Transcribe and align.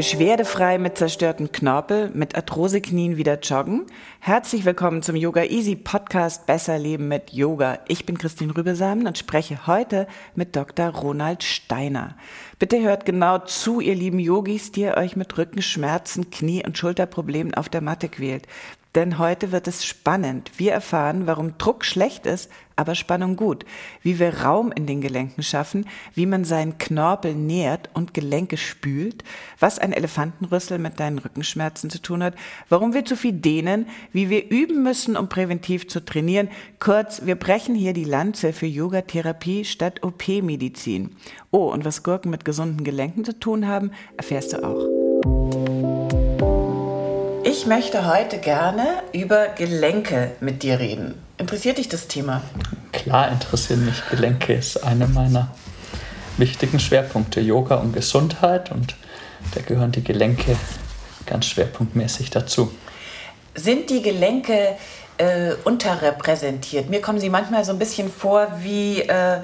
Beschwerdefrei 0.00 0.78
mit 0.78 0.96
zerstörten 0.96 1.52
Knorpel, 1.52 2.10
mit 2.14 2.34
Arthroseknien 2.34 3.18
wieder 3.18 3.38
joggen. 3.38 3.84
Herzlich 4.18 4.64
willkommen 4.64 5.02
zum 5.02 5.14
Yoga 5.14 5.44
Easy 5.44 5.76
Podcast 5.76 6.46
Besser 6.46 6.78
Leben 6.78 7.06
mit 7.08 7.34
Yoga. 7.34 7.80
Ich 7.86 8.06
bin 8.06 8.16
Christine 8.16 8.56
Rübesamen 8.56 9.06
und 9.06 9.18
spreche 9.18 9.66
heute 9.66 10.06
mit 10.34 10.56
Dr. 10.56 10.86
Ronald 10.88 11.42
Steiner. 11.42 12.16
Bitte 12.58 12.80
hört 12.80 13.04
genau 13.04 13.40
zu, 13.40 13.80
ihr 13.80 13.94
lieben 13.94 14.18
Yogis, 14.18 14.72
die 14.72 14.80
ihr 14.80 14.96
euch 14.96 15.16
mit 15.16 15.36
Rückenschmerzen, 15.36 16.30
Knie- 16.30 16.64
und 16.64 16.78
Schulterproblemen 16.78 17.52
auf 17.52 17.68
der 17.68 17.82
Matte 17.82 18.08
quält. 18.08 18.46
Denn 18.96 19.18
heute 19.18 19.52
wird 19.52 19.68
es 19.68 19.84
spannend. 19.84 20.50
Wir 20.56 20.72
erfahren, 20.72 21.26
warum 21.26 21.56
Druck 21.58 21.84
schlecht 21.84 22.26
ist, 22.26 22.50
aber 22.74 22.96
Spannung 22.96 23.36
gut. 23.36 23.64
Wie 24.02 24.18
wir 24.18 24.40
Raum 24.42 24.72
in 24.72 24.86
den 24.86 25.00
Gelenken 25.00 25.44
schaffen, 25.44 25.86
wie 26.14 26.26
man 26.26 26.44
seinen 26.44 26.78
Knorpel 26.78 27.34
nährt 27.34 27.90
und 27.94 28.14
Gelenke 28.14 28.56
spült, 28.56 29.22
was 29.60 29.78
ein 29.78 29.92
Elefantenrüssel 29.92 30.78
mit 30.78 30.98
deinen 30.98 31.18
Rückenschmerzen 31.18 31.88
zu 31.88 32.02
tun 32.02 32.22
hat, 32.22 32.34
warum 32.68 32.92
wir 32.92 33.04
zu 33.04 33.16
viel 33.16 33.34
dehnen, 33.34 33.86
wie 34.12 34.28
wir 34.28 34.50
üben 34.50 34.82
müssen, 34.82 35.16
um 35.16 35.28
präventiv 35.28 35.86
zu 35.86 36.04
trainieren. 36.04 36.48
Kurz, 36.80 37.24
wir 37.24 37.36
brechen 37.36 37.76
hier 37.76 37.92
die 37.92 38.04
Lanze 38.04 38.52
für 38.52 38.66
Yogatherapie 38.66 39.64
statt 39.64 40.02
OP-Medizin. 40.02 41.14
Oh, 41.52 41.70
und 41.70 41.84
was 41.84 42.02
Gurken 42.02 42.30
mit 42.30 42.44
gesunden 42.44 42.82
Gelenken 42.82 43.24
zu 43.24 43.38
tun 43.38 43.68
haben, 43.68 43.92
erfährst 44.16 44.52
du 44.52 44.64
auch. 44.64 45.59
Ich 47.60 47.66
möchte 47.66 48.06
heute 48.06 48.38
gerne 48.38 49.02
über 49.12 49.48
Gelenke 49.48 50.30
mit 50.40 50.62
dir 50.62 50.80
reden. 50.80 51.22
Interessiert 51.36 51.76
dich 51.76 51.90
das 51.90 52.08
Thema? 52.08 52.40
Klar 52.90 53.30
interessieren 53.30 53.84
mich 53.84 54.02
Gelenke, 54.08 54.54
ist 54.54 54.82
einer 54.82 55.06
meiner 55.06 55.48
wichtigen 56.38 56.80
Schwerpunkte. 56.80 57.42
Yoga 57.42 57.74
und 57.74 57.92
Gesundheit 57.92 58.72
und 58.72 58.96
da 59.54 59.60
gehören 59.60 59.92
die 59.92 60.02
Gelenke 60.02 60.56
ganz 61.26 61.44
schwerpunktmäßig 61.48 62.30
dazu. 62.30 62.72
Sind 63.54 63.90
die 63.90 64.00
Gelenke 64.00 64.76
äh, 65.18 65.52
unterrepräsentiert? 65.62 66.88
Mir 66.88 67.02
kommen 67.02 67.20
sie 67.20 67.28
manchmal 67.28 67.62
so 67.66 67.72
ein 67.72 67.78
bisschen 67.78 68.10
vor 68.10 68.48
wie 68.62 69.02
äh, 69.02 69.40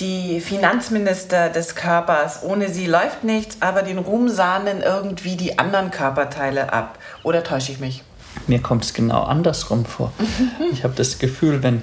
die 0.00 0.40
Finanzminister 0.40 1.50
des 1.50 1.74
Körpers. 1.74 2.42
Ohne 2.42 2.68
sie 2.68 2.86
läuft 2.86 3.24
nichts, 3.24 3.58
aber 3.60 3.82
den 3.82 3.98
Ruhm 3.98 4.28
sahnen 4.28 4.82
irgendwie 4.82 5.36
die 5.36 5.58
anderen 5.58 5.90
Körperteile 5.90 6.72
ab. 6.72 6.98
Oder 7.22 7.44
täusche 7.44 7.72
ich 7.72 7.80
mich? 7.80 8.02
Mir 8.46 8.60
kommt 8.60 8.84
es 8.84 8.94
genau 8.94 9.22
andersrum 9.22 9.84
vor. 9.84 10.12
ich 10.72 10.84
habe 10.84 10.94
das 10.94 11.18
Gefühl, 11.18 11.62
wenn 11.62 11.82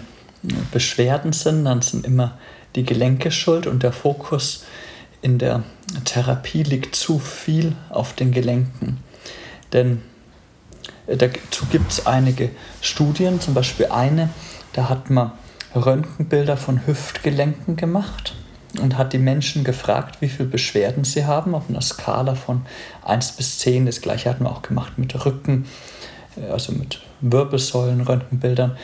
Beschwerden 0.72 1.34
sind, 1.34 1.66
dann 1.66 1.82
sind 1.82 2.06
immer 2.06 2.38
die 2.76 2.84
Gelenke 2.84 3.32
schuld 3.32 3.68
und 3.68 3.84
der 3.84 3.92
Fokus 3.92 4.64
in 5.22 5.40
der 5.40 5.64
Therapie 6.06 6.64
liegt 6.64 6.96
zu 6.96 7.20
viel 7.20 7.76
auf 7.90 8.14
den 8.14 8.32
Gelenken. 8.32 9.00
Denn 9.74 10.02
äh, 11.08 11.18
dazu 11.18 11.66
gibt 11.72 11.92
es 11.92 12.06
einige 12.06 12.52
Studien, 12.82 13.42
zum 13.42 13.54
Beispiel 13.54 13.88
eine, 13.88 14.30
da 14.74 14.90
hat 14.90 15.10
man 15.10 15.32
Röntgenbilder 15.86 16.58
von 16.58 16.86
Hüftgelenken 16.86 17.76
gemacht 17.76 18.36
und 18.82 18.98
hat 18.98 19.14
die 19.14 19.18
Menschen 19.18 19.64
gefragt, 19.64 20.22
wie 20.22 20.30
viele 20.30 20.50
Beschwerden 20.50 21.04
sie 21.04 21.26
haben, 21.26 21.56
auf 21.56 21.70
einer 21.70 21.82
Skala 21.82 22.36
von 22.36 22.66
1 23.06 23.34
bis 23.34 23.60
10. 23.60 23.86
Das 23.86 24.02
gleiche 24.02 24.30
hatten 24.30 24.44
wir 24.44 24.52
auch 24.52 24.62
gemacht 24.62 24.98
mit 24.98 25.26
Rücken, 25.26 25.66
äh, 26.36 26.52
also 26.52 26.74
mit 26.74 27.02
Wirbelsäulen, 27.22 28.02
Röntgenbildern 28.02 28.78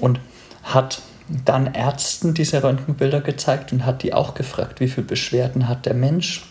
und 0.00 0.20
hat 0.62 1.02
dann 1.44 1.72
Ärzten 1.72 2.34
diese 2.34 2.62
Röntgenbilder 2.62 3.20
gezeigt 3.20 3.72
und 3.72 3.86
hat 3.86 4.02
die 4.02 4.12
auch 4.12 4.34
gefragt, 4.34 4.80
wie 4.80 4.88
viele 4.88 5.06
Beschwerden 5.06 5.68
hat 5.68 5.86
der 5.86 5.94
Mensch. 5.94 6.44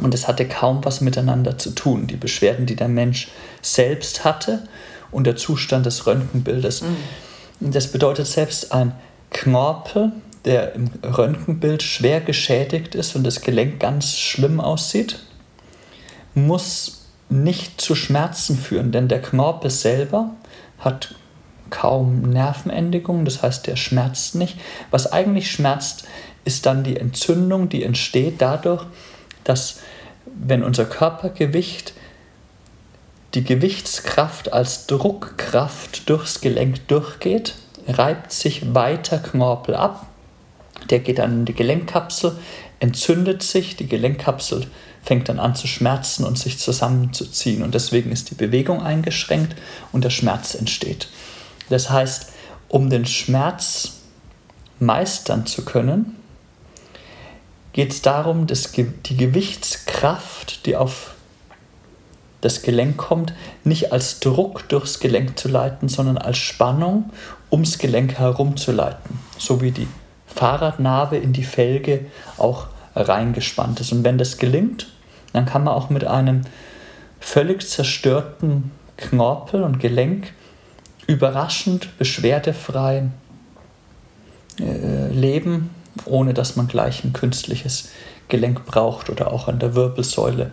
Und 0.00 0.14
es 0.14 0.26
hatte 0.26 0.48
kaum 0.48 0.84
was 0.84 1.00
miteinander 1.00 1.58
zu 1.58 1.70
tun. 1.70 2.06
Die 2.06 2.16
Beschwerden, 2.16 2.66
die 2.66 2.76
der 2.76 2.88
Mensch 2.88 3.28
selbst 3.60 4.24
hatte 4.24 4.64
und 5.10 5.24
der 5.24 5.36
Zustand 5.36 5.86
des 5.86 6.06
Röntgenbildes. 6.06 6.82
Mhm. 6.82 6.96
Das 7.70 7.92
bedeutet, 7.92 8.26
selbst 8.26 8.72
ein 8.72 8.92
Knorpel, 9.30 10.12
der 10.44 10.74
im 10.74 10.90
Röntgenbild 11.04 11.82
schwer 11.82 12.20
geschädigt 12.20 12.96
ist 12.96 13.14
und 13.14 13.22
das 13.22 13.40
Gelenk 13.40 13.78
ganz 13.78 14.16
schlimm 14.18 14.60
aussieht, 14.60 15.20
muss 16.34 17.06
nicht 17.28 17.80
zu 17.80 17.94
Schmerzen 17.94 18.58
führen, 18.58 18.90
denn 18.90 19.06
der 19.06 19.22
Knorpel 19.22 19.70
selber 19.70 20.30
hat 20.80 21.14
kaum 21.70 22.22
Nervenendigungen, 22.22 23.24
das 23.24 23.42
heißt, 23.42 23.66
der 23.68 23.76
schmerzt 23.76 24.34
nicht. 24.34 24.58
Was 24.90 25.12
eigentlich 25.12 25.50
schmerzt, 25.50 26.04
ist 26.44 26.66
dann 26.66 26.82
die 26.82 26.96
Entzündung, 26.96 27.68
die 27.68 27.84
entsteht 27.84 28.42
dadurch, 28.42 28.84
dass 29.44 29.80
wenn 30.26 30.64
unser 30.64 30.84
Körpergewicht 30.84 31.94
die 33.34 33.44
Gewichtskraft 33.44 34.52
als 34.52 34.86
Druckkraft 34.86 36.08
durchs 36.08 36.40
Gelenk 36.40 36.86
durchgeht, 36.88 37.54
reibt 37.88 38.32
sich 38.32 38.74
weiter 38.74 39.18
Knorpel 39.18 39.74
ab. 39.74 40.06
Der 40.90 40.98
geht 40.98 41.18
dann 41.18 41.40
in 41.40 41.44
die 41.44 41.54
Gelenkkapsel, 41.54 42.36
entzündet 42.80 43.42
sich, 43.42 43.76
die 43.76 43.86
Gelenkkapsel 43.86 44.66
fängt 45.02 45.28
dann 45.28 45.40
an 45.40 45.54
zu 45.54 45.66
schmerzen 45.66 46.24
und 46.24 46.38
sich 46.38 46.58
zusammenzuziehen. 46.58 47.62
Und 47.62 47.74
deswegen 47.74 48.12
ist 48.12 48.30
die 48.30 48.34
Bewegung 48.34 48.82
eingeschränkt 48.82 49.56
und 49.90 50.04
der 50.04 50.10
Schmerz 50.10 50.54
entsteht. 50.54 51.08
Das 51.68 51.90
heißt, 51.90 52.30
um 52.68 52.88
den 52.88 53.06
Schmerz 53.06 53.94
meistern 54.78 55.46
zu 55.46 55.64
können, 55.64 56.16
geht 57.72 57.92
es 57.92 58.02
darum, 58.02 58.46
dass 58.46 58.72
die 58.72 59.16
Gewichtskraft, 59.16 60.66
die 60.66 60.76
auf 60.76 61.11
das 62.42 62.62
Gelenk 62.62 62.98
kommt, 62.98 63.32
nicht 63.64 63.92
als 63.92 64.20
Druck 64.20 64.68
durchs 64.68 65.00
Gelenk 65.00 65.38
zu 65.38 65.48
leiten, 65.48 65.88
sondern 65.88 66.18
als 66.18 66.36
Spannung 66.36 67.10
ums 67.50 67.78
Gelenk 67.78 68.18
herum 68.18 68.56
zu 68.56 68.72
leiten, 68.72 69.18
so 69.38 69.62
wie 69.62 69.70
die 69.70 69.88
Fahrradnarbe 70.26 71.16
in 71.16 71.32
die 71.32 71.44
Felge 71.44 72.06
auch 72.36 72.66
reingespannt 72.94 73.80
ist. 73.80 73.92
Und 73.92 74.04
wenn 74.04 74.18
das 74.18 74.36
gelingt, 74.36 74.88
dann 75.32 75.46
kann 75.46 75.64
man 75.64 75.74
auch 75.74 75.88
mit 75.88 76.04
einem 76.04 76.42
völlig 77.20 77.66
zerstörten 77.66 78.70
Knorpel 78.96 79.62
und 79.62 79.80
Gelenk 79.80 80.32
überraschend 81.06 81.96
beschwerdefrei 81.98 83.08
äh, 84.60 85.08
leben, 85.08 85.70
ohne 86.04 86.34
dass 86.34 86.56
man 86.56 86.68
gleich 86.68 87.04
ein 87.04 87.12
künstliches 87.12 87.90
Gelenk 88.28 88.64
braucht 88.64 89.10
oder 89.10 89.32
auch 89.32 89.48
an 89.48 89.58
der 89.58 89.74
Wirbelsäule 89.74 90.52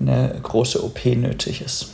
eine 0.00 0.38
große 0.42 0.84
OP 0.84 1.04
nötig 1.06 1.60
ist. 1.60 1.92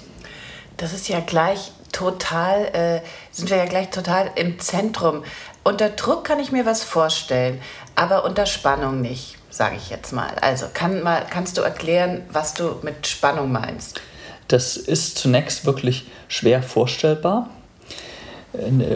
Das 0.77 0.93
ist 0.93 1.09
ja 1.09 1.21
gleich 1.21 1.73
total, 1.93 2.65
äh, 2.73 3.01
sind 3.33 3.51
wir 3.51 3.59
ja 3.59 3.67
gleich 3.67 3.91
total 3.91 4.31
im 4.37 4.59
Zentrum. 4.59 5.25
Unter 5.63 5.91
Druck 5.91 6.25
kann 6.25 6.41
ich 6.41 6.53
mir 6.53 6.65
was 6.65 6.83
vorstellen, 6.83 7.61
aber 7.97 8.25
unter 8.25 8.47
Spannung 8.47 9.01
nicht, 9.01 9.37
sage 9.51 9.77
ich 9.77 9.91
jetzt 9.91 10.13
mal. 10.13 10.31
Also 10.41 10.67
kann 10.73 11.03
mal, 11.03 11.27
kannst 11.29 11.59
du 11.59 11.63
erklären, 11.63 12.23
was 12.31 12.55
du 12.55 12.77
mit 12.83 13.07
Spannung 13.07 13.53
meinst? 13.53 14.01
Das 14.49 14.77
ist 14.77 15.19
zunächst 15.19 15.65
wirklich 15.67 16.07
schwer 16.29 16.63
vorstellbar. 16.63 17.51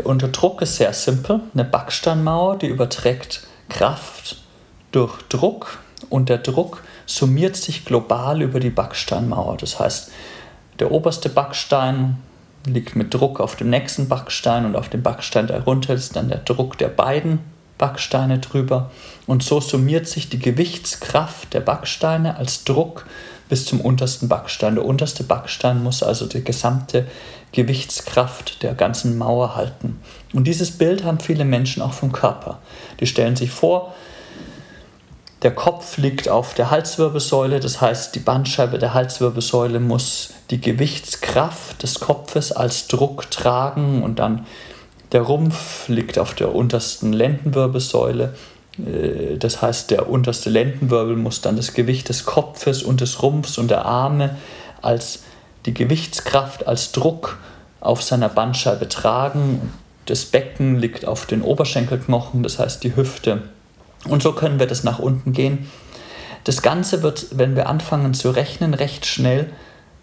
Unter 0.02 0.28
Druck 0.28 0.62
ist 0.62 0.76
sehr 0.76 0.92
simpel. 0.92 1.40
Eine 1.52 1.64
Backsteinmauer, 1.64 2.58
die 2.58 2.66
überträgt 2.66 3.46
Kraft 3.68 4.38
durch 4.90 5.22
Druck 5.28 5.78
und 6.10 6.28
der 6.28 6.38
Druck 6.38 6.82
summiert 7.06 7.56
sich 7.56 7.84
global 7.84 8.42
über 8.42 8.60
die 8.60 8.70
Backsteinmauer. 8.70 9.56
Das 9.56 9.78
heißt, 9.78 10.10
der 10.78 10.90
oberste 10.90 11.28
Backstein 11.28 12.18
liegt 12.66 12.96
mit 12.96 13.12
Druck 13.12 13.40
auf 13.40 13.56
dem 13.56 13.70
nächsten 13.70 14.08
Backstein 14.08 14.64
und 14.64 14.76
auf 14.76 14.88
dem 14.88 15.02
Backstein 15.02 15.46
darunter 15.46 15.94
ist 15.94 16.16
dann 16.16 16.28
der 16.28 16.38
Druck 16.38 16.78
der 16.78 16.88
beiden 16.88 17.40
Backsteine 17.78 18.38
drüber. 18.38 18.90
Und 19.26 19.42
so 19.42 19.60
summiert 19.60 20.06
sich 20.06 20.28
die 20.28 20.38
Gewichtskraft 20.38 21.54
der 21.54 21.60
Backsteine 21.60 22.36
als 22.36 22.64
Druck 22.64 23.06
bis 23.48 23.66
zum 23.66 23.80
untersten 23.80 24.28
Backstein. 24.28 24.76
Der 24.76 24.84
unterste 24.84 25.24
Backstein 25.24 25.82
muss 25.82 26.02
also 26.02 26.26
die 26.26 26.42
gesamte 26.42 27.06
Gewichtskraft 27.52 28.62
der 28.62 28.74
ganzen 28.74 29.18
Mauer 29.18 29.54
halten. 29.56 30.00
Und 30.32 30.46
dieses 30.46 30.72
Bild 30.72 31.04
haben 31.04 31.20
viele 31.20 31.44
Menschen 31.44 31.82
auch 31.82 31.92
vom 31.92 32.12
Körper. 32.12 32.58
Die 33.00 33.06
stellen 33.06 33.36
sich 33.36 33.50
vor, 33.50 33.94
der 35.44 35.54
Kopf 35.54 35.98
liegt 35.98 36.30
auf 36.30 36.54
der 36.54 36.70
Halswirbelsäule, 36.70 37.60
das 37.60 37.82
heißt, 37.82 38.14
die 38.14 38.20
Bandscheibe 38.20 38.78
der 38.78 38.94
Halswirbelsäule 38.94 39.78
muss 39.78 40.30
die 40.50 40.58
Gewichtskraft 40.58 41.82
des 41.82 42.00
Kopfes 42.00 42.50
als 42.50 42.88
Druck 42.88 43.30
tragen 43.30 44.02
und 44.02 44.18
dann 44.18 44.46
der 45.12 45.20
Rumpf 45.20 45.86
liegt 45.88 46.18
auf 46.18 46.34
der 46.34 46.54
untersten 46.54 47.12
Lendenwirbelsäule. 47.12 48.34
Äh, 48.78 49.36
das 49.36 49.60
heißt, 49.60 49.90
der 49.90 50.08
unterste 50.08 50.48
Lendenwirbel 50.48 51.14
muss 51.14 51.42
dann 51.42 51.56
das 51.56 51.74
Gewicht 51.74 52.08
des 52.08 52.24
Kopfes 52.24 52.82
und 52.82 53.02
des 53.02 53.22
Rumpfs 53.22 53.58
und 53.58 53.70
der 53.70 53.84
Arme 53.84 54.36
als 54.80 55.24
die 55.66 55.74
Gewichtskraft, 55.74 56.66
als 56.66 56.92
Druck 56.92 57.36
auf 57.80 58.02
seiner 58.02 58.30
Bandscheibe 58.30 58.88
tragen. 58.88 59.74
Das 60.06 60.24
Becken 60.24 60.78
liegt 60.78 61.04
auf 61.04 61.26
den 61.26 61.42
Oberschenkelknochen, 61.42 62.42
das 62.42 62.58
heißt 62.58 62.82
die 62.82 62.96
Hüfte. 62.96 63.42
Und 64.08 64.22
so 64.22 64.32
können 64.32 64.58
wir 64.58 64.66
das 64.66 64.84
nach 64.84 64.98
unten 64.98 65.32
gehen. 65.32 65.68
Das 66.44 66.60
Ganze 66.60 67.02
wird, 67.02 67.38
wenn 67.38 67.56
wir 67.56 67.68
anfangen 67.68 68.12
zu 68.14 68.30
rechnen, 68.30 68.74
recht 68.74 69.06
schnell 69.06 69.50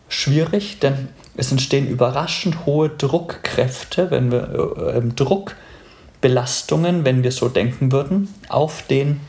schwierig, 0.09 0.79
denn 0.79 1.09
es 1.37 1.51
entstehen 1.51 1.87
überraschend 1.87 2.65
hohe 2.65 2.89
Druckkräfte, 2.89 4.11
wenn 4.11 4.31
wir 4.31 4.75
äh, 4.77 4.97
ähm, 4.97 5.15
Druckbelastungen, 5.15 7.05
wenn 7.05 7.23
wir 7.23 7.31
so 7.31 7.47
denken 7.47 7.91
würden, 7.91 8.33
auf 8.49 8.83
den 8.87 9.21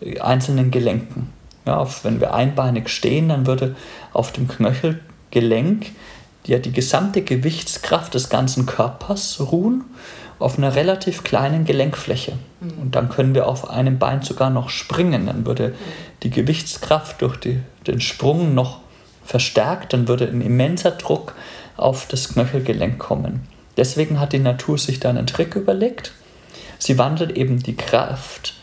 äh, 0.00 0.20
einzelnen 0.20 0.70
Gelenken. 0.70 1.32
Ja, 1.66 1.78
auf, 1.78 2.04
wenn 2.04 2.20
wir 2.20 2.34
einbeinig 2.34 2.90
stehen, 2.90 3.30
dann 3.30 3.46
würde 3.46 3.74
auf 4.12 4.32
dem 4.32 4.48
Knöchelgelenk 4.48 5.86
ja 6.46 6.58
die 6.58 6.72
gesamte 6.72 7.22
Gewichtskraft 7.22 8.12
des 8.12 8.28
ganzen 8.28 8.66
Körpers 8.66 9.40
ruhen 9.40 9.84
auf 10.38 10.58
einer 10.58 10.74
relativ 10.74 11.24
kleinen 11.24 11.64
Gelenkfläche. 11.64 12.34
Mhm. 12.64 12.82
Und 12.82 12.94
dann 12.94 13.08
können 13.08 13.34
wir 13.34 13.46
auf 13.46 13.70
einem 13.70 13.98
Bein 13.98 14.22
sogar 14.22 14.50
noch 14.50 14.70
springen. 14.70 15.26
Dann 15.26 15.46
würde 15.46 15.74
die 16.22 16.30
Gewichtskraft 16.30 17.22
durch 17.22 17.36
die, 17.36 17.60
den 17.86 18.00
Sprung 18.00 18.54
noch 18.54 18.80
verstärkt, 19.24 19.92
dann 19.92 20.08
würde 20.08 20.26
ein 20.28 20.40
immenser 20.40 20.92
Druck 20.92 21.34
auf 21.76 22.06
das 22.06 22.28
Knöchelgelenk 22.28 22.98
kommen. 22.98 23.48
Deswegen 23.76 24.20
hat 24.20 24.32
die 24.32 24.38
Natur 24.38 24.78
sich 24.78 25.00
da 25.00 25.10
einen 25.10 25.26
Trick 25.26 25.56
überlegt. 25.56 26.12
Sie 26.78 26.98
wandelt 26.98 27.36
eben 27.36 27.62
die 27.62 27.76
Kraft 27.76 28.54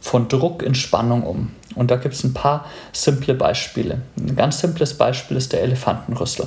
von 0.00 0.28
Druck 0.28 0.62
in 0.62 0.74
Spannung 0.74 1.22
um. 1.22 1.50
Und 1.74 1.90
da 1.90 1.96
gibt 1.96 2.14
es 2.14 2.22
ein 2.22 2.34
paar 2.34 2.66
simple 2.92 3.34
Beispiele. 3.34 4.02
Ein 4.16 4.36
ganz 4.36 4.60
simples 4.60 4.94
Beispiel 4.94 5.36
ist 5.36 5.52
der 5.52 5.62
Elefantenrüssel. 5.62 6.46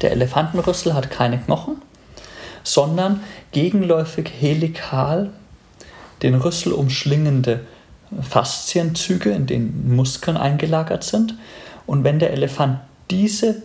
Der 0.00 0.12
Elefantenrüssel 0.12 0.94
hat 0.94 1.10
keine 1.10 1.38
Knochen, 1.38 1.82
sondern 2.62 3.22
gegenläufig 3.52 4.30
helikal 4.40 5.30
den 6.22 6.34
Rüssel 6.34 6.72
umschlingende 6.72 7.60
Faszienzüge, 8.22 9.30
in 9.30 9.46
denen 9.46 9.94
Muskeln 9.94 10.36
eingelagert 10.36 11.04
sind. 11.04 11.34
Und 11.86 12.04
wenn 12.04 12.18
der 12.18 12.32
Elefant 12.32 12.80
diese 13.10 13.62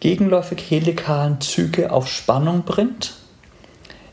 gegenläufig 0.00 0.70
helikalen 0.70 1.40
Züge 1.40 1.92
auf 1.92 2.08
Spannung 2.08 2.64
bringt, 2.64 3.14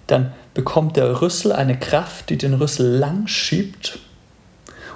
dann 0.08 0.34
bekommt 0.54 0.98
der 0.98 1.22
Rüssel 1.22 1.52
eine 1.52 1.78
Kraft, 1.78 2.30
die 2.30 2.38
den 2.38 2.54
Rüssel 2.54 2.98
lang 2.98 3.28
schiebt. 3.28 4.00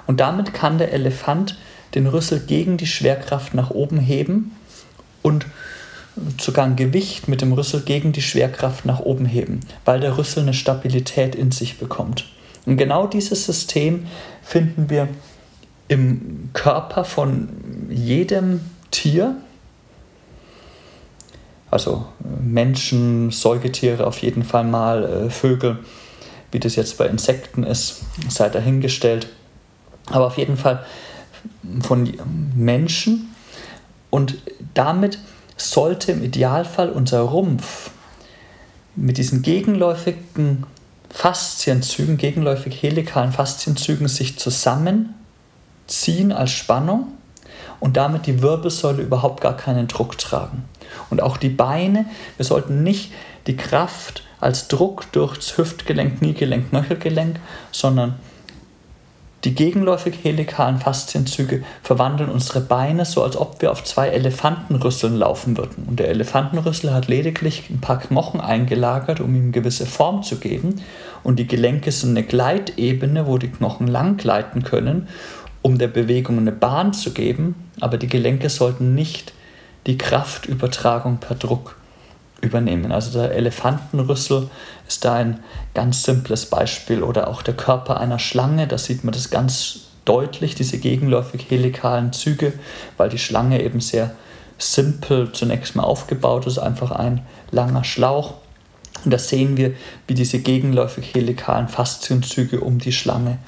Und 0.06 0.20
damit 0.20 0.52
kann 0.54 0.78
der 0.78 0.92
Elefant 0.92 1.56
den 1.94 2.06
Rüssel 2.06 2.40
gegen 2.40 2.76
die 2.76 2.86
Schwerkraft 2.86 3.54
nach 3.54 3.70
oben 3.70 3.98
heben 3.98 4.56
und 5.22 5.46
sogar 6.40 6.64
ein 6.64 6.76
Gewicht 6.76 7.28
mit 7.28 7.40
dem 7.40 7.52
Rüssel 7.52 7.80
gegen 7.80 8.12
die 8.12 8.22
Schwerkraft 8.22 8.84
nach 8.84 9.00
oben 9.00 9.26
heben, 9.26 9.60
weil 9.84 10.00
der 10.00 10.16
Rüssel 10.16 10.42
eine 10.42 10.54
Stabilität 10.54 11.34
in 11.34 11.50
sich 11.50 11.78
bekommt. 11.78 12.26
Und 12.66 12.76
genau 12.76 13.06
dieses 13.06 13.44
System 13.44 14.06
finden 14.42 14.90
wir 14.90 15.08
im 15.88 16.50
Körper 16.52 17.04
von 17.04 17.48
jedem 17.90 18.60
Tier, 18.90 19.36
also 21.70 22.06
äh, 22.22 22.42
Menschen, 22.42 23.30
Säugetiere 23.30 24.06
auf 24.06 24.18
jeden 24.18 24.44
Fall 24.44 24.64
mal, 24.64 25.04
äh, 25.04 25.30
Vögel, 25.30 25.78
wie 26.52 26.60
das 26.60 26.76
jetzt 26.76 26.96
bei 26.96 27.06
Insekten 27.06 27.64
ist, 27.64 28.02
sei 28.28 28.48
dahingestellt, 28.48 29.28
aber 30.06 30.26
auf 30.26 30.38
jeden 30.38 30.56
Fall 30.56 30.86
von 31.80 32.08
Menschen. 32.54 33.34
Und 34.10 34.36
damit 34.74 35.18
sollte 35.56 36.12
im 36.12 36.22
Idealfall 36.22 36.90
unser 36.90 37.20
Rumpf 37.20 37.90
mit 38.96 39.18
diesen 39.18 39.42
gegenläufigen 39.42 40.66
Faszienzügen, 41.10 42.16
gegenläufig 42.16 42.82
helikalen 42.82 43.32
Faszienzügen 43.32 44.08
sich 44.08 44.38
zusammen 44.38 45.14
ziehen 45.86 46.32
als 46.32 46.50
Spannung 46.50 47.06
und 47.80 47.96
damit 47.96 48.26
die 48.26 48.42
Wirbelsäule 48.42 49.02
überhaupt 49.02 49.40
gar 49.40 49.56
keinen 49.56 49.88
Druck 49.88 50.18
tragen. 50.18 50.64
Und 51.10 51.22
auch 51.22 51.36
die 51.36 51.48
Beine, 51.48 52.06
wir 52.36 52.44
sollten 52.44 52.82
nicht 52.82 53.12
die 53.46 53.56
Kraft 53.56 54.22
als 54.40 54.68
Druck 54.68 55.10
durchs 55.12 55.56
Hüftgelenk, 55.56 56.18
Kniegelenk, 56.18 56.70
Knöchelgelenk, 56.70 57.38
sondern 57.70 58.16
die 59.44 59.54
gegenläufig 59.54 60.18
helikalen 60.22 60.78
Faszienzüge 60.78 61.62
verwandeln 61.82 62.30
unsere 62.30 62.60
Beine 62.60 63.04
so, 63.04 63.22
als 63.22 63.36
ob 63.36 63.60
wir 63.60 63.70
auf 63.70 63.84
zwei 63.84 64.08
Elefantenrüsseln 64.08 65.16
laufen 65.16 65.56
würden. 65.56 65.84
Und 65.86 66.00
der 66.00 66.08
Elefantenrüssel 66.08 66.92
hat 66.92 67.08
lediglich 67.08 67.68
ein 67.70 67.80
paar 67.80 67.98
Knochen 67.98 68.40
eingelagert, 68.40 69.20
um 69.20 69.34
ihm 69.34 69.52
gewisse 69.52 69.86
Form 69.86 70.22
zu 70.22 70.36
geben. 70.36 70.80
Und 71.22 71.38
die 71.38 71.46
Gelenke 71.46 71.92
sind 71.92 72.10
eine 72.10 72.22
Gleitebene, 72.22 73.26
wo 73.26 73.38
die 73.38 73.50
Knochen 73.50 73.86
lang 73.86 74.16
gleiten 74.16 74.62
können 74.62 75.08
um 75.64 75.78
der 75.78 75.88
Bewegung 75.88 76.36
eine 76.36 76.52
Bahn 76.52 76.92
zu 76.92 77.12
geben, 77.14 77.54
aber 77.80 77.96
die 77.96 78.06
Gelenke 78.06 78.50
sollten 78.50 78.94
nicht 78.94 79.32
die 79.86 79.96
Kraftübertragung 79.96 81.16
per 81.16 81.36
Druck 81.36 81.76
übernehmen. 82.40 82.92
Also 82.92 83.18
der 83.18 83.32
Elefantenrüssel 83.32 84.48
ist 84.86 85.04
da 85.04 85.14
ein 85.14 85.40
ganz 85.72 86.02
simples 86.02 86.46
Beispiel 86.46 87.02
oder 87.02 87.28
auch 87.28 87.42
der 87.42 87.54
Körper 87.54 88.00
einer 88.00 88.18
Schlange, 88.18 88.66
da 88.66 88.78
sieht 88.78 89.04
man 89.04 89.12
das 89.12 89.30
ganz 89.30 89.80
deutlich, 90.04 90.54
diese 90.54 90.78
gegenläufig 90.78 91.46
helikalen 91.48 92.12
Züge, 92.12 92.52
weil 92.96 93.08
die 93.08 93.18
Schlange 93.18 93.62
eben 93.62 93.80
sehr 93.80 94.14
simpel 94.58 95.32
zunächst 95.32 95.74
mal 95.76 95.84
aufgebaut 95.84 96.46
ist, 96.46 96.58
einfach 96.58 96.90
ein 96.90 97.22
langer 97.50 97.84
Schlauch. 97.84 98.34
Und 99.04 99.10
da 99.10 99.18
sehen 99.18 99.56
wir, 99.56 99.72
wie 100.06 100.14
diese 100.14 100.38
gegenläufig 100.38 101.14
helikalen 101.14 101.68
Faszienzüge 101.68 102.60
um 102.60 102.78
die 102.78 102.92
Schlange 102.92 103.38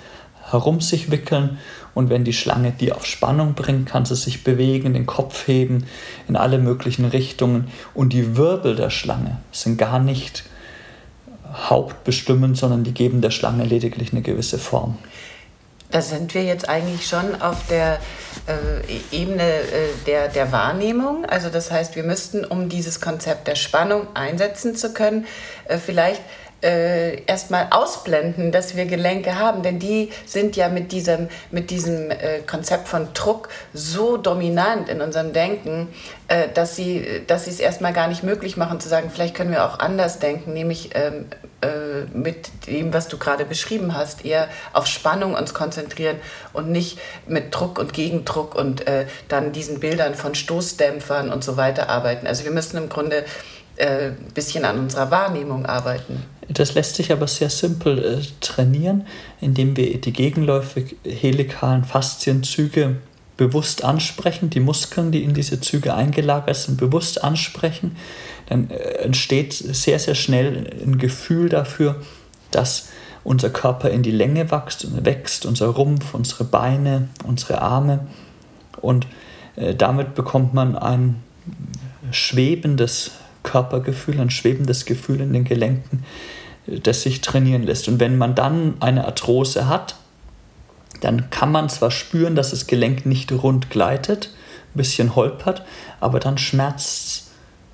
herum 0.51 0.81
sich 0.81 1.11
wickeln 1.11 1.59
und 1.95 2.11
wenn 2.11 2.25
die 2.25 2.33
Schlange 2.33 2.73
die 2.73 2.93
auf 2.93 3.07
Spannung 3.07 3.55
bringt, 3.55 3.89
kann 3.89 4.05
sie 4.05 4.17
sich 4.17 4.45
bewegen, 4.45 4.95
den 4.95 5.07
Kopf 5.07 5.47
heben 5.49 5.87
in 6.29 6.37
alle 6.37 6.59
möglichen 6.59 7.05
Richtungen 7.05 7.69
und 7.95 8.13
die 8.13 8.37
Wirbel 8.37 8.77
der 8.77 8.91
Schlange 8.91 9.39
sind 9.53 9.79
gar 9.79 9.99
nicht 9.99 10.45
hauptbestimmend, 11.53 12.57
sondern 12.57 12.85
die 12.85 12.93
geben 12.93 13.21
der 13.21 13.31
Schlange 13.31 13.65
lediglich 13.65 14.13
eine 14.13 14.23
gewisse 14.23 14.59
Form. 14.59 14.99
Da 15.91 16.03
sind 16.03 16.35
wir 16.35 16.43
jetzt 16.43 16.69
eigentlich 16.69 17.07
schon 17.07 17.41
auf 17.41 17.67
der 17.69 18.01
äh, 18.47 19.17
Ebene 19.17 19.43
äh, 19.43 19.89
der, 20.07 20.29
der 20.29 20.51
Wahrnehmung. 20.51 21.25
Also 21.25 21.49
das 21.49 21.71
heißt, 21.71 21.95
wir 21.95 22.03
müssten, 22.03 22.45
um 22.45 22.69
dieses 22.69 23.01
Konzept 23.01 23.47
der 23.47 23.55
Spannung 23.55 24.09
einsetzen 24.15 24.75
zu 24.75 24.93
können, 24.93 25.27
äh, 25.67 25.79
vielleicht 25.79 26.23
äh, 26.67 27.23
erstmal 27.27 27.69
ausblenden, 27.71 28.51
dass 28.51 28.75
wir 28.75 28.87
Gelenke 28.87 29.39
haben, 29.39 29.63
denn 29.63 29.79
die 29.79 30.11
sind 30.27 30.57
ja 30.57 30.69
mit 30.69 30.91
diesem, 30.91 31.29
mit 31.53 31.71
diesem 31.71 32.11
äh, 32.11 32.41
Konzept 32.45 32.89
von 32.89 33.09
Druck 33.15 33.49
so 33.73 34.17
dominant 34.17 34.89
in 34.89 35.01
unserem 35.01 35.33
Denken, 35.33 35.89
äh, 36.27 36.49
dass 36.53 36.75
sie 36.75 37.23
dass 37.29 37.47
es 37.47 37.61
erstmal 37.61 37.93
gar 37.93 38.09
nicht 38.09 38.25
möglich 38.25 38.57
machen 38.57 38.81
zu 38.81 38.89
sagen, 38.89 39.11
vielleicht 39.15 39.37
können 39.37 39.53
wir 39.53 39.65
auch 39.65 39.79
anders 39.79 40.19
denken, 40.19 40.53
nämlich 40.53 40.91
ähm, 40.95 41.27
äh, 41.63 42.05
mit 42.13 42.67
dem, 42.67 42.93
was 42.93 43.07
du 43.07 43.17
gerade 43.17 43.45
beschrieben 43.45 43.97
hast, 43.97 44.25
eher 44.25 44.49
auf 44.73 44.87
Spannung 44.87 45.35
uns 45.35 45.55
konzentrieren 45.55 46.17
und 46.53 46.69
nicht 46.71 46.99
mit 47.29 47.55
Druck 47.55 47.79
und 47.79 47.93
Gegendruck 47.93 48.57
und 48.57 48.89
äh, 48.89 49.07
dann 49.29 49.53
diesen 49.53 49.79
Bildern 49.79 50.17
von 50.17 50.35
Stoßdämpfern 50.35 51.33
und 51.33 51.45
so 51.45 51.57
weiter 51.57 51.89
arbeiten. 51.89 52.27
Also 52.27 52.45
wir 52.45 52.51
müssen 52.51 52.77
im 52.77 52.89
Grunde 52.89 53.25
ein 53.79 53.89
äh, 53.89 54.13
bisschen 54.35 54.65
an 54.65 54.79
unserer 54.79 55.11
Wahrnehmung 55.11 55.67
arbeiten. 55.67 56.23
Das 56.49 56.75
lässt 56.75 56.97
sich 56.97 57.13
aber 57.13 57.27
sehr 57.27 57.51
simpel 57.51 57.99
äh, 57.99 58.23
trainieren, 58.41 59.07
indem 59.41 59.77
wir 59.77 60.01
die 60.01 60.13
gegenläufig 60.13 60.97
helikalen 61.05 61.85
Faszienzüge 61.85 62.97
bewusst 63.37 63.85
ansprechen, 63.85 64.49
die 64.49 64.61
Muskeln, 64.61 65.13
die 65.13 65.23
in 65.23 65.35
diese 65.35 65.61
Züge 65.61 65.95
eingelagert 65.95 66.57
sind, 66.57 66.79
bewusst 66.79 67.23
ansprechen. 67.23 67.97
Dann 68.49 68.71
äh, 68.71 68.75
entsteht 68.75 69.53
sehr, 69.53 69.99
sehr 69.99 70.15
schnell 70.15 70.71
ein 70.83 70.99
Gefühl 70.99 71.49
dafür, 71.49 71.97
dass 72.51 72.89
unser 73.25 73.51
Körper 73.51 73.91
in 73.91 74.03
die 74.03 74.13
Länge 74.13 74.51
wächst, 74.51 75.05
wächst 75.05 75.47
unser 75.47 75.67
Rumpf, 75.67 76.15
unsere 76.15 76.45
Beine, 76.45 77.09
unsere 77.25 77.61
Arme. 77.61 78.07
Und 78.81 79.07
äh, 79.57 79.75
damit 79.75 80.15
bekommt 80.15 80.55
man 80.55 80.77
ein 80.77 81.23
schwebendes 82.13 83.11
Körpergefühl, 83.47 84.21
ein 84.21 84.29
schwebendes 84.29 84.85
Gefühl 84.85 85.23
in 85.23 85.33
den 85.33 85.45
Gelenken, 85.45 86.05
äh, 86.67 86.81
das 86.81 87.03
sich 87.03 87.23
trainieren 87.23 87.63
lässt. 87.63 87.89
Und 87.89 88.01
wenn 88.01 88.19
man 88.19 88.35
dann 88.35 88.75
eine 88.81 89.07
Arthrose 89.07 89.69
hat, 89.69 89.97
dann 91.01 91.31
kann 91.31 91.53
man 91.53 91.69
zwar 91.69 91.91
spüren, 91.91 92.37
dass 92.37 92.51
das 92.51 92.67
Gelenk 92.67 93.07
nicht 93.07 93.33
rund 93.33 93.71
gleitet, 93.71 94.31
ein 94.75 94.79
bisschen 94.79 95.15
holpert, 95.15 95.63
aber 96.01 96.21
dann 96.21 96.39
schmerzt 96.39 97.07
es 97.07 97.27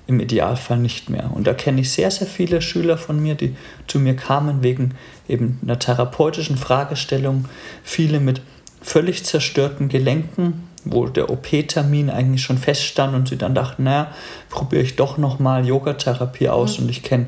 im 0.07 0.19
Idealfall 0.19 0.79
nicht 0.79 1.09
mehr. 1.09 1.31
Und 1.33 1.47
da 1.47 1.53
kenne 1.53 1.81
ich 1.81 1.91
sehr, 1.91 2.11
sehr 2.11 2.27
viele 2.27 2.61
Schüler 2.61 2.97
von 2.97 3.21
mir, 3.21 3.35
die 3.35 3.55
zu 3.87 3.99
mir 3.99 4.15
kamen 4.15 4.61
wegen 4.61 4.95
eben 5.27 5.59
einer 5.63 5.79
therapeutischen 5.79 6.57
Fragestellung, 6.57 7.45
viele 7.83 8.19
mit 8.19 8.41
völlig 8.81 9.23
zerstörten 9.23 9.87
Gelenken, 9.87 10.67
wo 10.85 11.07
der 11.07 11.29
OP-Termin 11.29 12.09
eigentlich 12.09 12.43
schon 12.43 12.57
feststand 12.57 13.15
und 13.15 13.27
sie 13.27 13.37
dann 13.37 13.55
dachten, 13.55 13.83
naja, 13.83 14.11
probiere 14.49 14.83
ich 14.83 14.95
doch 14.95 15.17
nochmal 15.17 15.65
Yogatherapie 15.65 16.49
aus. 16.49 16.77
Mhm. 16.77 16.83
Und 16.83 16.89
ich 16.89 17.03
kenne 17.03 17.27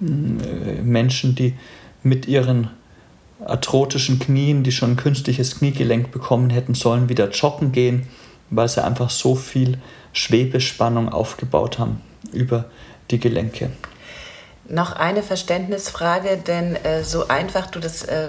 äh, 0.00 0.82
Menschen, 0.82 1.34
die 1.34 1.54
mit 2.02 2.26
ihren 2.26 2.70
arthrotischen 3.44 4.18
Knien, 4.18 4.62
die 4.62 4.72
schon 4.72 4.92
ein 4.92 4.96
künstliches 4.96 5.58
Kniegelenk 5.58 6.10
bekommen 6.10 6.50
hätten 6.50 6.74
sollen, 6.74 7.08
wieder 7.08 7.30
joggen 7.30 7.72
gehen, 7.72 8.02
weil 8.50 8.68
sie 8.68 8.84
einfach 8.84 9.10
so 9.10 9.34
viel 9.34 9.78
Schwebespannung 10.12 11.08
aufgebaut 11.08 11.78
haben 11.78 12.00
über 12.32 12.66
die 13.10 13.18
Gelenke. 13.18 13.70
Noch 14.70 14.92
eine 14.92 15.24
Verständnisfrage, 15.24 16.36
denn 16.36 16.76
äh, 16.76 17.02
so 17.02 17.26
einfach 17.26 17.66
du 17.66 17.80
das 17.80 18.04
äh, 18.04 18.28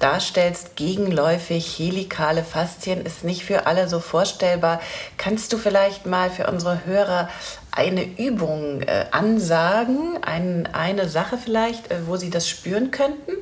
darstellst, 0.00 0.74
gegenläufig 0.74 1.78
helikale 1.78 2.42
Faszien 2.42 3.06
ist 3.06 3.22
nicht 3.22 3.44
für 3.44 3.68
alle 3.68 3.88
so 3.88 4.00
vorstellbar. 4.00 4.80
Kannst 5.16 5.52
du 5.52 5.58
vielleicht 5.58 6.04
mal 6.04 6.28
für 6.28 6.48
unsere 6.48 6.86
Hörer 6.86 7.28
eine 7.70 8.02
Übung 8.02 8.82
äh, 8.82 9.04
ansagen, 9.12 10.18
ein, 10.22 10.68
eine 10.72 11.08
Sache 11.08 11.38
vielleicht, 11.38 11.92
äh, 11.92 11.98
wo 12.08 12.16
sie 12.16 12.30
das 12.30 12.48
spüren 12.48 12.90
könnten? 12.90 13.34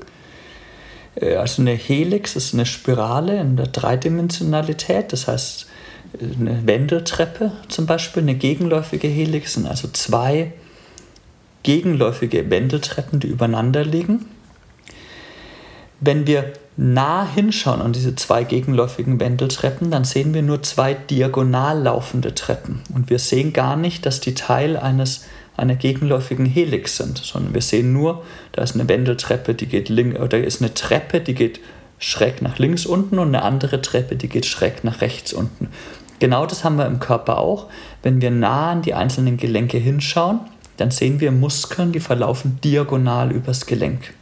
Äh, 1.15 1.37
also 1.37 1.63
eine 1.63 1.73
Helix 1.73 2.37
ist 2.37 2.53
eine 2.53 2.67
Spirale 2.67 3.41
in 3.41 3.57
der 3.57 3.69
Dreidimensionalität, 3.69 5.15
das 5.15 5.29
heißt 5.29 5.67
eine 6.21 6.67
Wendeltreppe 6.67 7.53
zum 7.71 7.87
Beispiel, 7.87 8.23
eine 8.23 8.35
gegenläufige 8.35 9.09
Helix 9.09 9.55
sind 9.55 9.67
also 9.67 9.89
zwei 9.89 10.53
gegenläufige 11.65 12.49
Wendeltreppen, 12.51 13.19
die 13.19 13.27
übereinander 13.27 13.85
liegen. 13.85 14.27
Wenn 15.99 16.27
wir 16.27 16.53
nah 16.77 17.27
hinschauen 17.27 17.81
an 17.81 17.93
diese 17.93 18.15
zwei 18.15 18.45
gegenläufigen 18.45 19.21
Wendeltreppen, 19.21 19.91
dann 19.91 20.05
sehen 20.05 20.35
wir 20.35 20.43
nur 20.43 20.63
zwei 20.63 20.95
diagonal 20.95 21.83
laufende 21.83 22.35
Treppen. 22.35 22.83
Und 22.95 23.11
wir 23.11 23.19
sehen 23.19 23.53
gar 23.53 23.77
nicht, 23.77 24.07
dass 24.07 24.21
die 24.21 24.35
Teil 24.35 24.77
eines, 24.77 25.25
einer 25.57 25.77
gegenläufigen 25.77 26.47
Helix 26.47 26.97
sind, 26.97 27.19
sondern 27.19 27.55
wir 27.55 27.63
sehen 27.63 27.93
nur, 27.93 28.25
da 28.53 28.63
ist 28.63 28.75
eine 28.75 28.89
Wendeltreppe, 28.89 29.55
die 29.55 29.67
geht 29.67 29.89
links, 29.89 30.21
oder 30.21 30.43
ist 30.43 30.61
eine 30.61 30.75
Treppe, 30.75 31.21
die 31.21 31.35
geht 31.35 31.61
schräg 31.99 32.43
nach 32.43 32.59
links 32.59 32.87
unten 32.87 33.19
und 33.19 33.29
eine 33.29 33.43
andere 33.43 33.81
Treppe, 33.81 34.17
die 34.17 34.29
geht 34.29 34.47
schräg 34.47 34.85
nach 34.85 35.01
rechts 35.01 35.33
unten. 35.33 35.69
Genau 36.19 36.45
das 36.45 36.65
haben 36.65 36.77
wir 36.77 36.87
im 36.87 37.01
Körper 37.01 37.39
auch. 37.39 37.69
Wenn 38.03 38.21
wir 38.21 38.31
nah 38.31 38.73
an 38.73 38.83
die 38.83 38.95
einzelnen 38.95 39.37
Gelenke 39.37 39.79
hinschauen, 39.79 40.41
dann 40.77 40.91
sehen 40.91 41.21
wir 41.21 41.33
Muskeln, 41.33 41.93
die 41.93 42.01
verlaufen 42.01 42.59
diagonal 42.63 43.31
übers 43.33 43.67
Gelenk. 43.67 44.15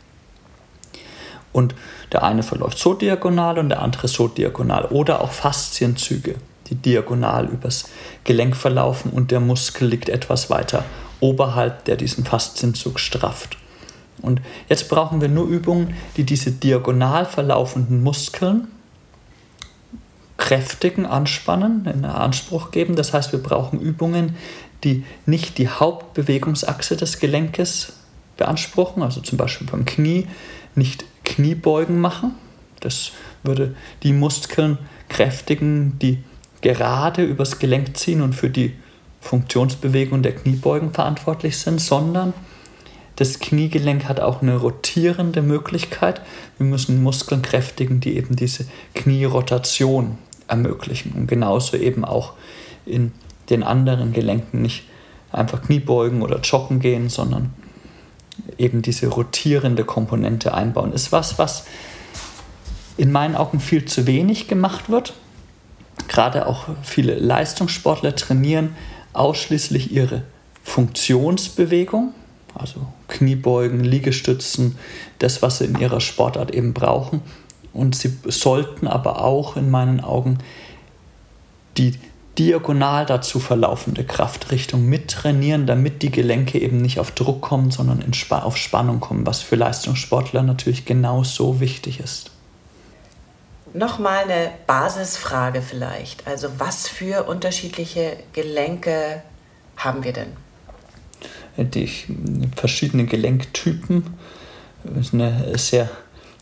Und 1.53 1.75
der 2.13 2.23
eine 2.23 2.43
verläuft 2.43 2.79
so 2.79 2.95
diagonal 2.95 3.59
und 3.59 3.69
der 3.69 3.83
andere 3.83 4.09
so 4.09 4.29
diagonal. 4.29 4.87
Oder 4.87 5.21
auch 5.21 5.33
Faszienzüge, 5.33 6.37
die 6.69 6.75
diagonal 6.75 7.47
übers 7.47 7.91
Gelenk 8.25 8.57
verlaufen 8.57 9.11
und 9.11 9.31
der 9.31 9.41
Muskel 9.41 9.89
liegt 9.89 10.09
etwas 10.09 10.51
weiter 10.51 10.85
oberhalb, 11.21 11.85
der 11.85 11.97
diesen 11.97 12.25
Faszienzug 12.25 12.99
strafft. 12.99 13.57
Und 14.21 14.41
jetzt 14.69 14.89
brauchen 14.89 15.21
wir 15.21 15.29
nur 15.29 15.47
Übungen, 15.47 15.95
die 16.17 16.25
diese 16.25 16.53
diagonal 16.53 17.27
verlaufenden 17.27 18.03
Muskeln 18.03 18.69
kräftigen, 20.37 21.07
anspannen, 21.07 21.87
in 21.87 22.05
Anspruch 22.05 22.73
geben. 22.73 22.97
Das 22.97 23.13
heißt, 23.13 23.33
wir 23.33 23.43
brauchen 23.43 23.81
Übungen, 23.81 24.37
die 24.85 25.05
nicht 25.27 25.59
die 25.59 25.69
Hauptbewegungsachse 25.69 26.97
des 26.97 27.19
Gelenkes 27.21 27.95
beanspruchen, 28.37 29.03
also 29.03 29.21
zum 29.21 29.39
Beispiel 29.39 29.67
beim 29.67 29.85
Knie 29.85 30.27
nicht 30.75 31.05
Kniebeugen 31.25 32.01
machen. 32.01 32.33
Das 32.81 33.12
würde 33.43 33.75
die 34.03 34.12
Muskeln 34.12 34.79
kräftigen, 35.09 35.99
die 36.01 36.19
gerade 36.61 37.25
übers 37.25 37.59
Gelenk 37.59 37.97
ziehen 37.97 38.23
und 38.23 38.35
für 38.35 38.51
die 38.51 38.75
Funktionsbewegung 39.21 40.23
der 40.23 40.35
Kniebeugen 40.35 40.93
verantwortlich 40.93 41.59
sind, 41.59 41.81
sondern 41.81 42.33
das 43.17 43.39
Kniegelenk 43.39 44.09
hat 44.09 44.21
auch 44.21 44.43
eine 44.43 44.57
rotierende 44.57 45.43
Möglichkeit. 45.43 46.23
Wir 46.59 46.67
müssen 46.67 47.03
Muskeln 47.03 47.43
kräftigen, 47.43 48.01
die 48.01 48.17
eben 48.17 48.37
diese 48.37 48.67
Knierotation 48.95 50.19
ermöglichen. 50.49 51.12
Und 51.12 51.27
genauso 51.29 51.77
eben 51.77 52.05
auch 52.05 52.33
in 52.87 53.12
den 53.53 53.63
anderen 53.63 54.13
Gelenken 54.13 54.63
nicht 54.63 54.85
einfach 55.31 55.63
Kniebeugen 55.63 56.23
oder 56.23 56.41
joggen 56.41 56.81
gehen, 56.81 57.09
sondern 57.09 57.55
eben 58.59 58.83
diese 58.83 59.09
rotierende 59.09 59.85
Komponente 59.85 60.55
einbauen. 60.55 60.93
Ist 60.93 61.13
was, 61.13 61.39
was 61.39 61.65
in 62.97 63.13
meinen 63.13 63.37
Augen 63.37 63.61
viel 63.61 63.85
zu 63.85 64.07
wenig 64.07 64.49
gemacht 64.49 64.91
wird. 64.91 65.15
Gerade 66.09 66.47
auch 66.47 66.67
viele 66.83 67.15
Leistungssportler 67.15 68.17
trainieren 68.17 68.77
ausschließlich 69.13 69.93
ihre 69.93 70.23
Funktionsbewegung, 70.65 72.15
also 72.55 72.87
Kniebeugen, 73.09 73.81
Liegestützen, 73.81 74.79
das, 75.19 75.43
was 75.43 75.59
sie 75.59 75.65
in 75.67 75.79
ihrer 75.79 76.01
Sportart 76.01 76.53
eben 76.53 76.73
brauchen 76.73 77.21
und 77.73 77.95
sie 77.95 78.13
sollten 78.27 78.87
aber 78.87 79.25
auch 79.25 79.57
in 79.57 79.71
meinen 79.71 80.01
Augen 80.01 80.39
die 81.77 81.95
diagonal 82.39 83.05
dazu 83.05 83.41
verlaufende 83.41 84.05
Kraftrichtung 84.05 84.87
mittrainieren, 84.87 85.67
damit 85.67 86.03
die 86.03 86.11
Gelenke 86.11 86.59
eben 86.59 86.79
nicht 86.79 86.99
auf 86.99 87.11
Druck 87.11 87.43
kommen, 87.43 87.71
sondern 87.71 88.03
auf 88.31 88.57
Spannung 88.57 89.01
kommen, 89.01 89.27
was 89.27 89.43
für 89.43 89.57
Leistungssportler 89.57 90.43
natürlich 90.43 90.85
genauso 90.85 91.61
wichtig 91.61 92.01
ist. 92.01 92.31
Nochmal 93.75 94.25
eine 94.25 94.51
Basisfrage 94.67 95.62
vielleicht. 95.62 96.27
Also 96.27 96.49
was 96.59 96.89
für 96.89 97.25
unterschiedliche 97.25 98.19
Gelenke 98.33 99.23
haben 99.77 100.05
wir 100.05 100.12
denn? 100.12 100.29
Die 101.57 101.89
verschiedenen 102.57 103.07
Gelenktypen 103.07 104.15
ist 104.99 105.12
eine 105.12 105.59
sehr 105.59 105.91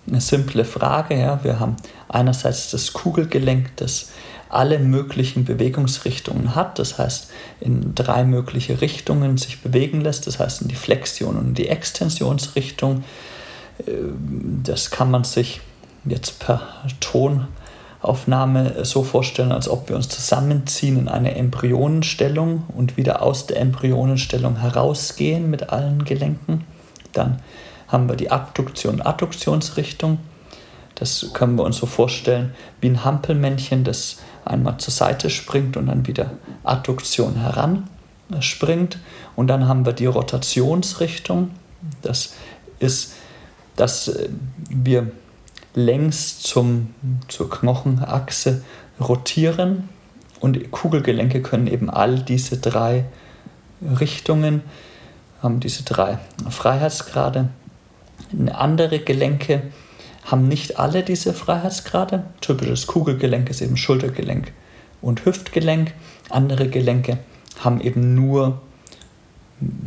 eine 0.06 0.20
simple 0.20 0.64
Frage. 0.64 1.18
Ja. 1.18 1.42
Wir 1.44 1.60
haben 1.60 1.76
einerseits 2.08 2.70
das 2.70 2.92
Kugelgelenk, 2.92 3.76
das 3.76 4.10
alle 4.50 4.78
möglichen 4.78 5.44
Bewegungsrichtungen 5.44 6.54
hat, 6.54 6.78
das 6.78 6.98
heißt 6.98 7.30
in 7.60 7.94
drei 7.94 8.24
mögliche 8.24 8.80
Richtungen 8.80 9.38
sich 9.38 9.62
bewegen 9.62 10.00
lässt, 10.00 10.26
das 10.26 10.38
heißt 10.38 10.62
in 10.62 10.68
die 10.68 10.74
Flexion 10.74 11.36
und 11.36 11.56
die 11.56 11.68
Extensionsrichtung. 11.68 13.04
Ähm, 13.86 14.60
das 14.64 14.90
kann 14.90 15.10
man 15.10 15.24
sich 15.24 15.60
jetzt 16.04 16.40
per 16.40 16.62
Tonaufnahme 17.00 18.84
so 18.84 19.04
vorstellen, 19.04 19.52
als 19.52 19.68
ob 19.68 19.88
wir 19.88 19.96
uns 19.96 20.08
zusammenziehen 20.08 20.98
in 20.98 21.08
eine 21.08 21.36
Embryonenstellung 21.36 22.64
und 22.74 22.96
wieder 22.96 23.22
aus 23.22 23.46
der 23.46 23.60
Embryonenstellung 23.60 24.56
herausgehen 24.56 25.48
mit 25.48 25.70
allen 25.70 26.04
Gelenken. 26.04 26.64
Dann 27.12 27.40
haben 27.88 28.08
wir 28.08 28.16
die 28.16 28.30
Abduktion, 28.30 29.00
Adduktionsrichtung. 29.00 30.18
Das 30.94 31.30
können 31.32 31.56
wir 31.56 31.64
uns 31.64 31.76
so 31.76 31.86
vorstellen 31.86 32.52
wie 32.80 32.88
ein 32.88 33.04
Hampelmännchen, 33.04 33.84
das 33.84 34.18
einmal 34.50 34.78
zur 34.78 34.92
Seite 34.92 35.30
springt 35.30 35.76
und 35.76 35.86
dann 35.86 36.06
wieder 36.06 36.32
Adduktion 36.64 37.36
heran 37.36 37.88
springt. 38.40 38.98
Und 39.36 39.48
dann 39.48 39.66
haben 39.68 39.86
wir 39.86 39.92
die 39.92 40.06
Rotationsrichtung. 40.06 41.50
Das 42.02 42.34
ist, 42.78 43.14
dass 43.76 44.18
wir 44.68 45.10
längs 45.74 46.40
zum, 46.40 46.94
zur 47.28 47.48
Knochenachse 47.48 48.62
rotieren 49.00 49.88
und 50.40 50.70
Kugelgelenke 50.70 51.42
können 51.42 51.66
eben 51.66 51.90
all 51.90 52.18
diese 52.18 52.58
drei 52.58 53.04
Richtungen, 53.82 54.62
haben 55.42 55.60
diese 55.60 55.84
drei 55.84 56.18
Freiheitsgrade 56.48 57.48
andere 58.52 59.00
Gelenke 59.00 59.62
haben 60.30 60.46
nicht 60.46 60.78
alle 60.78 61.02
diese 61.02 61.34
Freiheitsgrade. 61.34 62.24
Typisches 62.40 62.86
Kugelgelenk 62.86 63.50
ist 63.50 63.60
eben 63.60 63.76
Schultergelenk 63.76 64.52
und 65.00 65.24
Hüftgelenk. 65.24 65.92
Andere 66.28 66.68
Gelenke 66.68 67.18
haben 67.58 67.80
eben 67.80 68.14
nur 68.14 68.60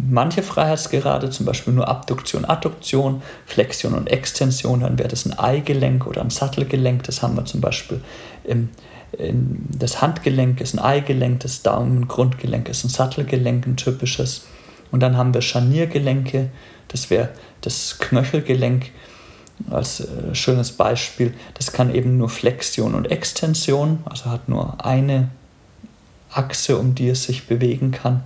manche 0.10 0.44
Freiheitsgrade, 0.44 1.30
zum 1.30 1.46
Beispiel 1.46 1.74
nur 1.74 1.88
Abduktion, 1.88 2.46
Adduktion, 2.46 3.22
Flexion 3.46 3.94
und 3.94 4.08
Extension, 4.08 4.82
dann 4.82 5.00
wäre 5.00 5.10
das 5.10 5.26
ein 5.26 5.38
Eigelenk 5.38 6.06
oder 6.06 6.22
ein 6.22 6.30
Sattelgelenk. 6.30 7.04
Das 7.04 7.22
haben 7.22 7.36
wir 7.36 7.46
zum 7.46 7.62
Beispiel 7.62 8.02
im 8.44 8.70
das 9.18 10.02
Handgelenk 10.02 10.60
ist 10.60 10.74
ein 10.74 10.80
Eigelenk, 10.80 11.42
das 11.42 11.62
Daumengrundgelenk 11.62 12.68
ist 12.68 12.84
ein 12.84 12.90
Sattelgelenk, 12.90 13.68
ein 13.68 13.78
typisches. 13.78 14.48
Und 14.92 15.02
dann 15.02 15.18
haben 15.18 15.34
wir 15.36 15.42
Scharniergelenke, 15.42 16.50
das 16.88 17.10
wäre 17.10 17.30
das 17.62 18.00
Knöchelgelenk 18.00 18.92
als 19.70 20.02
äh, 20.02 20.34
schönes 20.34 20.72
Beispiel. 20.72 21.34
Das 21.54 21.72
kann 21.72 21.94
eben 21.94 22.18
nur 22.18 22.30
Flexion 22.30 22.96
und 22.96 23.12
Extension, 23.12 24.00
also 24.06 24.26
hat 24.26 24.50
nur 24.50 24.84
eine 24.86 25.30
Achse, 26.32 26.78
um 26.78 26.96
die 26.96 27.10
es 27.10 27.24
sich 27.24 27.48
bewegen 27.48 27.92
kann 27.92 28.24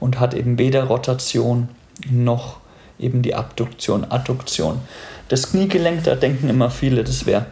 und 0.00 0.20
hat 0.20 0.34
eben 0.34 0.58
weder 0.58 0.84
Rotation 0.84 1.68
noch 2.10 2.58
eben 2.98 3.22
die 3.22 3.34
Abduktion, 3.34 4.04
Adduktion. 4.04 4.80
Das 5.28 5.50
Kniegelenk, 5.50 6.04
da 6.04 6.14
denken 6.14 6.48
immer 6.48 6.70
viele, 6.70 7.04
das 7.04 7.26
wäre 7.26 7.46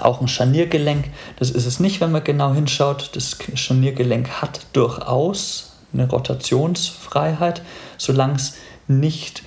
auch 0.00 0.20
ein 0.20 0.28
Scharniergelenk. 0.28 1.06
Das 1.38 1.50
ist 1.50 1.66
es 1.66 1.80
nicht, 1.80 2.00
wenn 2.00 2.12
man 2.12 2.22
genau 2.22 2.52
hinschaut. 2.52 3.10
Das 3.14 3.38
Scharniergelenk 3.54 4.28
hat 4.42 4.60
durchaus 4.74 5.72
eine 5.92 6.08
Rotationsfreiheit, 6.08 7.62
solange 7.96 8.34
es 8.34 8.54
nicht 8.86 9.42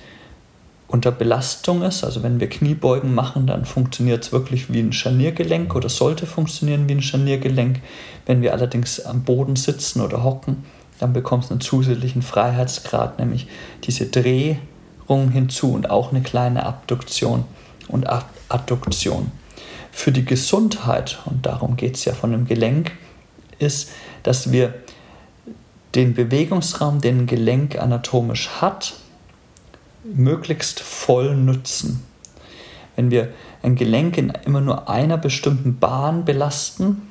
unter 0.90 1.12
Belastung 1.12 1.82
ist. 1.82 2.02
Also 2.02 2.22
wenn 2.22 2.40
wir 2.40 2.48
Kniebeugen 2.48 3.14
machen, 3.14 3.46
dann 3.46 3.64
funktioniert 3.64 4.24
es 4.24 4.32
wirklich 4.32 4.72
wie 4.72 4.80
ein 4.80 4.92
Scharniergelenk 4.92 5.74
oder 5.74 5.88
sollte 5.88 6.26
funktionieren 6.26 6.88
wie 6.88 6.94
ein 6.94 7.02
Scharniergelenk. 7.02 7.80
Wenn 8.26 8.42
wir 8.42 8.52
allerdings 8.52 9.00
am 9.00 9.22
Boden 9.22 9.54
sitzen 9.56 10.00
oder 10.00 10.24
hocken, 10.24 10.64
dann 10.98 11.12
bekommt 11.12 11.44
es 11.44 11.50
einen 11.50 11.60
zusätzlichen 11.60 12.22
Freiheitsgrad, 12.22 13.18
nämlich 13.18 13.46
diese 13.84 14.06
Drehung 14.06 15.30
hinzu 15.30 15.72
und 15.72 15.88
auch 15.88 16.10
eine 16.10 16.22
kleine 16.22 16.66
Abduktion 16.66 17.44
und 17.88 18.06
Adduktion. 18.48 19.30
Für 19.92 20.12
die 20.12 20.24
Gesundheit, 20.24 21.18
und 21.24 21.46
darum 21.46 21.76
geht 21.76 21.96
es 21.96 22.04
ja 22.04 22.14
von 22.14 22.34
einem 22.34 22.46
Gelenk, 22.46 22.92
ist, 23.58 23.90
dass 24.22 24.52
wir 24.52 24.74
den 25.94 26.14
Bewegungsraum, 26.14 27.00
den 27.00 27.20
ein 27.20 27.26
Gelenk 27.26 27.78
anatomisch 27.78 28.48
hat, 28.60 28.94
möglichst 30.04 30.80
voll 30.80 31.36
nutzen. 31.36 32.04
Wenn 32.96 33.10
wir 33.10 33.28
ein 33.62 33.76
Gelenk 33.76 34.18
in 34.18 34.30
immer 34.44 34.60
nur 34.60 34.88
einer 34.88 35.18
bestimmten 35.18 35.78
Bahn 35.78 36.24
belasten, 36.24 37.08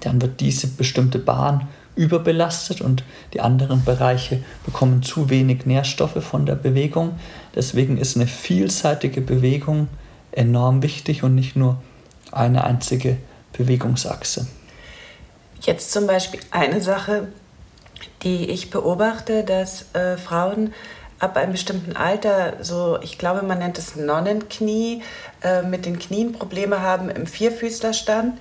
dann 0.00 0.20
wird 0.20 0.40
diese 0.40 0.68
bestimmte 0.68 1.18
Bahn 1.18 1.68
überbelastet 1.96 2.80
und 2.82 3.02
die 3.32 3.40
anderen 3.40 3.84
Bereiche 3.84 4.44
bekommen 4.64 5.02
zu 5.02 5.30
wenig 5.30 5.66
Nährstoffe 5.66 6.22
von 6.22 6.46
der 6.46 6.54
Bewegung. 6.54 7.18
Deswegen 7.54 7.96
ist 7.96 8.16
eine 8.16 8.26
vielseitige 8.26 9.22
Bewegung 9.22 9.88
enorm 10.30 10.82
wichtig 10.82 11.22
und 11.22 11.34
nicht 11.34 11.56
nur 11.56 11.82
eine 12.30 12.64
einzige 12.64 13.16
Bewegungsachse. 13.54 14.46
Jetzt 15.62 15.90
zum 15.90 16.06
Beispiel 16.06 16.40
eine 16.50 16.82
Sache, 16.82 17.28
die 18.22 18.50
ich 18.50 18.70
beobachte, 18.70 19.42
dass 19.42 19.94
äh, 19.94 20.18
Frauen 20.18 20.74
ab 21.18 21.36
einem 21.36 21.52
bestimmten 21.52 21.96
Alter, 21.96 22.54
so 22.60 22.98
ich 23.02 23.18
glaube, 23.18 23.42
man 23.42 23.58
nennt 23.58 23.78
es 23.78 23.96
Nonnenknie, 23.96 25.02
äh, 25.42 25.62
mit 25.62 25.86
den 25.86 25.98
Knien 25.98 26.32
Probleme 26.32 26.82
haben 26.82 27.08
im 27.08 27.26
Vierfüßlerstand. 27.26 28.38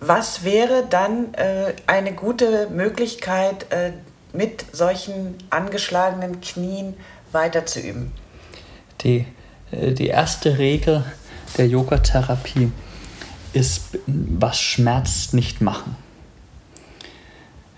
Was 0.00 0.44
wäre 0.44 0.84
dann 0.88 1.34
äh, 1.34 1.74
eine 1.86 2.12
gute 2.12 2.68
Möglichkeit, 2.70 3.66
äh, 3.70 3.92
mit 4.32 4.64
solchen 4.72 5.34
angeschlagenen 5.50 6.40
Knien 6.40 6.94
weiterzuüben? 7.32 8.12
Die 9.00 9.26
äh, 9.70 9.92
die 9.92 10.08
erste 10.08 10.58
Regel 10.58 11.04
der 11.58 11.66
Yogatherapie 11.66 12.72
ist, 13.52 13.98
was 14.06 14.60
schmerzt, 14.60 15.34
nicht 15.34 15.60
machen. 15.60 15.96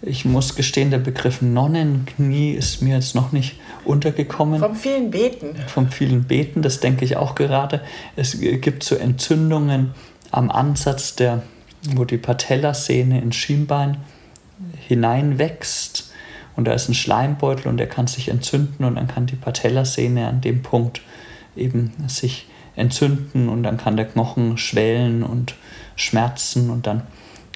Ich 0.05 0.25
muss 0.25 0.57
gestehen, 0.57 0.91
der 0.91 0.99
Begriff 0.99 1.43
Nonnenknie 1.43 2.53
ist 2.53 2.83
mir 2.83 2.97
jetzt 2.97 3.15
noch 3.15 3.31
nicht 3.31 3.61
untergekommen. 3.85 4.59
Vom 4.59 4.75
vielen 4.75 5.13
Beten. 5.13 5.55
Vom 5.69 5.93
vielen 5.93 6.25
Beten, 6.25 6.61
das 6.61 6.81
denke 6.81 7.05
ich 7.05 7.17
auch 7.17 7.37
gerade. 7.37 7.83
Es 8.17 8.39
gibt 8.41 8.83
so 8.83 8.97
Entzündungen 8.97 9.95
am 10.33 10.51
Ansatz, 10.51 11.15
der, 11.15 11.43
wo 11.95 12.05
die 12.05 12.19
Patellasehne 12.19 13.21
ins 13.21 13.37
Schienbein 13.37 13.99
hineinwächst. 14.89 16.11
Und 16.57 16.67
da 16.67 16.73
ist 16.73 16.89
ein 16.89 16.95
Schleimbeutel 16.95 17.69
und 17.69 17.77
der 17.77 17.89
kann 17.89 18.09
sich 18.09 18.29
entzünden 18.29 18.85
und 18.85 18.97
dann 18.97 19.07
kann 19.07 19.27
die 19.27 19.37
Patellasehne 19.37 20.27
an 20.27 20.41
dem 20.41 20.63
Punkt 20.63 21.01
eben 21.57 21.93
sich 22.09 22.47
entzünden 22.75 23.49
und 23.49 23.63
dann 23.63 23.77
kann 23.77 23.97
der 23.97 24.07
Knochen 24.07 24.59
schwellen 24.59 25.23
und 25.23 25.55
schmerzen 25.95 26.71
und 26.71 26.87
dann 26.87 27.03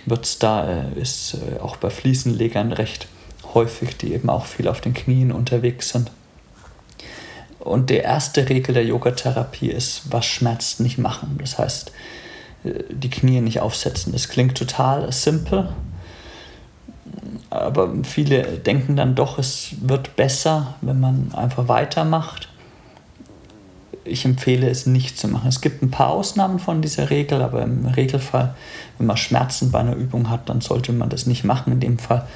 wird 0.07 0.25
es 0.25 0.39
da, 0.39 0.69
äh, 0.69 1.01
ist 1.01 1.35
äh, 1.35 1.61
auch 1.61 1.77
bei 1.77 1.91
Fliesenlegern 1.91 2.73
recht 2.73 3.09
häufig, 3.55 3.97
die 3.97 4.13
eben 4.15 4.31
auch 4.31 4.47
viel 4.47 4.69
auf 4.69 4.81
den 4.81 4.95
Knien 4.95 5.33
unterwegs 5.33 5.91
sind. 5.91 6.11
Und 7.59 7.91
die 7.91 7.97
erste 7.97 8.49
Regel 8.49 8.75
der 8.75 8.85
Yogatherapie 8.85 9.69
ist, 9.69 10.03
was 10.11 10.25
schmerzt, 10.25 10.81
nicht 10.81 10.99
machen. 10.99 11.37
Das 11.41 11.59
heißt, 11.59 11.93
äh, 12.65 12.85
die 12.91 13.11
Knie 13.11 13.41
nicht 13.41 13.61
aufsetzen. 13.61 14.13
Das 14.13 14.29
klingt 14.29 14.57
total 14.57 15.13
simpel, 15.13 15.69
aber 17.51 17.93
viele 18.03 18.43
denken 18.43 18.97
dann 18.97 19.15
doch, 19.15 19.39
es 19.39 19.71
wird 19.81 20.17
besser, 20.17 20.75
wenn 20.81 21.01
man 21.01 21.33
einfach 21.35 21.69
weitermacht 21.69 22.49
ich 24.07 24.25
empfehle 24.25 24.69
es 24.69 24.87
nicht 24.87 25.19
zu 25.19 25.29
machen. 25.29 25.49
Es 25.49 25.61
gibt 25.61 25.83
ein 25.83 25.91
paar 25.91 26.11
Ausnahmen 26.11 26.59
von 26.59 26.83
dieser 26.83 27.11
Regel, 27.11 27.43
aber 27.43 27.63
im 27.63 27.87
Regelfall, 27.87 28.55
wenn 28.99 29.07
man 29.07 29.17
Schmerzen 29.17 29.71
bei 29.71 29.81
einer 29.81 29.95
Übung 29.95 30.31
hat, 30.31 30.49
dann 30.49 30.61
sollte 30.61 30.93
man 30.93 31.09
das 31.09 31.27
nicht 31.27 31.45
machen. 31.45 31.73
In 31.73 31.81
dem 31.81 31.99
Fall, 31.99 32.27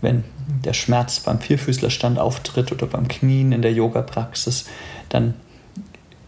wenn 0.00 0.24
der 0.64 0.74
Schmerz 0.74 1.20
beim 1.20 1.40
Vierfüßlerstand 1.40 2.18
auftritt 2.18 2.72
oder 2.72 2.86
beim 2.86 3.08
Knien 3.08 3.52
in 3.52 3.62
der 3.62 3.72
Yoga-Praxis, 3.72 4.66
dann 5.08 5.34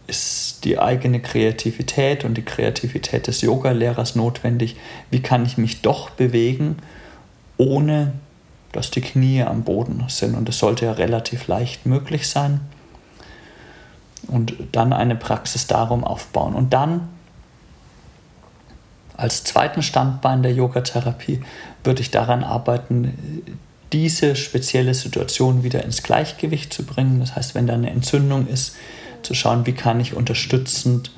ist 0.07 0.65
die 0.65 0.79
eigene 0.79 1.21
Kreativität 1.21 2.25
und 2.25 2.35
die 2.35 2.43
Kreativität 2.43 3.27
des 3.27 3.41
Yogalehrers 3.41 4.15
notwendig. 4.15 4.75
Wie 5.11 5.21
kann 5.21 5.45
ich 5.45 5.57
mich 5.57 5.81
doch 5.81 6.09
bewegen, 6.09 6.77
ohne 7.57 8.13
dass 8.71 8.91
die 8.91 9.01
Knie 9.01 9.43
am 9.43 9.63
Boden 9.63 10.03
sind? 10.07 10.35
Und 10.35 10.49
das 10.49 10.57
sollte 10.57 10.85
ja 10.85 10.93
relativ 10.93 11.47
leicht 11.47 11.85
möglich 11.85 12.27
sein 12.27 12.61
und 14.29 14.53
dann 14.71 14.93
eine 14.93 15.15
Praxis 15.15 15.67
darum 15.67 16.03
aufbauen. 16.03 16.55
Und 16.55 16.73
dann 16.73 17.09
als 19.17 19.43
zweiten 19.43 19.83
Standbein 19.83 20.43
der 20.43 20.53
Yogatherapie 20.53 21.41
würde 21.83 22.01
ich 22.01 22.11
daran 22.11 22.43
arbeiten, 22.43 23.45
diese 23.91 24.35
spezielle 24.35 24.93
Situation 24.93 25.63
wieder 25.63 25.83
ins 25.83 26.03
Gleichgewicht 26.03 26.73
zu 26.73 26.85
bringen. 26.85 27.19
Das 27.19 27.35
heißt, 27.35 27.55
wenn 27.55 27.67
da 27.67 27.73
eine 27.73 27.89
Entzündung 27.89 28.47
ist, 28.47 28.75
zu 29.23 29.33
schauen, 29.33 29.65
wie 29.65 29.73
kann 29.73 29.99
ich 29.99 30.13
unterstützend 30.13 31.11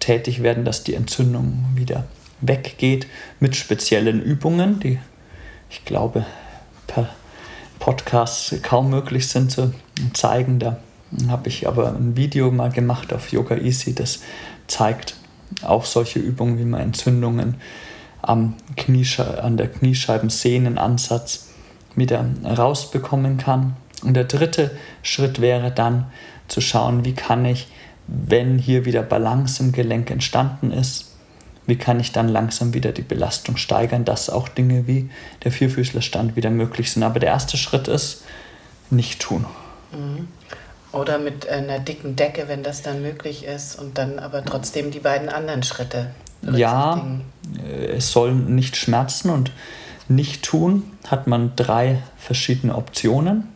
tätig 0.00 0.42
werden, 0.42 0.64
dass 0.64 0.84
die 0.84 0.94
Entzündung 0.94 1.64
wieder 1.74 2.04
weggeht 2.40 3.06
mit 3.40 3.56
speziellen 3.56 4.20
Übungen, 4.20 4.80
die 4.80 4.98
ich 5.70 5.84
glaube 5.84 6.26
per 6.86 7.08
Podcast 7.78 8.62
kaum 8.62 8.90
möglich 8.90 9.28
sind 9.28 9.50
zu 9.50 9.72
zeigen. 10.12 10.58
Da 10.58 10.78
habe 11.28 11.48
ich 11.48 11.68
aber 11.68 11.94
ein 11.94 12.16
Video 12.16 12.50
mal 12.50 12.70
gemacht 12.70 13.12
auf 13.12 13.32
Yoga 13.32 13.56
Easy, 13.56 13.94
das 13.94 14.20
zeigt 14.66 15.16
auch 15.62 15.84
solche 15.84 16.18
Übungen, 16.18 16.58
wie 16.58 16.64
man 16.64 16.80
Entzündungen 16.80 17.56
am 18.22 18.54
Kniesche 18.76 19.42
an 19.42 19.56
der 19.56 19.68
Kniescheibensehnenansatz 19.68 21.48
wieder 21.94 22.24
rausbekommen 22.44 23.38
kann. 23.38 23.76
Und 24.02 24.14
der 24.14 24.24
dritte 24.24 24.72
Schritt 25.02 25.40
wäre 25.40 25.70
dann 25.70 26.06
zu 26.48 26.60
schauen, 26.60 27.04
wie 27.04 27.14
kann 27.14 27.44
ich, 27.44 27.68
wenn 28.06 28.58
hier 28.58 28.84
wieder 28.84 29.02
Balance 29.02 29.62
im 29.62 29.72
Gelenk 29.72 30.10
entstanden 30.10 30.70
ist, 30.70 31.16
wie 31.66 31.76
kann 31.76 31.98
ich 31.98 32.12
dann 32.12 32.28
langsam 32.28 32.74
wieder 32.74 32.92
die 32.92 33.02
Belastung 33.02 33.56
steigern, 33.56 34.04
dass 34.04 34.30
auch 34.30 34.48
Dinge 34.48 34.86
wie 34.86 35.10
der 35.42 35.50
Vierfüßlerstand 35.50 36.36
wieder 36.36 36.50
möglich 36.50 36.92
sind. 36.92 37.02
Aber 37.02 37.18
der 37.18 37.30
erste 37.30 37.56
Schritt 37.56 37.88
ist, 37.88 38.24
nicht 38.90 39.20
tun. 39.20 39.46
Mhm. 39.92 40.28
Oder 40.96 41.18
mit 41.18 41.48
einer 41.48 41.78
dicken 41.78 42.16
Decke, 42.16 42.48
wenn 42.48 42.62
das 42.62 42.82
dann 42.82 43.02
möglich 43.02 43.44
ist 43.44 43.78
und 43.78 43.98
dann 43.98 44.18
aber 44.18 44.44
trotzdem 44.44 44.90
die 44.90 45.00
beiden 45.00 45.28
anderen 45.28 45.62
Schritte. 45.62 46.10
Ja, 46.52 47.06
äh, 47.64 47.86
es 47.96 48.12
soll 48.12 48.34
nicht 48.34 48.76
schmerzen 48.76 49.30
und 49.30 49.52
nicht 50.08 50.44
tun, 50.44 50.84
hat 51.08 51.26
man 51.26 51.52
drei 51.56 52.02
verschiedene 52.16 52.74
Optionen. 52.74 53.48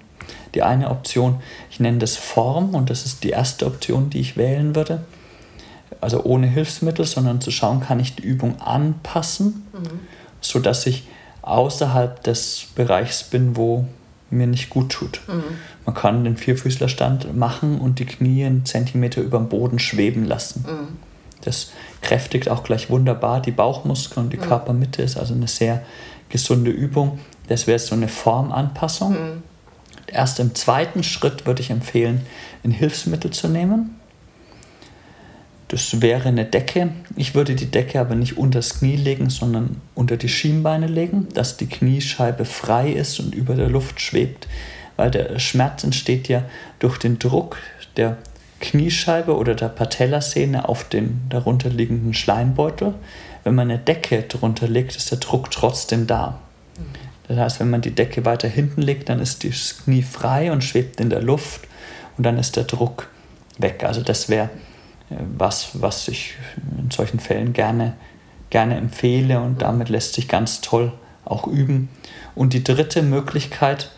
Die 0.55 0.63
eine 0.63 0.91
Option, 0.91 1.41
ich 1.71 1.81
nenne 1.81 1.99
das 1.99 2.17
Form 2.17 2.75
und 2.75 2.91
das 2.91 3.07
ist 3.07 3.23
die 3.23 3.31
erste 3.31 3.67
Option, 3.67 4.11
die 4.11 4.21
ich 4.21 4.37
wählen 4.37 4.75
würde. 4.75 5.05
Also 6.01 6.25
ohne 6.25 6.47
Hilfsmittel, 6.47 7.05
sondern 7.05 7.41
zu 7.41 7.51
schauen, 7.51 7.81
kann 7.81 8.01
ich 8.01 8.17
die 8.17 8.23
Übung 8.23 8.61
anpassen, 8.61 9.67
mhm. 9.73 10.01
sodass 10.41 10.87
ich 10.87 11.05
außerhalb 11.43 12.23
des 12.23 12.67
Bereichs 12.75 13.25
bin, 13.25 13.57
wo 13.57 13.87
mir 14.31 14.47
nicht 14.47 14.71
gut 14.71 14.91
tut. 14.91 15.21
Mhm. 15.29 15.43
Man 15.87 15.95
kann 15.95 16.25
den 16.25 16.37
Vierfüßlerstand 16.37 17.37
machen 17.37 17.81
und 17.81 17.99
die 17.99 18.07
Knie 18.07 18.45
einen 18.45 18.65
Zentimeter 18.65 19.21
über 19.21 19.39
dem 19.39 19.49
Boden 19.49 19.79
schweben 19.79 20.25
lassen. 20.25 20.65
Mhm. 20.67 20.97
Das 21.43 21.73
kräftigt 22.03 22.49
auch 22.49 22.63
gleich 22.63 22.91
wunderbar 22.91 23.41
die 23.41 23.51
Bauchmuskeln 23.51 24.27
und 24.27 24.33
die 24.33 24.37
mhm. 24.37 24.43
Körpermitte, 24.43 25.03
ist 25.03 25.17
also 25.17 25.35
eine 25.35 25.49
sehr 25.49 25.83
gesunde 26.29 26.71
Übung. 26.71 27.19
Das 27.49 27.67
wäre 27.67 27.79
so 27.79 27.95
eine 27.95 28.09
Formanpassung. 28.09 29.13
Mhm. 29.13 29.43
Erst 30.07 30.41
im 30.41 30.55
zweiten 30.55 31.03
Schritt 31.03 31.47
würde 31.47 31.63
ich 31.63 31.71
empfehlen, 31.71 32.23
ein 32.65 32.73
Hilfsmittel 32.73 33.31
zu 33.31 33.49
nehmen. 33.49 34.00
Das 35.71 36.03
wäre 36.03 36.29
eine 36.29 36.45
Decke. 36.45 36.91
Ich 37.15 37.37
würde 37.37 37.55
die 37.55 37.71
Decke 37.71 38.01
aber 38.01 38.17
nicht 38.17 38.37
unter 38.37 38.59
das 38.59 38.81
Knie 38.81 38.97
legen, 38.97 39.31
sondern 39.31 39.81
unter 39.95 40.17
die 40.17 40.29
Schienbeine 40.29 40.89
legen, 40.89 41.29
dass 41.33 41.59
die 41.59 41.69
Kniescheibe 41.69 42.45
frei 42.45 42.91
ist 42.91 43.21
und 43.21 43.37
über 43.37 43.55
der 43.55 43.69
Luft 43.69 44.01
schwebt, 44.01 44.49
weil 44.97 45.13
der 45.13 45.39
Schmerz 45.39 45.85
entsteht 45.85 46.27
ja 46.27 46.43
durch 46.81 46.99
den 46.99 47.21
Druck 47.21 47.57
der 47.97 48.17
Kniescheibe 48.59 49.37
oder 49.37 49.55
der 49.55 49.69
Patellasehne 49.69 50.69
auf 50.69 50.89
den 50.89 51.21
darunterliegenden 51.29 52.15
Schleimbeutel. 52.15 52.95
Wenn 53.45 53.55
man 53.55 53.71
eine 53.71 53.79
Decke 53.79 54.23
drunter 54.23 54.67
legt, 54.67 54.97
ist 54.97 55.13
der 55.13 55.19
Druck 55.19 55.53
trotzdem 55.53 56.09
da. 56.09 56.41
Das 57.29 57.39
heißt, 57.39 57.61
wenn 57.61 57.71
man 57.71 57.81
die 57.81 57.95
Decke 57.95 58.25
weiter 58.25 58.49
hinten 58.49 58.83
legt, 58.83 59.09
dann 59.09 59.21
ist 59.21 59.45
das 59.45 59.85
Knie 59.85 60.03
frei 60.03 60.51
und 60.51 60.65
schwebt 60.65 61.01
in 61.01 61.11
der 61.11 61.23
Luft 61.23 61.61
und 62.17 62.25
dann 62.25 62.39
ist 62.39 62.57
der 62.57 62.65
Druck 62.65 63.09
weg. 63.59 63.85
Also 63.85 64.03
das 64.03 64.29
wäre 64.29 64.51
was, 65.11 65.81
was 65.81 66.09
ich 66.09 66.35
in 66.79 66.91
solchen 66.91 67.21
Fällen 67.21 67.53
gerne, 67.53 67.95
gerne 68.49 68.77
empfehle 68.77 69.41
und 69.41 69.63
damit 69.63 69.89
lässt 69.89 70.15
sich 70.15 70.29
ganz 70.29 70.61
toll 70.61 70.93
auch 71.25 71.47
üben. 71.47 71.89
Und 72.35 72.53
die 72.53 72.65
dritte 72.65 73.03
Möglichkeit 73.03 73.91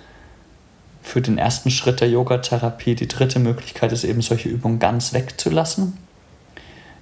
für 1.03 1.21
den 1.21 1.39
ersten 1.39 1.71
Schritt 1.71 2.01
der 2.01 2.09
Yogatherapie, 2.09 2.95
die 2.95 3.09
dritte 3.09 3.39
Möglichkeit 3.39 3.93
ist 3.93 4.05
eben 4.05 4.23
solche 4.23 4.49
Übungen 4.49 4.79
ganz 4.79 5.13
wegzulassen. 5.13 5.99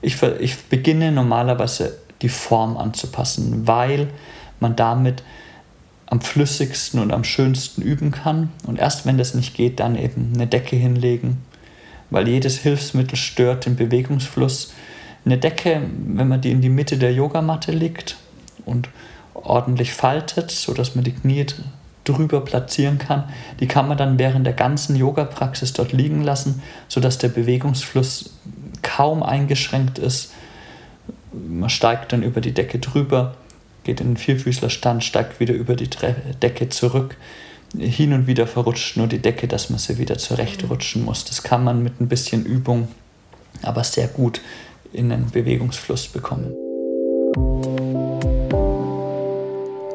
Ich, 0.02 0.22
ich 0.22 0.64
beginne 0.64 1.12
normalerweise 1.12 1.98
die 2.22 2.28
Form 2.28 2.76
anzupassen, 2.76 3.66
weil 3.66 4.08
man 4.58 4.76
damit 4.76 5.22
am 6.06 6.20
flüssigsten 6.20 7.00
und 7.00 7.12
am 7.12 7.24
schönsten 7.24 7.82
üben 7.82 8.10
kann. 8.10 8.50
Und 8.66 8.78
erst 8.78 9.06
wenn 9.06 9.18
das 9.18 9.34
nicht 9.34 9.54
geht, 9.54 9.78
dann 9.78 9.96
eben 9.96 10.32
eine 10.34 10.46
Decke 10.46 10.76
hinlegen 10.76 11.38
weil 12.10 12.28
jedes 12.28 12.58
Hilfsmittel 12.58 13.16
stört 13.16 13.66
den 13.66 13.76
Bewegungsfluss. 13.76 14.72
Eine 15.24 15.38
Decke, 15.38 15.82
wenn 16.06 16.28
man 16.28 16.40
die 16.40 16.50
in 16.50 16.60
die 16.60 16.68
Mitte 16.68 16.98
der 16.98 17.12
Yogamatte 17.12 17.72
legt 17.72 18.16
und 18.64 18.88
ordentlich 19.34 19.92
faltet, 19.92 20.50
sodass 20.50 20.94
man 20.94 21.04
die 21.04 21.12
Knie 21.12 21.46
drüber 22.04 22.40
platzieren 22.40 22.98
kann, 22.98 23.24
die 23.60 23.66
kann 23.66 23.86
man 23.86 23.98
dann 23.98 24.18
während 24.18 24.46
der 24.46 24.54
ganzen 24.54 24.96
Yoga-Praxis 24.96 25.72
dort 25.72 25.92
liegen 25.92 26.22
lassen, 26.22 26.62
sodass 26.88 27.18
der 27.18 27.28
Bewegungsfluss 27.28 28.34
kaum 28.82 29.22
eingeschränkt 29.22 29.98
ist. 29.98 30.32
Man 31.32 31.70
steigt 31.70 32.12
dann 32.12 32.22
über 32.22 32.40
die 32.40 32.52
Decke 32.52 32.78
drüber, 32.78 33.34
geht 33.84 34.00
in 34.00 34.08
den 34.08 34.16
Vierfüßlerstand, 34.16 35.04
steigt 35.04 35.38
wieder 35.38 35.54
über 35.54 35.76
die 35.76 35.90
Decke 36.42 36.70
zurück 36.70 37.16
hin 37.78 38.12
und 38.12 38.26
wieder 38.26 38.46
verrutscht 38.46 38.96
nur 38.96 39.06
die 39.06 39.20
Decke, 39.20 39.48
dass 39.48 39.70
man 39.70 39.78
sie 39.78 39.98
wieder 39.98 40.18
zurechtrutschen 40.18 41.04
muss. 41.04 41.24
Das 41.24 41.42
kann 41.42 41.64
man 41.64 41.82
mit 41.82 42.00
ein 42.00 42.08
bisschen 42.08 42.44
Übung 42.44 42.88
aber 43.62 43.84
sehr 43.84 44.08
gut 44.08 44.40
in 44.92 45.12
einen 45.12 45.30
Bewegungsfluss 45.30 46.08
bekommen. 46.08 46.54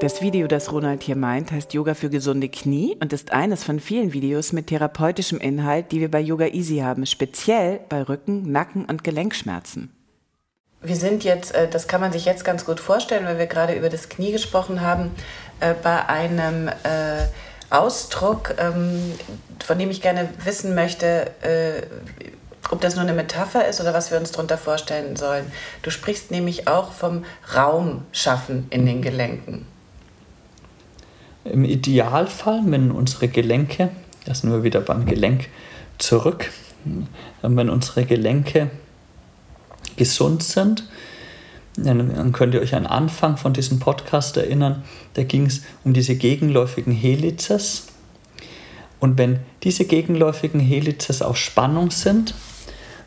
Das 0.02 0.22
Video, 0.22 0.48
das 0.48 0.72
Ronald 0.72 1.04
hier 1.04 1.16
meint, 1.16 1.52
heißt 1.52 1.74
Yoga 1.74 1.94
für 1.94 2.10
gesunde 2.10 2.50
Knie 2.50 2.96
und 3.00 3.12
ist 3.12 3.32
eines 3.32 3.64
von 3.64 3.80
vielen 3.80 4.14
Videos 4.14 4.54
mit 4.54 4.68
therapeutischem 4.68 5.40
Inhalt, 5.40 5.92
die 5.92 6.00
wir 6.00 6.12
bei 6.12 6.20
Yoga 6.20 6.48
Easy 6.48 6.78
haben, 6.78 7.06
speziell 7.06 7.80
bei 7.90 8.04
Rücken, 8.04 8.52
Nacken 8.52 8.86
und 8.86 9.04
Gelenkschmerzen. 9.04 9.92
Wir 10.82 10.96
sind 10.96 11.24
jetzt, 11.24 11.56
äh, 11.56 11.68
das 11.68 11.88
kann 11.88 12.02
man 12.02 12.12
sich 12.12 12.26
jetzt 12.26 12.46
ganz 12.46 12.66
gut 12.66 12.80
vorstellen, 12.80 13.26
weil 13.26 13.40
wir 13.40 13.48
gerade 13.48 13.74
über 13.74 13.90
das 13.90 14.10
Knie 14.10 14.32
gesprochen 14.32 14.82
haben, 14.82 15.10
äh, 15.60 15.74
bei 15.82 16.08
einem 16.08 16.68
äh, 16.68 17.24
Ausdruck, 17.70 18.56
ähm, 18.58 19.14
von 19.64 19.80
dem 19.80 19.90
ich 19.90 20.02
gerne 20.02 20.30
wissen 20.44 20.76
möchte, 20.76 21.32
äh, 21.42 21.84
ob 22.72 22.82
das 22.82 22.96
nur 22.96 23.04
eine 23.04 23.14
Metapher 23.14 23.68
ist 23.68 23.80
oder 23.82 23.94
was 23.94 24.12
wir 24.12 24.18
uns 24.18 24.32
darunter 24.32 24.58
vorstellen 24.58 25.16
sollen. 25.16 25.46
Du 25.82 25.92
sprichst 25.92 26.32
nämlich 26.32 26.68
auch 26.68 26.92
vom 26.92 27.26
Raum 27.56 28.04
schaffen 28.12 28.68
in 28.70 28.86
den 28.86 29.02
Gelenken. 29.02 29.66
Im 31.44 31.64
Idealfall, 31.64 32.62
wenn 32.66 32.92
unsere 32.92 33.28
Gelenke, 33.28 33.90
da 34.26 34.34
sind 34.34 34.52
wir 34.52 34.64
wieder 34.64 34.82
beim 34.82 35.06
Gelenk 35.06 35.48
zurück, 36.00 36.52
wenn 37.42 37.70
unsere 37.70 38.06
Gelenke 38.06 38.72
gesund 39.96 40.44
sind, 40.44 40.88
dann 41.78 42.32
könnt 42.32 42.54
ihr 42.54 42.62
euch 42.62 42.76
an 42.76 42.86
Anfang 42.86 43.38
von 43.38 43.54
diesem 43.54 43.80
Podcast 43.80 44.38
erinnern. 44.38 44.84
Da 45.14 45.24
ging 45.24 45.46
es 45.46 45.64
um 45.84 45.94
diese 45.94 46.16
gegenläufigen 46.16 46.94
Helices. 46.94 47.88
Und 49.00 49.18
wenn 49.18 49.40
diese 49.64 49.86
gegenläufigen 49.86 50.60
Helices 50.60 51.22
auf 51.22 51.38
Spannung 51.38 51.92
sind, 51.92 52.34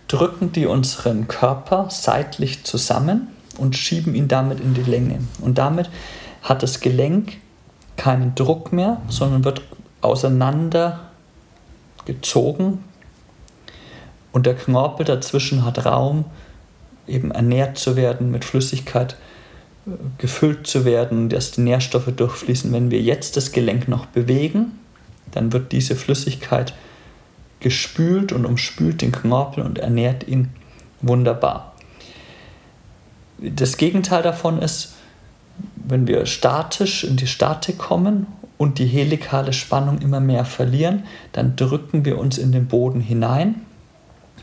drücken 0.07 0.52
die 0.52 0.66
unseren 0.66 1.28
Körper 1.28 1.88
seitlich 1.90 2.64
zusammen 2.64 3.28
und 3.59 3.76
schieben 3.76 4.14
ihn 4.14 4.28
damit 4.28 4.61
in 4.61 4.74
die 4.74 4.83
Länge. 4.83 5.20
Und 5.40 5.59
damit 5.59 5.90
hat 6.42 6.62
das 6.62 6.81
Gelenk 6.81 7.38
keinen 7.96 8.35
Druck 8.35 8.72
mehr, 8.72 9.00
sondern 9.09 9.44
wird 9.44 9.62
auseinander 10.00 11.11
gezogen 12.04 12.85
und 14.33 14.46
der 14.46 14.54
Knorpel 14.54 15.04
dazwischen 15.04 15.64
hat 15.64 15.85
Raum, 15.85 16.24
eben 17.09 17.31
ernährt 17.31 17.79
zu 17.79 17.97
werden, 17.97 18.31
mit 18.31 18.44
Flüssigkeit 18.44 19.16
äh, 19.87 19.90
gefüllt 20.18 20.66
zu 20.66 20.85
werden, 20.85 21.29
dass 21.29 21.51
die 21.53 21.62
Nährstoffe 21.62 22.12
durchfließen. 22.14 22.73
Wenn 22.73 22.90
wir 22.90 23.01
jetzt 23.01 23.37
das 23.37 23.53
Gelenk 23.53 23.88
noch 23.88 24.07
bewegen, 24.07 24.79
dann 25.33 25.53
wird 25.53 25.73
diese 25.73 25.97
Flüssigkeit 25.97 26.75
gespült 27.61 28.33
und 28.33 28.44
umspült 28.44 29.03
den 29.03 29.12
Knorpel 29.12 29.64
und 29.64 29.79
ernährt 29.79 30.27
ihn 30.29 30.51
wunderbar. 31.01 31.75
Das 33.38 33.77
Gegenteil 33.77 34.23
davon 34.23 34.61
ist, 34.61 34.94
wenn 35.75 36.07
wir 36.07 36.27
statisch 36.27 37.05
in 37.05 37.16
die 37.16 37.27
Statik 37.27 37.79
kommen 37.79 38.27
und 38.59 38.79
die 38.79 38.87
helikale 38.87 39.53
Spannung 39.53 39.99
immer 40.01 40.21
mehr 40.21 40.44
verlieren, 40.44 41.05
dann 41.33 41.57
drücken 41.57 42.05
wir 42.05 42.18
uns 42.18 42.38
in 42.38 42.53
den 42.53 42.66
Boden 42.66 43.01
hinein. 43.01 43.62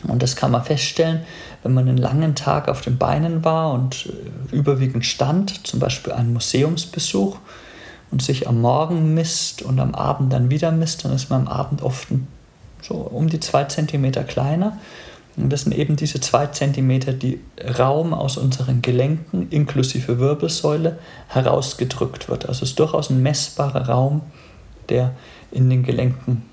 Und 0.07 0.23
das 0.23 0.35
kann 0.35 0.51
man 0.51 0.63
feststellen, 0.63 1.21
wenn 1.65 1.73
man 1.73 1.89
einen 1.89 1.97
langen 1.97 2.35
Tag 2.35 2.69
auf 2.69 2.81
den 2.81 2.97
Beinen 2.97 3.43
war 3.43 3.73
und 3.73 4.05
äh, 4.05 4.55
überwiegend 4.55 5.05
stand, 5.05 5.67
zum 5.67 5.79
Beispiel 5.79 6.13
einen 6.13 6.31
Museumsbesuch, 6.31 7.37
und 8.11 8.21
sich 8.21 8.47
am 8.47 8.61
Morgen 8.61 9.13
misst 9.13 9.61
und 9.61 9.79
am 9.79 9.93
Abend 9.93 10.31
dann 10.31 10.49
wieder 10.49 10.71
misst, 10.71 11.03
dann 11.03 11.13
ist 11.13 11.29
man 11.29 11.47
am 11.47 11.47
Abend 11.47 11.81
oft 11.81 12.07
so 12.81 12.93
um 12.93 13.27
die 13.29 13.39
zwei 13.39 13.65
Zentimeter 13.65 14.23
kleiner. 14.23 14.77
Und 15.35 15.51
das 15.51 15.63
sind 15.63 15.75
eben 15.75 15.97
diese 15.97 16.21
zwei 16.21 16.47
Zentimeter, 16.47 17.11
die 17.11 17.41
Raum 17.77 18.13
aus 18.13 18.37
unseren 18.37 18.81
Gelenken 18.81 19.49
inklusive 19.49 20.17
Wirbelsäule 20.19 20.97
herausgedrückt 21.27 22.29
wird. 22.29 22.47
Also 22.47 22.63
es 22.63 22.69
ist 22.69 22.79
durchaus 22.79 23.09
ein 23.09 23.21
messbarer 23.21 23.89
Raum, 23.89 24.21
der 24.87 25.11
in 25.51 25.69
den 25.69 25.83
Gelenken 25.83 26.43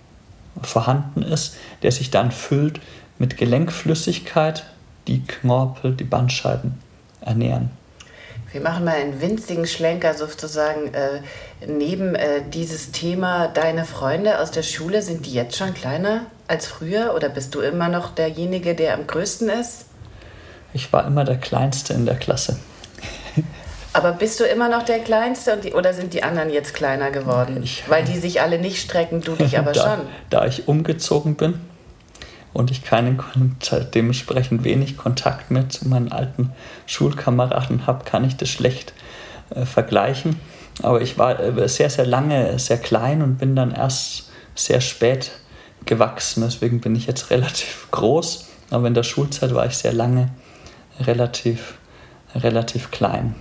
vorhanden 0.63 1.23
ist, 1.23 1.57
der 1.83 1.93
sich 1.93 2.11
dann 2.11 2.33
füllt 2.33 2.81
mit 3.19 3.37
Gelenkflüssigkeit, 3.37 4.65
die 5.07 5.23
Knorpel, 5.25 5.95
die 5.95 6.05
Bandscheiben 6.05 6.81
ernähren. 7.21 7.71
Wir 8.53 8.61
machen 8.61 8.85
mal 8.85 8.97
einen 8.97 9.21
winzigen 9.23 9.67
Schlenker 9.67 10.13
sozusagen 10.13 10.93
äh, 10.93 11.23
neben 11.67 12.15
äh, 12.15 12.43
dieses 12.53 12.93
Thema. 12.93 13.49
Deine 13.49 13.87
Freunde 13.87 14.41
aus 14.41 14.51
der 14.51 14.63
Schule, 14.63 15.01
sind 15.01 15.25
die 15.25 15.33
jetzt 15.33 15.57
schon 15.57 15.73
kleiner 15.73 16.27
als 16.49 16.67
früher 16.67 17.15
oder 17.17 17.31
bist 17.31 17.55
du 17.55 17.61
immer 17.61 17.89
noch 17.89 18.15
derjenige, 18.15 18.75
der 18.75 18.93
am 18.95 19.07
größten 19.07 19.49
ist? 19.49 19.87
Ich 20.75 20.93
war 20.93 21.07
immer 21.07 21.25
der 21.25 21.39
Kleinste 21.39 21.95
in 21.95 22.05
der 22.05 22.17
Klasse. 22.17 22.59
Aber 23.95 24.13
bist 24.13 24.41
du 24.41 24.45
immer 24.45 24.69
noch 24.69 24.85
der 24.85 25.01
Kleinste 25.01 25.57
die, 25.57 25.73
oder 25.73 25.93
sind 25.93 26.15
die 26.15 26.23
anderen 26.23 26.51
jetzt 26.51 26.73
kleiner 26.73 27.11
geworden? 27.11 27.63
Ich, 27.63 27.85
Weil 27.89 28.05
die 28.05 28.19
sich 28.19 28.41
alle 28.41 28.59
nicht 28.59 28.81
strecken, 28.81 29.21
du 29.21 29.35
dich 29.35 29.59
aber 29.59 29.73
da, 29.73 29.97
schon. 29.97 30.07
Da 30.31 30.47
ich 30.47 30.69
umgezogen 30.69 31.37
bin, 31.37 31.61
und 32.53 32.71
ich 32.71 32.83
keinen 32.83 33.23
dementsprechend 33.95 34.65
wenig 34.65 34.97
Kontakt 34.97 35.51
mehr 35.51 35.69
zu 35.69 35.89
meinen 35.89 36.13
alten 36.13 36.53
Schulkameraden 36.87 37.87
habe, 37.87 38.05
kann 38.05 38.25
ich 38.25 38.37
das 38.37 38.51
schlecht 38.51 38.93
äh, 39.51 39.65
vergleichen. 39.65 40.39
Aber 40.83 41.01
ich 41.01 41.19
war 41.19 41.41
äh, 41.41 41.69
sehr, 41.69 41.91
sehr 41.91 42.07
lange 42.07 42.59
sehr 42.59 42.79
klein 42.79 43.23
und 43.23 43.39
bin 43.39 43.57
dann 43.57 43.73
erst 43.73 44.31
sehr 44.55 44.81
spät 44.81 45.33
gewachsen. 45.85 46.43
Deswegen 46.43 46.81
bin 46.81 46.95
ich 46.95 47.07
jetzt 47.07 47.31
relativ 47.31 47.89
groß. 47.91 48.49
Aber 48.71 48.87
in 48.87 48.95
der 48.95 49.03
Schulzeit 49.03 49.55
war 49.55 49.67
ich 49.67 49.77
sehr 49.77 49.93
lange 49.93 50.31
relativ, 51.01 51.75
relativ 52.35 52.91
klein. 52.91 53.35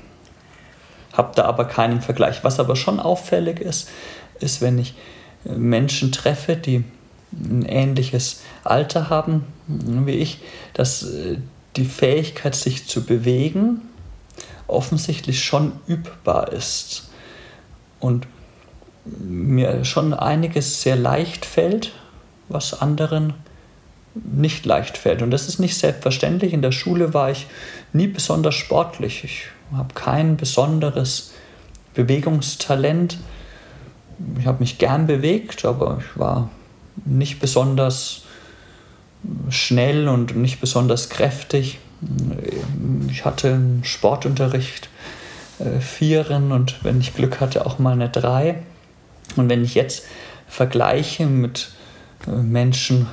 Habe 1.14 1.32
da 1.36 1.46
aber 1.46 1.66
keinen 1.66 2.02
Vergleich. 2.02 2.44
Was 2.44 2.60
aber 2.60 2.76
schon 2.76 3.00
auffällig 3.00 3.60
ist, 3.60 3.90
ist, 4.40 4.62
wenn 4.62 4.78
ich 4.80 4.96
Menschen 5.44 6.12
treffe, 6.12 6.56
die 6.56 6.84
ein 7.32 7.66
ähnliches 7.66 8.42
Alter 8.64 9.10
haben 9.10 9.46
wie 9.68 10.12
ich, 10.12 10.40
dass 10.74 11.04
äh, 11.04 11.38
die 11.76 11.86
Fähigkeit, 11.86 12.56
sich 12.56 12.88
zu 12.88 13.06
bewegen, 13.06 13.82
offensichtlich 14.68 15.44
schon 15.44 15.74
übbar 15.88 16.52
ist. 16.52 17.10
Und 18.00 18.28
mir 19.06 19.86
schon 19.86 20.14
einiges 20.14 20.82
sehr 20.82 20.96
leicht 20.96 21.46
fällt, 21.46 21.92
was 22.50 22.82
anderen 22.82 23.34
nicht 24.14 24.66
leicht 24.66 24.98
fällt. 24.98 25.22
Und 25.22 25.32
das 25.32 25.48
ist 25.48 25.60
nicht 25.60 25.78
selbstverständlich. 25.78 26.54
In 26.54 26.62
der 26.62 26.72
Schule 26.72 27.14
war 27.14 27.32
ich 27.32 27.48
nie 27.94 28.08
besonders 28.08 28.56
sportlich. 28.56 29.24
Ich 29.24 29.46
habe 29.72 29.94
kein 29.94 30.38
besonderes 30.38 31.32
Bewegungstalent. 31.94 33.18
Ich 34.40 34.46
habe 34.46 34.60
mich 34.60 34.78
gern 34.78 35.08
bewegt, 35.08 35.64
aber 35.66 36.02
ich 36.02 36.20
war 36.20 36.50
nicht 37.06 37.40
besonders 37.40 38.24
schnell 39.50 40.08
und 40.08 40.36
nicht 40.36 40.60
besonders 40.60 41.10
kräftig. 41.10 41.80
Ich 43.10 43.26
hatte 43.26 43.54
einen 43.54 43.84
Sportunterricht, 43.84 44.90
äh, 45.60 45.80
Vieren 45.80 46.52
und 46.52 46.84
wenn 46.84 47.00
ich 47.00 47.14
Glück 47.14 47.40
hatte, 47.40 47.66
auch 47.66 47.78
mal 47.78 47.94
eine 47.94 48.10
Drei. 48.10 48.64
Und 49.36 49.50
wenn 49.50 49.64
ich 49.64 49.76
jetzt 49.76 50.06
vergleiche 50.48 51.26
mit 51.26 51.70
äh, 52.28 52.32
Menschen 52.32 53.08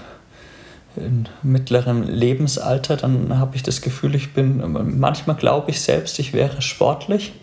in 0.96 1.28
mittlerem 1.42 2.02
Lebensalter, 2.02 2.96
dann 2.96 3.38
habe 3.38 3.54
ich 3.54 3.62
das 3.62 3.82
Gefühl, 3.82 4.14
ich 4.14 4.32
bin, 4.32 4.98
manchmal 4.98 5.36
glaube 5.36 5.70
ich 5.70 5.80
selbst, 5.80 6.18
ich 6.18 6.32
wäre 6.32 6.60
sportlich. 6.60 7.34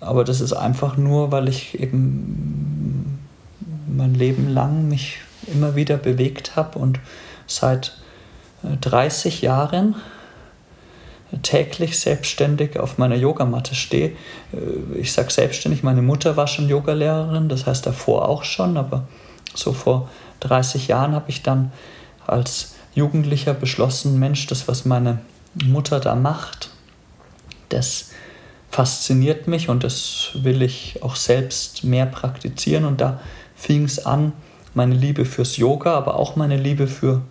Aber 0.00 0.24
das 0.24 0.40
ist 0.40 0.52
einfach 0.52 0.96
nur, 0.96 1.32
weil 1.32 1.48
ich 1.48 1.78
eben 1.78 2.75
mein 3.96 4.14
Leben 4.14 4.48
lang 4.48 4.88
mich 4.88 5.18
immer 5.46 5.74
wieder 5.74 5.96
bewegt 5.96 6.56
habe 6.56 6.78
und 6.78 6.98
seit 7.46 7.96
30 8.80 9.42
äh, 9.42 9.46
Jahren 9.46 9.96
täglich 11.42 11.98
selbstständig 11.98 12.78
auf 12.78 12.98
meiner 12.98 13.16
Yogamatte 13.16 13.74
stehe. 13.74 14.12
Äh, 14.52 14.98
ich 14.98 15.12
sage 15.12 15.30
selbstständig, 15.30 15.82
meine 15.82 16.02
Mutter 16.02 16.36
war 16.36 16.46
schon 16.46 16.68
Yogalehrerin, 16.68 17.48
das 17.48 17.66
heißt 17.66 17.86
davor 17.86 18.28
auch 18.28 18.44
schon, 18.44 18.76
aber 18.76 19.06
so 19.54 19.72
vor 19.72 20.08
30 20.40 20.88
Jahren 20.88 21.12
habe 21.12 21.30
ich 21.30 21.42
dann 21.42 21.72
als 22.26 22.74
Jugendlicher 22.94 23.54
beschlossen, 23.54 24.18
Mensch, 24.18 24.46
das, 24.46 24.68
was 24.68 24.84
meine 24.84 25.18
Mutter 25.54 26.00
da 26.00 26.14
macht, 26.14 26.70
das 27.68 28.10
fasziniert 28.70 29.48
mich 29.48 29.68
und 29.68 29.84
das 29.84 30.30
will 30.34 30.62
ich 30.62 31.02
auch 31.02 31.16
selbst 31.16 31.84
mehr 31.84 32.06
praktizieren. 32.06 32.84
Und 32.84 33.00
da 33.00 33.20
fing 33.56 33.84
es 33.84 34.04
an, 34.04 34.32
meine 34.74 34.94
Liebe 34.94 35.24
fürs 35.24 35.56
Yoga, 35.56 35.94
aber 35.94 36.16
auch 36.16 36.36
meine 36.36 36.56
Liebe 36.56 36.86
für 36.86 37.22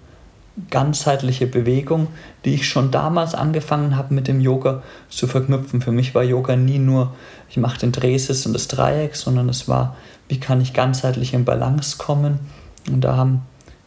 ganzheitliche 0.69 1.47
Bewegung, 1.47 2.07
die 2.45 2.55
ich 2.55 2.67
schon 2.67 2.89
damals 2.89 3.35
angefangen 3.35 3.97
habe 3.97 4.13
mit 4.13 4.27
dem 4.27 4.39
Yoga 4.39 4.83
zu 5.09 5.27
verknüpfen. 5.27 5.81
Für 5.81 5.91
mich 5.91 6.15
war 6.15 6.23
Yoga 6.23 6.55
nie 6.55 6.79
nur, 6.79 7.13
ich 7.49 7.57
mache 7.57 7.79
den 7.79 7.91
Drehsitz 7.91 8.45
und 8.45 8.53
das 8.53 8.67
Dreieck, 8.67 9.15
sondern 9.15 9.49
es 9.49 9.67
war, 9.67 9.95
wie 10.29 10.39
kann 10.39 10.61
ich 10.61 10.73
ganzheitlich 10.73 11.33
in 11.33 11.45
Balance 11.45 11.97
kommen. 11.97 12.39
Und 12.87 13.01
da 13.01 13.17
haben 13.17 13.41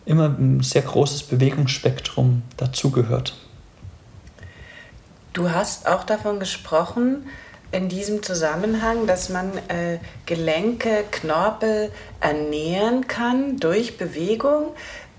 immer 0.04 0.26
ein 0.26 0.60
sehr 0.60 0.82
großes 0.82 1.24
Bewegungsspektrum 1.24 2.42
dazugehört. 2.56 3.34
Du 5.32 5.50
hast 5.50 5.86
auch 5.86 6.04
davon 6.04 6.40
gesprochen, 6.40 7.26
in 7.70 7.88
diesem 7.88 8.22
Zusammenhang, 8.22 9.06
dass 9.06 9.28
man 9.28 9.52
äh, 9.68 9.98
Gelenke, 10.26 11.04
Knorpel 11.10 11.90
ernähren 12.20 13.06
kann 13.06 13.58
durch 13.58 13.98
Bewegung. 13.98 14.68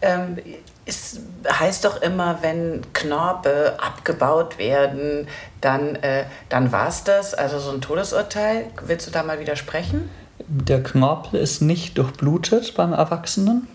Ähm, 0.01 0.37
es 0.85 1.19
heißt 1.47 1.85
doch 1.85 2.01
immer, 2.01 2.39
wenn 2.41 2.81
Knorpel 2.93 3.73
abgebaut 3.77 4.57
werden, 4.57 5.27
dann, 5.61 5.95
äh, 5.97 6.25
dann 6.49 6.71
war 6.71 6.87
es 6.87 7.03
das, 7.03 7.35
also 7.35 7.59
so 7.59 7.71
ein 7.71 7.81
Todesurteil. 7.81 8.65
Willst 8.85 9.05
du 9.05 9.11
da 9.11 9.21
mal 9.21 9.39
widersprechen? 9.39 10.09
Der 10.47 10.81
Knorpel 10.81 11.39
ist 11.39 11.61
nicht 11.61 11.97
durchblutet 11.97 12.73
beim 12.73 12.93
Erwachsenen 12.93 13.67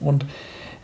und 0.00 0.26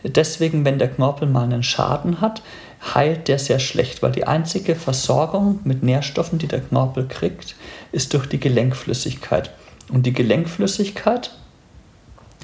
deswegen, 0.03 0.65
wenn 0.65 0.79
der 0.79 0.89
Knorpel 0.89 1.27
mal 1.27 1.43
einen 1.43 1.61
Schaden 1.61 2.21
hat, 2.21 2.41
heilt 2.81 3.27
der 3.27 3.39
sehr 3.39 3.59
schlecht, 3.59 4.01
weil 4.01 4.11
die 4.11 4.25
einzige 4.25 4.75
Versorgung 4.75 5.59
mit 5.63 5.83
Nährstoffen, 5.83 6.39
die 6.39 6.47
der 6.47 6.61
Knorpel 6.61 7.07
kriegt, 7.07 7.55
ist 7.91 8.13
durch 8.13 8.27
die 8.27 8.39
Gelenkflüssigkeit. 8.39 9.51
Und 9.89 10.05
die 10.05 10.13
Gelenkflüssigkeit 10.13 11.31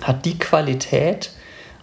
hat 0.01 0.25
die 0.25 0.37
Qualität, 0.37 1.31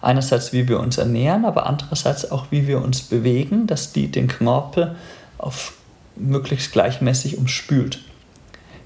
einerseits 0.01 0.53
wie 0.53 0.67
wir 0.67 0.79
uns 0.79 0.97
ernähren, 0.97 1.45
aber 1.45 1.65
andererseits 1.65 2.29
auch 2.29 2.47
wie 2.51 2.67
wir 2.67 2.81
uns 2.81 3.01
bewegen, 3.01 3.65
dass 3.65 3.91
die 3.91 4.09
den 4.09 4.27
Knorpel 4.27 4.95
auf 5.37 5.73
möglichst 6.15 6.71
gleichmäßig 6.71 7.37
umspült. 7.37 7.99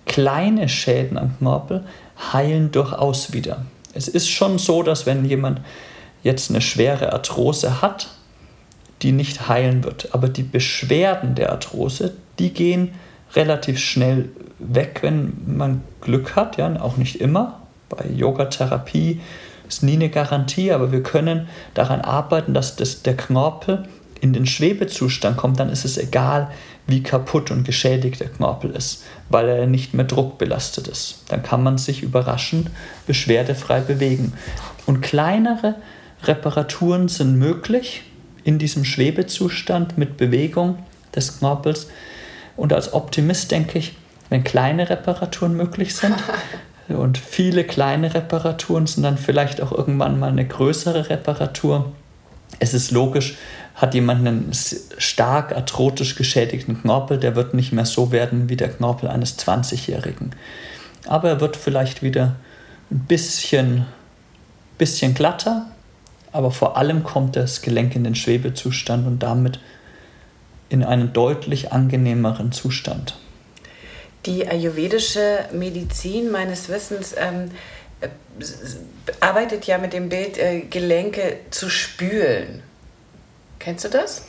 Kleine 0.06 0.70
Schäden 0.70 1.18
am 1.18 1.38
Knorpel 1.38 1.84
heilen 2.32 2.72
durchaus 2.72 3.34
wieder. 3.34 3.66
Es 3.94 4.08
ist 4.08 4.30
schon 4.30 4.58
so, 4.58 4.84
dass 4.84 5.06
wenn 5.06 5.26
jemand 5.26 5.60
jetzt 6.24 6.50
eine 6.50 6.62
schwere 6.62 7.12
Arthrose 7.12 7.82
hat, 7.82 8.10
die 9.02 9.12
nicht 9.12 9.48
heilen 9.48 9.84
wird. 9.84 10.14
Aber 10.14 10.30
die 10.30 10.44
Beschwerden 10.44 11.36
der 11.36 11.52
Arthrose, 11.52 12.14
die 12.40 12.54
gehen 12.54 12.94
relativ 13.36 13.80
schnell 13.80 14.30
weg, 14.60 15.00
wenn 15.02 15.34
man 15.46 15.82
Glück 16.02 16.36
hat, 16.36 16.58
ja, 16.58 16.80
auch 16.82 16.98
nicht 16.98 17.22
immer. 17.22 17.62
Bei 17.90 18.06
Yogatherapie 18.08 19.22
ist 19.68 19.84
nie 19.84 19.94
eine 19.94 20.10
Garantie, 20.10 20.72
aber 20.72 20.92
wir 20.92 21.04
können 21.04 21.48
daran 21.74 22.02
arbeiten, 22.02 22.54
dass 22.54 22.76
das, 22.76 23.04
der 23.04 23.16
Knorpel 23.16 23.88
in 24.20 24.34
den 24.34 24.46
Schwebezustand 24.46 25.38
kommt, 25.38 25.60
dann 25.60 25.70
ist 25.70 25.86
es 25.86 25.98
egal, 25.98 26.50
wie 26.88 27.04
kaputt 27.04 27.52
und 27.52 27.66
geschädigt 27.66 28.22
der 28.22 28.30
Knorpel 28.30 28.72
ist, 28.72 29.04
weil 29.30 29.48
er 29.50 29.68
nicht 29.68 29.94
mehr 29.94 30.06
druckbelastet 30.06 30.88
ist. 30.88 31.24
Dann 31.28 31.44
kann 31.44 31.62
man 31.62 31.78
sich 31.78 32.02
überraschend 32.02 32.72
beschwerdefrei 33.06 33.82
bewegen. 33.82 34.34
Und 34.86 35.02
kleinere 35.02 35.76
Reparaturen 36.24 37.10
sind 37.10 37.38
möglich, 37.38 38.04
in 38.48 38.60
diesem 38.60 38.86
Schwebezustand 38.86 39.98
mit 39.98 40.16
Bewegung 40.16 40.80
des 41.14 41.38
Knorpels. 41.38 41.88
Und 42.56 42.72
als 42.72 42.94
Optimist 42.94 43.52
denke 43.52 43.78
ich, 43.78 43.98
wenn 44.30 44.46
kleine 44.46 44.90
Reparaturen 44.90 45.54
möglich 45.54 45.94
sind 45.94 46.16
und 46.88 47.18
viele 47.18 47.66
kleine 47.66 48.14
Reparaturen 48.14 48.88
sind 48.88 49.04
dann 49.04 49.18
vielleicht 49.18 49.60
auch 49.60 49.74
irgendwann 49.74 50.18
mal 50.18 50.30
eine 50.30 50.48
größere 50.48 51.10
Reparatur. 51.10 51.92
Es 52.60 52.74
ist 52.74 52.92
logisch, 52.92 53.38
hat 53.76 53.94
jemand 53.94 54.26
einen 54.26 54.52
stark 54.54 55.54
arthrotisch 55.54 56.16
geschädigten 56.16 56.82
Knorpel, 56.82 57.18
der 57.18 57.36
wird 57.36 57.54
nicht 57.54 57.74
mehr 57.74 57.86
so 57.86 58.14
werden 58.14 58.48
wie 58.48 58.56
der 58.56 58.70
Knorpel 58.70 59.10
eines 59.10 59.38
20-Jährigen. 59.38 60.32
Aber 61.06 61.28
er 61.28 61.42
wird 61.42 61.58
vielleicht 61.58 62.02
wieder 62.02 62.38
ein 62.92 63.00
bisschen, 63.00 63.86
bisschen 64.78 65.14
glatter, 65.14 65.66
aber 66.32 66.52
vor 66.52 66.78
allem 66.78 67.04
kommt 67.04 67.36
das 67.36 67.62
Gelenk 67.62 67.96
in 67.96 68.04
den 68.04 68.16
Schwebezustand 68.16 69.08
und 69.08 69.20
damit 69.20 69.60
in 70.70 70.84
einen 70.84 71.14
deutlich 71.14 71.72
angenehmeren 71.72 72.52
Zustand. 72.52 73.18
Die 74.26 74.48
ayurvedische 74.48 75.46
Medizin 75.54 76.32
meines 76.32 76.68
Wissens 76.68 77.16
ähm, 77.18 77.52
äh, 78.02 78.10
arbeitet 79.22 79.66
ja 79.66 79.78
mit 79.78 79.94
dem 79.94 80.10
Bild, 80.10 80.38
äh, 80.38 80.62
Gelenke 80.62 81.38
zu 81.50 81.70
spülen. 81.70 82.62
Kennst 83.60 83.86
du 83.86 83.90
das? 83.90 84.28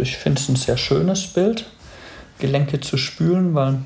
Ich 0.00 0.16
finde 0.16 0.40
es 0.40 0.48
ein 0.48 0.56
sehr 0.56 0.76
schönes 0.76 1.26
Bild, 1.26 1.66
Gelenke 2.38 2.80
zu 2.80 2.96
spülen, 2.96 3.54
weil 3.54 3.80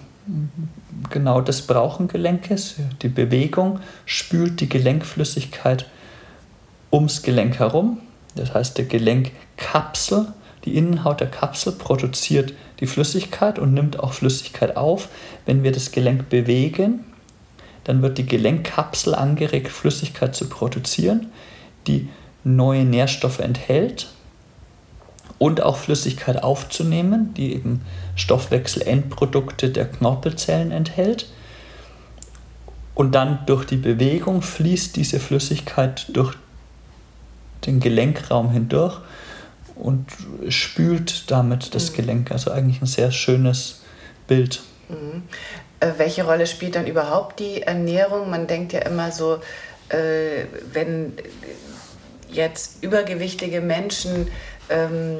genau 1.10 1.40
das 1.40 1.62
brauchen 1.62 2.08
Gelenke. 2.08 2.56
Die 3.02 3.08
Bewegung 3.08 3.80
spült 4.06 4.60
die 4.60 4.68
Gelenkflüssigkeit 4.68 5.86
ums 6.92 7.22
Gelenk 7.22 7.58
herum. 7.58 7.98
Das 8.34 8.54
heißt, 8.54 8.78
der 8.78 8.84
Gelenkkapsel, 8.84 10.32
die 10.64 10.76
Innenhaut 10.76 11.20
der 11.20 11.30
Kapsel 11.30 11.72
produziert 11.72 12.52
die 12.80 12.86
Flüssigkeit 12.86 13.58
und 13.58 13.74
nimmt 13.74 13.98
auch 13.98 14.12
Flüssigkeit 14.12 14.76
auf. 14.76 15.08
Wenn 15.46 15.62
wir 15.62 15.72
das 15.72 15.92
Gelenk 15.92 16.28
bewegen, 16.28 17.04
dann 17.84 18.02
wird 18.02 18.18
die 18.18 18.26
Gelenkkapsel 18.26 19.14
angeregt, 19.14 19.68
Flüssigkeit 19.68 20.36
zu 20.36 20.48
produzieren, 20.48 21.32
die 21.86 22.08
neue 22.44 22.84
Nährstoffe 22.84 23.40
enthält 23.40 24.08
und 25.38 25.62
auch 25.62 25.76
Flüssigkeit 25.76 26.42
aufzunehmen, 26.42 27.34
die 27.34 27.52
eben 27.54 27.82
Stoffwechselendprodukte 28.14 29.70
der 29.70 29.86
Knorpelzellen 29.86 30.70
enthält. 30.70 31.28
Und 32.94 33.14
dann 33.14 33.40
durch 33.46 33.64
die 33.64 33.76
Bewegung 33.76 34.42
fließt 34.42 34.94
diese 34.94 35.18
Flüssigkeit 35.18 36.06
durch 36.12 36.36
den 37.66 37.80
Gelenkraum 37.80 38.50
hindurch 38.50 39.00
und 39.74 40.06
spült 40.48 41.30
damit 41.30 41.74
das 41.74 41.90
mhm. 41.90 41.96
Gelenk. 41.96 42.32
Also 42.32 42.50
eigentlich 42.50 42.80
ein 42.82 42.86
sehr 42.86 43.10
schönes 43.10 43.82
Bild. 44.26 44.62
Mhm. 44.88 45.22
äh, 45.80 45.92
welche 45.96 46.24
Rolle 46.24 46.46
spielt 46.46 46.76
dann 46.76 46.86
überhaupt 46.86 47.40
die 47.40 47.62
Ernährung? 47.62 48.30
Man 48.30 48.46
denkt 48.46 48.72
ja 48.72 48.80
immer 48.80 49.10
so, 49.10 49.40
äh, 49.88 50.46
wenn 50.72 51.14
jetzt 52.30 52.82
übergewichtige 52.82 53.60
Menschen 53.60 54.28
ähm, 54.70 55.18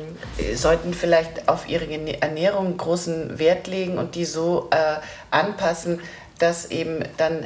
sollten 0.54 0.94
vielleicht 0.94 1.48
auf 1.48 1.68
ihre 1.68 1.86
Ernährung 2.20 2.76
großen 2.76 3.38
Wert 3.38 3.66
legen 3.66 3.98
und 3.98 4.14
die 4.14 4.24
so 4.24 4.68
äh, 4.70 5.00
anpassen, 5.30 6.00
dass 6.38 6.70
eben 6.70 7.04
dann 7.18 7.44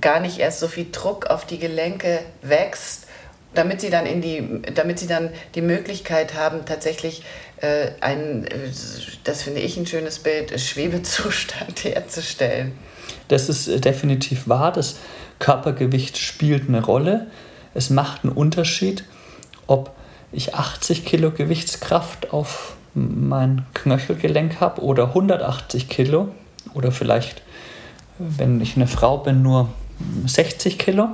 gar 0.00 0.20
nicht 0.20 0.38
erst 0.38 0.60
so 0.60 0.68
viel 0.68 0.90
Druck 0.92 1.26
auf 1.26 1.46
die 1.46 1.58
Gelenke 1.58 2.20
wächst, 2.42 3.06
damit 3.54 3.80
sie 3.80 3.90
dann 3.90 4.06
in 4.06 4.20
die, 4.20 4.62
damit 4.74 4.98
sie 4.98 5.06
dann 5.06 5.30
die 5.54 5.62
Möglichkeit 5.62 6.34
haben, 6.34 6.64
tatsächlich 6.64 7.22
äh, 7.60 7.90
einen, 8.00 8.46
das 9.24 9.42
finde 9.42 9.60
ich 9.60 9.76
ein 9.76 9.86
schönes 9.86 10.20
Bild, 10.20 10.58
Schwebezustand 10.60 11.84
herzustellen. 11.84 12.72
Das 13.28 13.48
ist 13.48 13.68
äh, 13.68 13.80
definitiv 13.80 14.48
wahr. 14.48 14.72
Das 14.72 14.96
Körpergewicht 15.38 16.18
spielt 16.18 16.68
eine 16.68 16.84
Rolle. 16.84 17.26
Es 17.74 17.90
macht 17.90 18.24
einen 18.24 18.32
Unterschied, 18.32 19.04
ob 19.66 19.94
ich 20.32 20.54
80 20.54 21.04
Kilo 21.04 21.30
Gewichtskraft 21.30 22.32
auf 22.32 22.76
mein 22.94 23.66
Knöchelgelenk 23.74 24.60
habe 24.60 24.82
oder 24.82 25.08
180 25.08 25.88
Kilo 25.88 26.28
oder 26.74 26.92
vielleicht, 26.92 27.42
wenn 28.18 28.60
ich 28.60 28.76
eine 28.76 28.86
Frau 28.86 29.18
bin, 29.18 29.42
nur 29.42 29.68
60 30.26 30.78
Kilo, 30.78 31.10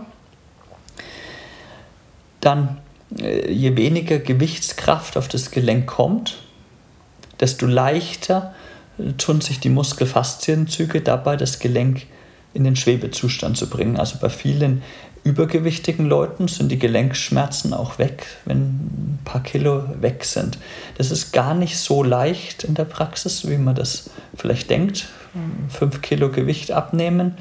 dann 2.46 2.78
äh, 3.20 3.50
je 3.50 3.76
weniger 3.76 4.18
Gewichtskraft 4.18 5.16
auf 5.16 5.28
das 5.28 5.50
Gelenk 5.50 5.87
kommt, 5.87 6.38
desto 7.40 7.66
leichter 7.66 8.54
äh, 8.98 9.12
tun 9.14 9.40
sich 9.40 9.61
die 9.61 9.68
Muskelfaszienzüge 9.68 11.00
dabei, 11.00 11.37
das 11.37 11.59
Gelenk 11.59 12.06
in 12.54 12.64
den 12.64 12.76
Schwebezustand 12.76 13.56
zu 13.56 13.68
bringen. 13.68 13.98
Also 13.98 14.18
bei 14.20 14.30
vielen 14.30 14.82
übergewichtigen 15.24 16.06
Leuten 16.06 16.46
sind 16.46 16.70
die 16.70 16.78
Gelenkschmerzen 16.78 17.74
auch 17.74 17.98
weg, 17.98 18.26
wenn 18.44 18.59
ein 18.59 19.18
paar 19.24 19.42
Kilo 19.42 19.82
weg 20.00 20.24
sind. 20.24 20.56
Das 20.96 21.11
ist 21.11 21.32
gar 21.32 21.52
nicht 21.52 21.76
so 21.78 22.04
leicht 22.04 22.62
in 22.62 22.74
der 22.74 22.85
Praxis, 22.85 23.46
wie 23.48 23.59
man 23.59 23.74
das 23.74 24.11
vielleicht 24.37 24.70
denkt. 24.70 25.09
Fünf 25.68 26.00
Kilo 26.00 26.30
Gewicht 26.30 26.70
abnehmen, 26.70 27.37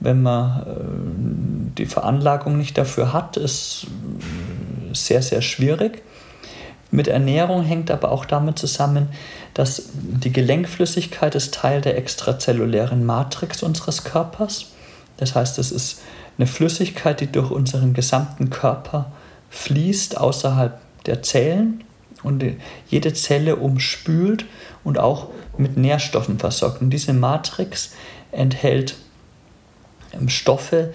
wenn 0.00 0.22
man 0.22 0.62
äh, 0.62 1.76
die 1.78 1.86
Veranlagung 1.86 2.58
nicht 2.58 2.76
dafür 2.76 3.12
hat, 3.12 3.36
ist 3.36 3.86
sehr, 4.92 5.22
sehr 5.22 5.42
schwierig. 5.42 6.02
Mit 6.90 7.06
Ernährung 7.06 7.62
hängt 7.62 7.90
aber 7.90 8.10
auch 8.10 8.24
damit 8.24 8.58
zusammen, 8.58 9.10
dass 9.54 9.90
die 9.94 10.32
Gelenkflüssigkeit 10.32 11.34
ist 11.34 11.54
Teil 11.54 11.80
der 11.80 11.96
extrazellulären 11.96 13.04
Matrix 13.04 13.62
unseres 13.62 14.02
Körpers. 14.02 14.72
Das 15.16 15.34
heißt, 15.34 15.58
es 15.58 15.70
ist 15.70 16.00
eine 16.38 16.46
Flüssigkeit, 16.46 17.20
die 17.20 17.30
durch 17.30 17.50
unseren 17.50 17.92
gesamten 17.94 18.50
Körper 18.50 19.12
fließt, 19.50 20.18
außerhalb 20.18 20.80
der 21.06 21.22
Zellen 21.22 21.84
und 22.22 22.44
jede 22.88 23.12
Zelle 23.12 23.56
umspült 23.56 24.46
und 24.82 24.98
auch 24.98 25.28
mit 25.58 25.76
Nährstoffen 25.76 26.38
versorgt. 26.38 26.80
Und 26.80 26.90
diese 26.90 27.12
Matrix 27.12 27.92
enthält 28.32 28.96
Stoffe, 30.28 30.92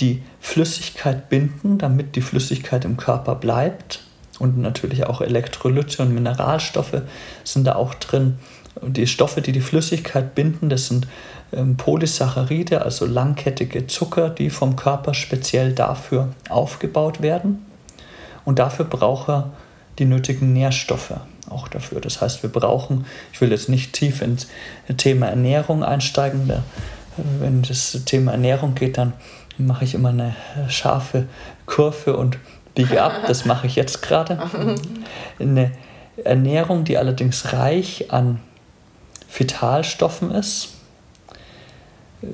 die 0.00 0.22
Flüssigkeit 0.40 1.28
binden, 1.28 1.78
damit 1.78 2.16
die 2.16 2.20
Flüssigkeit 2.20 2.84
im 2.84 2.96
Körper 2.96 3.34
bleibt. 3.34 4.04
Und 4.38 4.58
natürlich 4.58 5.06
auch 5.06 5.20
Elektrolyte 5.20 6.02
und 6.02 6.14
Mineralstoffe 6.14 7.02
sind 7.42 7.64
da 7.64 7.74
auch 7.74 7.94
drin. 7.94 8.38
Die 8.80 9.08
Stoffe, 9.08 9.40
die 9.42 9.50
die 9.50 9.60
Flüssigkeit 9.60 10.36
binden, 10.36 10.68
das 10.68 10.86
sind 10.86 11.08
ähm, 11.52 11.76
Polysaccharide, 11.76 12.82
also 12.82 13.06
langkettige 13.06 13.88
Zucker, 13.88 14.30
die 14.30 14.50
vom 14.50 14.76
Körper 14.76 15.14
speziell 15.14 15.72
dafür 15.72 16.28
aufgebaut 16.48 17.20
werden. 17.20 17.66
Und 18.44 18.60
dafür 18.60 18.84
braucht 18.84 19.28
er 19.28 19.52
die 19.98 20.04
nötigen 20.04 20.52
Nährstoffe 20.52 21.14
auch 21.50 21.68
dafür. 21.68 22.00
Das 22.00 22.20
heißt, 22.20 22.42
wir 22.42 22.50
brauchen, 22.50 23.06
ich 23.32 23.40
will 23.40 23.50
jetzt 23.50 23.68
nicht 23.68 23.92
tief 23.92 24.22
ins 24.22 24.48
Thema 24.96 25.26
Ernährung 25.26 25.82
einsteigen, 25.82 26.46
wenn 27.40 27.62
das 27.62 28.04
Thema 28.04 28.32
Ernährung 28.32 28.74
geht, 28.74 28.98
dann 28.98 29.12
mache 29.58 29.84
ich 29.84 29.94
immer 29.94 30.10
eine 30.10 30.34
scharfe 30.68 31.26
Kurve 31.66 32.16
und 32.16 32.38
biege 32.74 33.02
ab. 33.02 33.12
Das 33.26 33.44
mache 33.44 33.66
ich 33.66 33.76
jetzt 33.76 34.02
gerade. 34.02 34.38
Eine 35.38 35.72
Ernährung, 36.24 36.84
die 36.84 36.96
allerdings 36.96 37.52
reich 37.52 38.12
an 38.12 38.40
Vitalstoffen 39.36 40.30
ist, 40.30 40.74
äh, 42.22 42.26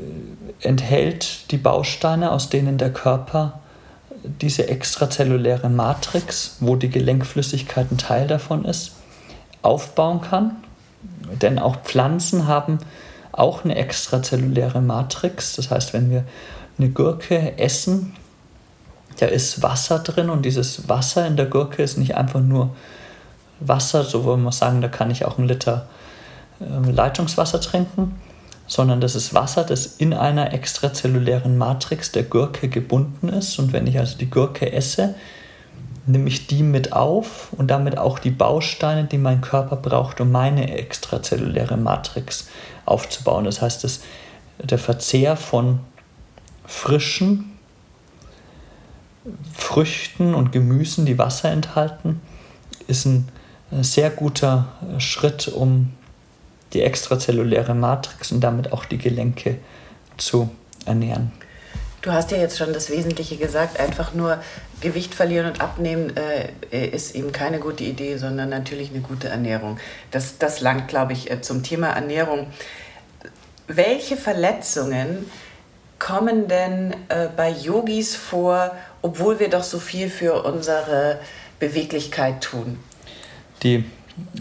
enthält 0.61 1.51
die 1.51 1.57
Bausteine, 1.57 2.31
aus 2.31 2.51
denen 2.51 2.79
der 2.79 2.93
Körper 2.93 3.61
diese 4.23 4.69
extrazelluläre 4.69 5.69
Matrix, 5.69 6.57
wo 6.61 6.77
die 6.77 6.89
Gelenkflüssigkeit 6.89 7.91
ein 7.91 7.99
Teil 7.99 8.27
davon 8.27 8.65
ist, 8.65 8.93
aufbauen 9.63 10.21
kann. 10.21 10.57
Denn 11.43 11.59
auch 11.59 11.77
Pflanzen 11.83 12.47
haben 12.47 12.79
auch 13.39 13.65
eine 13.65 13.77
extrazelluläre 13.77 14.81
Matrix. 14.81 15.57
Das 15.57 15.71
heißt, 15.71 15.93
wenn 15.93 16.11
wir 16.11 16.25
eine 16.79 16.91
Gurke 16.91 17.59
essen, 17.59 18.15
da 19.19 19.27
ist 19.27 19.63
Wasser 19.63 20.01
drin 20.01 20.31
und 20.31 20.45
dieses 20.45 20.89
Wasser 20.89 21.27
in 21.27 21.37
der 21.37 21.47
Gurke 21.47 21.83
ist 21.83 21.99
nicht 21.99 22.17
einfach 22.17 22.41
nur 22.41 22.75
Wasser, 23.61 24.03
so 24.03 24.25
wollen 24.25 24.43
wir 24.43 24.53
sagen, 24.53 24.81
da 24.81 24.89
kann 24.89 25.11
ich 25.11 25.25
auch 25.25 25.39
einen 25.39 25.49
Liter 25.49 25.87
äh, 26.61 26.91
Leitungswasser 26.91 27.61
trinken, 27.61 28.21
sondern 28.67 29.01
das 29.01 29.15
ist 29.15 29.35
Wasser, 29.35 29.65
das 29.65 29.87
in 29.87 30.13
einer 30.13 30.53
extrazellulären 30.53 31.57
Matrix 31.57 32.13
der 32.13 32.25
Gurke 32.25 32.69
gebunden 32.69 33.29
ist. 33.29 33.59
Und 33.59 33.73
wenn 33.73 33.87
ich 33.87 33.99
also 33.99 34.19
die 34.19 34.31
Gurke 34.31 34.73
esse, 34.73 35.15
nehme 36.07 36.29
ich 36.29 36.47
die 36.47 36.63
mit 36.63 36.93
auf 36.93 37.53
und 37.53 37.71
damit 37.71 37.99
auch 37.99 38.19
die 38.19 38.31
Bausteine, 38.31 39.05
die 39.05 39.19
mein 39.19 39.41
Körper 39.41 39.77
braucht, 39.77 40.21
um 40.21 40.33
meine 40.33 40.77
extrazelluläre 40.77 41.77
Matrix 41.77 42.49
aufzubauen. 42.87 43.45
Das 43.45 43.63
heißt, 43.63 43.85
dass 43.85 44.01
der 44.59 44.79
Verzehr 44.79 45.37
von 45.37 45.81
frischen 46.67 47.59
Früchten 49.55 50.35
und 50.35 50.53
Gemüsen, 50.53 51.07
die 51.07 51.19
Wasser 51.19 51.51
enthalten, 51.51 52.21
ist 52.87 53.07
ein 53.07 53.29
sehr 53.81 54.11
guter 54.11 54.69
Schritt, 54.99 55.49
um 55.49 55.93
die 56.73 56.83
extrazelluläre 56.83 57.75
Matrix 57.75 58.33
und 58.33 58.41
damit 58.41 58.73
auch 58.73 58.85
die 58.85 58.99
Gelenke 58.99 59.59
zu 60.17 60.51
ernähren. 60.85 61.33
Du 62.03 62.13
hast 62.13 62.31
ja 62.33 62.37
jetzt 62.37 62.59
schon 62.59 62.75
das 62.75 62.91
Wesentliche 62.91 63.37
gesagt, 63.37 63.81
einfach 63.81 64.13
nur 64.13 64.39
Gewicht 64.85 65.15
verlieren 65.15 65.47
und 65.47 65.61
abnehmen 65.61 66.13
äh, 66.17 66.87
ist 66.87 67.15
eben 67.15 67.33
keine 67.33 67.59
gute 67.59 67.83
Idee, 67.83 68.19
sondern 68.19 68.51
natürlich 68.51 68.91
eine 68.91 69.01
gute 69.01 69.29
Ernährung. 69.29 69.79
Das, 70.11 70.39
das 70.39 70.61
langt, 70.61 70.89
glaube 70.89 71.15
ich, 71.15 71.31
äh, 71.31 71.41
zum 71.41 71.63
Thema 71.63 71.89
Ernährung. 71.89 72.47
Welche 73.67 74.17
Verletzungen 74.17 75.31
kommen 75.99 76.49
denn 76.49 76.95
äh, 77.09 77.29
bei 77.35 77.51
Yogis 77.51 78.15
vor, 78.15 78.73
obwohl 79.01 79.41
wir 79.41 79.49
doch 79.49 79.63
so 79.63 79.79
viel 79.79 80.11
für 80.11 80.45
unsere 80.45 81.19
Beweglichkeit 81.59 82.43
tun? 82.43 82.79
Die 83.63 83.85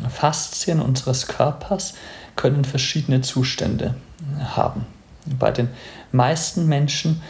Faszien 0.10 0.82
unseres 0.82 1.28
Körpers 1.28 1.94
können 2.36 2.66
verschiedene 2.66 3.22
Zustände 3.22 3.96
haben. 4.40 4.86
Bei 5.40 5.52
den 5.52 5.70
meisten 6.12 6.68
Menschen 6.68 7.22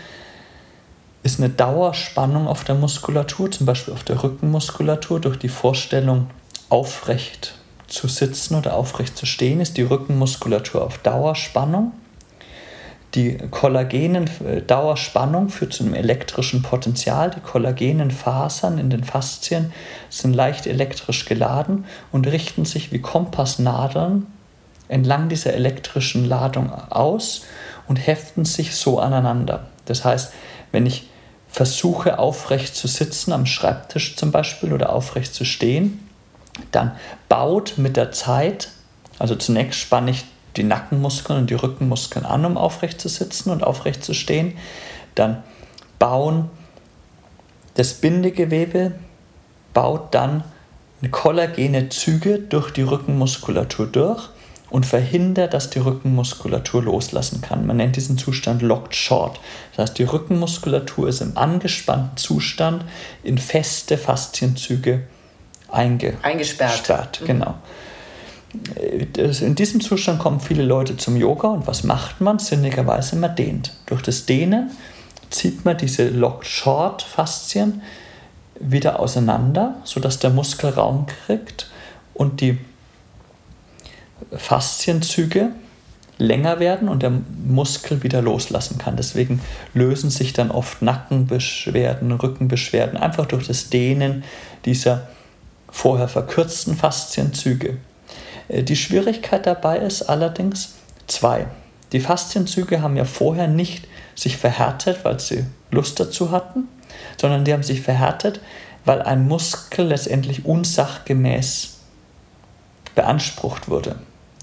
ist 1.23 1.39
eine 1.39 1.49
Dauerspannung 1.49 2.47
auf 2.47 2.65
der 2.65 2.75
Muskulatur, 2.75 3.49
zum 3.49 3.65
Beispiel 3.65 3.93
auf 3.93 4.03
der 4.03 4.21
Rückenmuskulatur, 4.21 5.21
durch 5.21 5.39
die 5.39 5.49
Vorstellung, 5.49 6.27
aufrecht 6.69 7.55
zu 7.87 8.07
sitzen 8.07 8.55
oder 8.55 8.75
aufrecht 8.75 9.17
zu 9.17 9.25
stehen, 9.25 9.61
ist 9.61 9.77
die 9.77 9.83
Rückenmuskulatur 9.83 10.83
auf 10.83 10.97
Dauerspannung. 10.97 11.93
Die 13.13 13.37
kollagenen 13.51 14.27
äh, 14.43 14.61
Dauerspannung 14.61 15.49
führt 15.49 15.73
zu 15.73 15.83
einem 15.83 15.93
elektrischen 15.93 16.63
Potenzial. 16.63 17.29
Die 17.29 17.41
kollagenen 17.41 18.09
Fasern 18.09 18.79
in 18.79 18.89
den 18.89 19.03
Faszien 19.03 19.71
sind 20.09 20.33
leicht 20.33 20.65
elektrisch 20.65 21.25
geladen 21.25 21.85
und 22.11 22.25
richten 22.25 22.65
sich 22.65 22.91
wie 22.91 22.99
Kompassnadeln 22.99 24.25
entlang 24.87 25.29
dieser 25.29 25.53
elektrischen 25.53 26.25
Ladung 26.25 26.71
aus 26.89 27.43
und 27.87 27.97
heften 27.97 28.45
sich 28.45 28.75
so 28.75 28.99
aneinander. 28.99 29.67
Das 29.85 30.03
heißt, 30.03 30.33
wenn 30.71 30.87
ich 30.87 31.07
versuche 31.53 32.17
aufrecht 32.17 32.75
zu 32.75 32.87
sitzen, 32.87 33.31
am 33.31 33.45
Schreibtisch 33.45 34.15
zum 34.15 34.31
Beispiel 34.31 34.73
oder 34.73 34.91
aufrecht 34.91 35.35
zu 35.35 35.45
stehen, 35.45 36.09
dann 36.71 36.93
baut 37.29 37.75
mit 37.77 37.95
der 37.95 38.11
Zeit, 38.11 38.69
also 39.19 39.35
zunächst 39.35 39.79
spanne 39.79 40.11
ich 40.11 40.25
die 40.57 40.63
Nackenmuskeln 40.63 41.39
und 41.39 41.49
die 41.51 41.55
Rückenmuskeln 41.55 42.25
an, 42.25 42.43
um 42.45 42.57
aufrecht 42.57 42.99
zu 42.99 43.07
sitzen 43.07 43.51
und 43.51 43.63
aufrecht 43.63 44.03
zu 44.03 44.15
stehen. 44.15 44.57
Dann 45.13 45.43
bauen 45.99 46.49
das 47.75 47.93
Bindegewebe, 47.93 48.93
baut 49.75 50.15
dann 50.15 50.43
kollagene 51.11 51.89
Züge 51.89 52.39
durch 52.39 52.71
die 52.71 52.81
Rückenmuskulatur 52.81 53.85
durch 53.85 54.29
und 54.73 54.87
verhindert, 54.87 55.53
dass 55.53 55.69
die 55.69 55.77
Rückenmuskulatur 55.77 56.81
loslassen 56.81 57.41
kann. 57.41 57.67
Man 57.67 57.77
nennt 57.77 57.95
diesen 57.95 58.17
Zustand 58.17 58.63
Locked 58.63 58.95
Short. 58.95 59.39
Das 59.69 59.83
heißt, 59.83 59.99
die 59.99 60.03
Rückenmuskulatur 60.03 61.09
ist 61.09 61.21
im 61.21 61.37
angespannten 61.37 62.17
Zustand 62.17 62.83
in 63.23 63.37
feste 63.37 63.99
Faszienzüge 63.99 65.03
einge 65.69 66.15
eingesperrt. 66.23 66.73
Sperrt, 66.73 67.21
mhm. 67.21 67.25
Genau. 67.27 67.53
In 69.43 69.53
diesem 69.53 69.79
Zustand 69.79 70.17
kommen 70.17 70.39
viele 70.39 70.63
Leute 70.63 70.97
zum 70.97 71.17
Yoga 71.17 71.49
und 71.49 71.67
was 71.67 71.83
macht 71.83 72.19
man? 72.19 72.39
Sinnigerweise 72.39 73.15
man 73.15 73.35
dehnt. 73.35 73.73
Durch 73.85 74.01
das 74.01 74.25
Dehnen 74.25 74.71
zieht 75.29 75.65
man 75.65 75.77
diese 75.77 76.09
Locked 76.09 76.47
Short 76.47 77.03
Faszien 77.03 77.83
wieder 78.59 78.99
auseinander, 78.99 79.75
sodass 79.83 80.17
der 80.17 80.31
Muskel 80.31 80.71
Raum 80.71 81.05
kriegt 81.27 81.69
und 82.15 82.41
die 82.41 82.57
Faszienzüge 84.37 85.49
länger 86.17 86.59
werden 86.59 86.89
und 86.89 87.03
der 87.03 87.11
Muskel 87.45 88.03
wieder 88.03 88.21
loslassen 88.21 88.77
kann. 88.77 88.95
Deswegen 88.95 89.41
lösen 89.73 90.09
sich 90.09 90.33
dann 90.33 90.51
oft 90.51 90.81
Nackenbeschwerden, 90.81 92.11
Rückenbeschwerden 92.11 92.97
einfach 92.97 93.25
durch 93.25 93.47
das 93.47 93.69
Dehnen 93.69 94.23
dieser 94.65 95.07
vorher 95.71 96.07
verkürzten 96.07 96.77
Faszienzüge. 96.77 97.77
Äh, 98.47 98.63
die 98.63 98.75
Schwierigkeit 98.75 99.45
dabei 99.45 99.79
ist 99.79 100.03
allerdings 100.03 100.75
zwei. 101.07 101.47
Die 101.91 101.99
Faszienzüge 101.99 102.81
haben 102.81 102.95
ja 102.95 103.05
vorher 103.05 103.47
nicht 103.47 103.87
sich 104.15 104.37
verhärtet, 104.37 104.99
weil 105.03 105.19
sie 105.19 105.45
Lust 105.71 105.99
dazu 105.99 106.31
hatten, 106.31 106.67
sondern 107.19 107.43
die 107.43 107.53
haben 107.53 107.63
sich 107.63 107.81
verhärtet, 107.81 108.39
weil 108.85 109.01
ein 109.01 109.27
Muskel 109.27 109.87
letztendlich 109.87 110.45
unsachgemäß 110.45 111.79
beansprucht 112.95 113.69
wurde, 113.69 113.95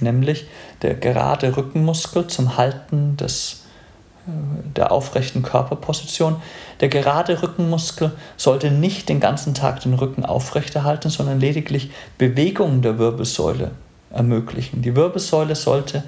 nämlich 0.03 0.46
der 0.82 0.94
gerade 0.94 1.57
Rückenmuskel 1.57 2.26
zum 2.26 2.57
Halten 2.57 3.16
des, 3.16 3.64
äh, 4.26 4.30
der 4.76 4.92
aufrechten 4.92 5.42
Körperposition. 5.42 6.36
Der 6.80 6.88
gerade 6.88 7.42
Rückenmuskel 7.42 8.12
sollte 8.36 8.70
nicht 8.70 9.09
den 9.09 9.20
ganzen 9.20 9.55
Tag 9.55 9.80
den 9.80 9.94
Rücken 9.94 10.24
aufrechterhalten, 10.24 11.11
sondern 11.11 11.40
lediglich 11.40 11.90
Bewegungen 12.18 12.82
der 12.82 12.98
Wirbelsäule 12.98 13.72
ermöglichen. 14.11 14.82
Die 14.82 14.96
Wirbelsäule 14.96 15.55
sollte 15.55 16.05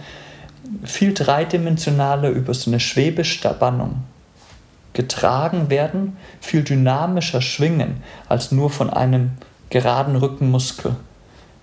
viel 0.85 1.15
dreidimensionaler 1.15 2.31
über 2.31 2.55
so 2.55 2.71
eine 2.71 2.81
Schwebespannung 2.81 4.03
getragen 4.93 5.71
werden, 5.71 6.17
viel 6.41 6.63
dynamischer 6.63 7.41
schwingen, 7.41 8.03
als 8.29 8.53
nur 8.53 8.71
von 8.71 8.91
einem 8.91 9.33
geraden 9.71 10.17
Rückenmuskel 10.17 10.97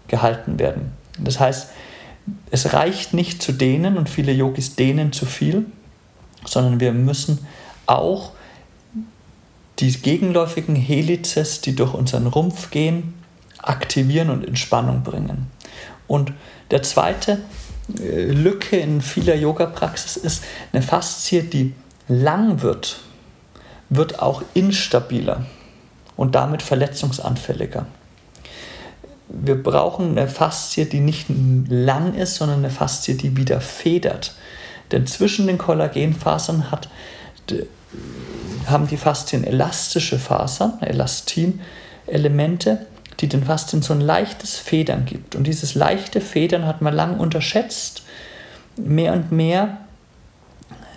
gehalten 0.07 0.59
werden. 0.59 0.93
Das 1.17 1.39
heißt, 1.39 1.69
es 2.51 2.73
reicht 2.73 3.13
nicht 3.13 3.41
zu 3.41 3.51
dehnen 3.51 3.97
und 3.97 4.09
viele 4.09 4.31
Yogis 4.31 4.75
dehnen 4.75 5.11
zu 5.11 5.25
viel, 5.25 5.65
sondern 6.45 6.79
wir 6.79 6.93
müssen 6.93 7.39
auch 7.85 8.31
die 9.79 9.91
gegenläufigen 9.91 10.75
Helices, 10.75 11.61
die 11.61 11.75
durch 11.75 11.93
unseren 11.93 12.27
Rumpf 12.27 12.69
gehen, 12.69 13.13
aktivieren 13.59 14.29
und 14.29 14.43
in 14.43 14.55
Spannung 14.55 15.03
bringen. 15.03 15.47
Und 16.07 16.33
der 16.71 16.83
zweite 16.83 17.39
äh, 17.99 18.25
Lücke 18.25 18.77
in 18.77 19.01
vieler 19.01 19.35
Yoga-Praxis 19.35 20.17
ist, 20.17 20.43
eine 20.73 20.81
Faszie, 20.81 21.43
die 21.43 21.73
lang 22.07 22.61
wird, 22.61 22.99
wird 23.89 24.19
auch 24.19 24.43
instabiler 24.53 25.45
und 26.15 26.35
damit 26.35 26.61
verletzungsanfälliger. 26.61 27.85
Wir 29.29 29.61
brauchen 29.61 30.17
eine 30.17 30.27
Faszie, 30.27 30.85
die 30.85 30.99
nicht 30.99 31.27
lang 31.69 32.15
ist, 32.15 32.35
sondern 32.35 32.59
eine 32.59 32.71
Faszie, 32.71 33.15
die 33.15 33.37
wieder 33.37 33.61
federt. 33.61 34.33
Denn 34.91 35.05
zwischen 35.05 35.45
den 35.45 35.59
Kollagenfasern 35.59 36.71
hat, 36.71 36.89
haben 38.65 38.87
die 38.87 38.97
Faszien 38.97 39.43
elastische 39.43 40.19
Fasern, 40.19 40.79
Elastin-Elemente, 40.81 42.85
die 43.19 43.27
den 43.27 43.43
Faszien 43.43 43.81
so 43.81 43.93
ein 43.93 44.01
leichtes 44.01 44.57
Federn 44.57 45.05
gibt. 45.05 45.35
Und 45.35 45.45
dieses 45.45 45.75
leichte 45.75 46.21
Federn 46.21 46.65
hat 46.65 46.81
man 46.81 46.93
lang 46.93 47.19
unterschätzt. 47.19 48.03
Mehr 48.77 49.13
und 49.13 49.31
mehr 49.31 49.79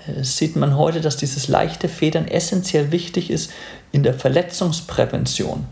äh, 0.07 0.23
sieht 0.23 0.57
man 0.57 0.77
heute, 0.77 1.01
dass 1.01 1.17
dieses 1.17 1.49
leichte 1.49 1.89
Federn 1.89 2.29
essentiell 2.29 2.93
wichtig 2.93 3.31
ist 3.31 3.51
in 3.91 4.03
der 4.03 4.15
Verletzungsprävention. 4.15 5.67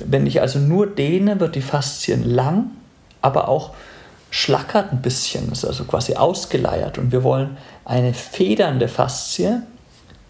Wenn 0.00 0.26
ich 0.26 0.40
also 0.40 0.58
nur 0.58 0.86
dehne, 0.86 1.40
wird 1.40 1.54
die 1.54 1.62
Faszien 1.62 2.24
lang, 2.24 2.70
aber 3.20 3.48
auch 3.48 3.74
schlackert 4.30 4.92
ein 4.92 5.02
bisschen, 5.02 5.50
ist 5.52 5.64
also 5.64 5.84
quasi 5.84 6.14
ausgeleiert. 6.14 6.98
Und 6.98 7.12
wir 7.12 7.22
wollen 7.22 7.56
eine 7.84 8.14
federnde 8.14 8.88
Faszie, 8.88 9.62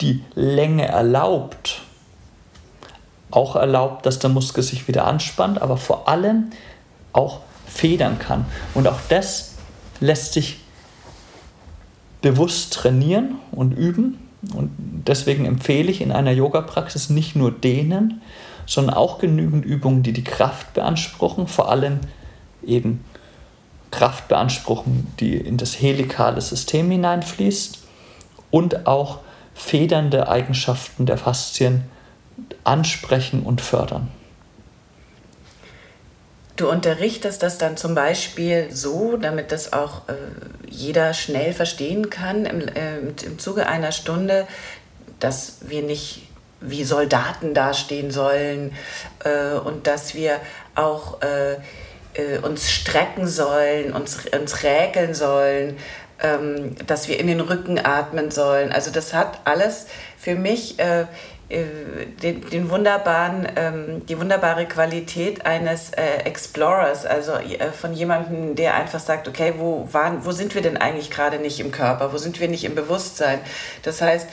die 0.00 0.22
Länge 0.34 0.86
erlaubt, 0.86 1.82
auch 3.30 3.56
erlaubt, 3.56 4.06
dass 4.06 4.20
der 4.20 4.30
Muskel 4.30 4.62
sich 4.62 4.88
wieder 4.88 5.06
anspannt, 5.06 5.60
aber 5.60 5.76
vor 5.76 6.08
allem 6.08 6.50
auch 7.12 7.40
federn 7.66 8.18
kann. 8.18 8.46
Und 8.74 8.88
auch 8.88 9.00
das 9.08 9.54
lässt 10.00 10.32
sich 10.32 10.60
bewusst 12.22 12.72
trainieren 12.72 13.38
und 13.50 13.72
üben. 13.72 14.28
Und 14.54 14.70
deswegen 15.06 15.44
empfehle 15.44 15.90
ich 15.90 16.00
in 16.00 16.12
einer 16.12 16.30
Yoga-Praxis 16.30 17.10
nicht 17.10 17.36
nur 17.36 17.50
dehnen, 17.50 18.22
sondern 18.68 18.94
auch 18.94 19.18
genügend 19.18 19.64
Übungen, 19.64 20.02
die 20.02 20.12
die 20.12 20.22
Kraft 20.22 20.74
beanspruchen, 20.74 21.48
vor 21.48 21.70
allem 21.70 22.00
eben 22.62 23.02
Kraft 23.90 24.28
beanspruchen, 24.28 25.10
die 25.18 25.36
in 25.36 25.56
das 25.56 25.80
helikale 25.80 26.42
System 26.42 26.90
hineinfließt 26.90 27.78
und 28.50 28.86
auch 28.86 29.20
federnde 29.54 30.28
Eigenschaften 30.28 31.06
der 31.06 31.16
Faszien 31.16 31.84
ansprechen 32.62 33.42
und 33.42 33.62
fördern. 33.62 34.08
Du 36.56 36.68
unterrichtest 36.68 37.42
das 37.42 37.56
dann 37.56 37.76
zum 37.76 37.94
Beispiel 37.94 38.66
so, 38.70 39.16
damit 39.16 39.50
das 39.50 39.72
auch 39.72 40.08
äh, 40.08 40.14
jeder 40.68 41.14
schnell 41.14 41.54
verstehen 41.54 42.10
kann, 42.10 42.44
im, 42.44 42.68
äh, 42.68 42.98
im 42.98 43.38
Zuge 43.38 43.66
einer 43.66 43.92
Stunde, 43.92 44.46
dass 45.20 45.58
wir 45.62 45.82
nicht 45.82 46.28
wie 46.60 46.84
Soldaten 46.84 47.54
dastehen 47.54 48.10
sollen 48.10 48.72
äh, 49.24 49.58
und 49.58 49.86
dass 49.86 50.14
wir 50.14 50.40
auch 50.74 51.22
äh, 51.22 51.54
äh, 52.14 52.38
uns 52.42 52.70
strecken 52.70 53.26
sollen, 53.26 53.92
uns, 53.92 54.26
uns 54.26 54.62
räkeln 54.62 55.14
sollen, 55.14 55.76
ähm, 56.20 56.74
dass 56.86 57.08
wir 57.08 57.18
in 57.20 57.28
den 57.28 57.40
Rücken 57.40 57.78
atmen 57.78 58.30
sollen. 58.30 58.72
Also 58.72 58.90
das 58.90 59.14
hat 59.14 59.40
alles 59.44 59.86
für 60.18 60.34
mich 60.34 60.78
äh, 60.78 61.06
äh, 61.50 61.64
den, 62.22 62.42
den, 62.50 62.68
wunderbaren, 62.68 63.48
ähm, 63.56 64.06
die 64.06 64.18
wunderbare 64.20 64.66
Qualität 64.66 65.46
eines 65.46 65.90
äh, 65.90 66.24
Explorers, 66.24 67.06
also 67.06 67.32
äh, 67.32 67.72
von 67.72 67.94
jemandem, 67.94 68.54
der 68.54 68.74
einfach 68.74 69.00
sagt, 69.00 69.28
okay, 69.28 69.54
wo, 69.56 69.88
waren, 69.92 70.26
wo 70.26 70.32
sind 70.32 70.54
wir 70.54 70.60
denn 70.60 70.76
eigentlich 70.76 71.10
gerade 71.10 71.38
nicht 71.38 71.58
im 71.60 71.72
Körper, 71.72 72.12
wo 72.12 72.18
sind 72.18 72.38
wir 72.38 72.48
nicht 72.48 72.64
im 72.64 72.74
Bewusstsein? 72.74 73.40
Das 73.82 74.02
heißt, 74.02 74.28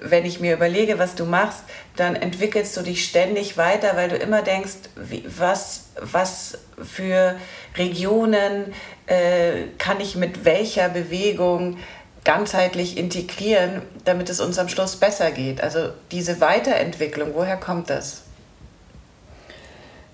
wenn 0.00 0.24
ich 0.24 0.40
mir 0.40 0.54
überlege, 0.54 0.98
was 0.98 1.14
du 1.14 1.24
machst, 1.24 1.64
dann 1.96 2.14
entwickelst 2.16 2.76
du 2.76 2.82
dich 2.82 3.04
ständig 3.04 3.56
weiter, 3.56 3.96
weil 3.96 4.08
du 4.08 4.16
immer 4.16 4.42
denkst, 4.42 4.76
wie, 4.96 5.24
was, 5.26 5.88
was 6.00 6.58
für 6.82 7.36
Regionen 7.76 8.72
äh, 9.06 9.64
kann 9.78 10.00
ich 10.00 10.16
mit 10.16 10.44
welcher 10.44 10.88
Bewegung 10.88 11.78
ganzheitlich 12.24 12.96
integrieren, 12.98 13.82
damit 14.04 14.28
es 14.28 14.40
uns 14.40 14.58
am 14.58 14.68
Schluss 14.68 14.96
besser 14.96 15.30
geht. 15.30 15.62
Also 15.62 15.90
diese 16.10 16.40
Weiterentwicklung, 16.40 17.30
woher 17.34 17.56
kommt 17.56 17.90
das? 17.90 18.22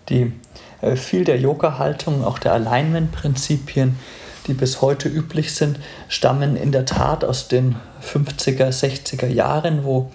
Die, 0.08 0.32
äh, 0.80 0.96
viel 0.96 1.24
der 1.24 1.38
Yoga-Haltung, 1.38 2.24
auch 2.24 2.38
der 2.38 2.52
Alignment-Prinzipien, 2.52 3.98
die 4.46 4.54
bis 4.54 4.82
heute 4.82 5.08
üblich 5.08 5.54
sind, 5.54 5.78
stammen 6.08 6.56
in 6.56 6.72
der 6.72 6.84
Tat 6.84 7.24
aus 7.24 7.48
den 7.48 7.76
50er, 8.02 8.68
60er 8.68 9.26
Jahren, 9.26 9.84
wo 9.84 10.10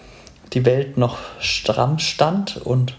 die 0.53 0.65
Welt 0.65 0.97
noch 0.97 1.17
stramm 1.39 1.99
stand 1.99 2.57
und 2.57 2.95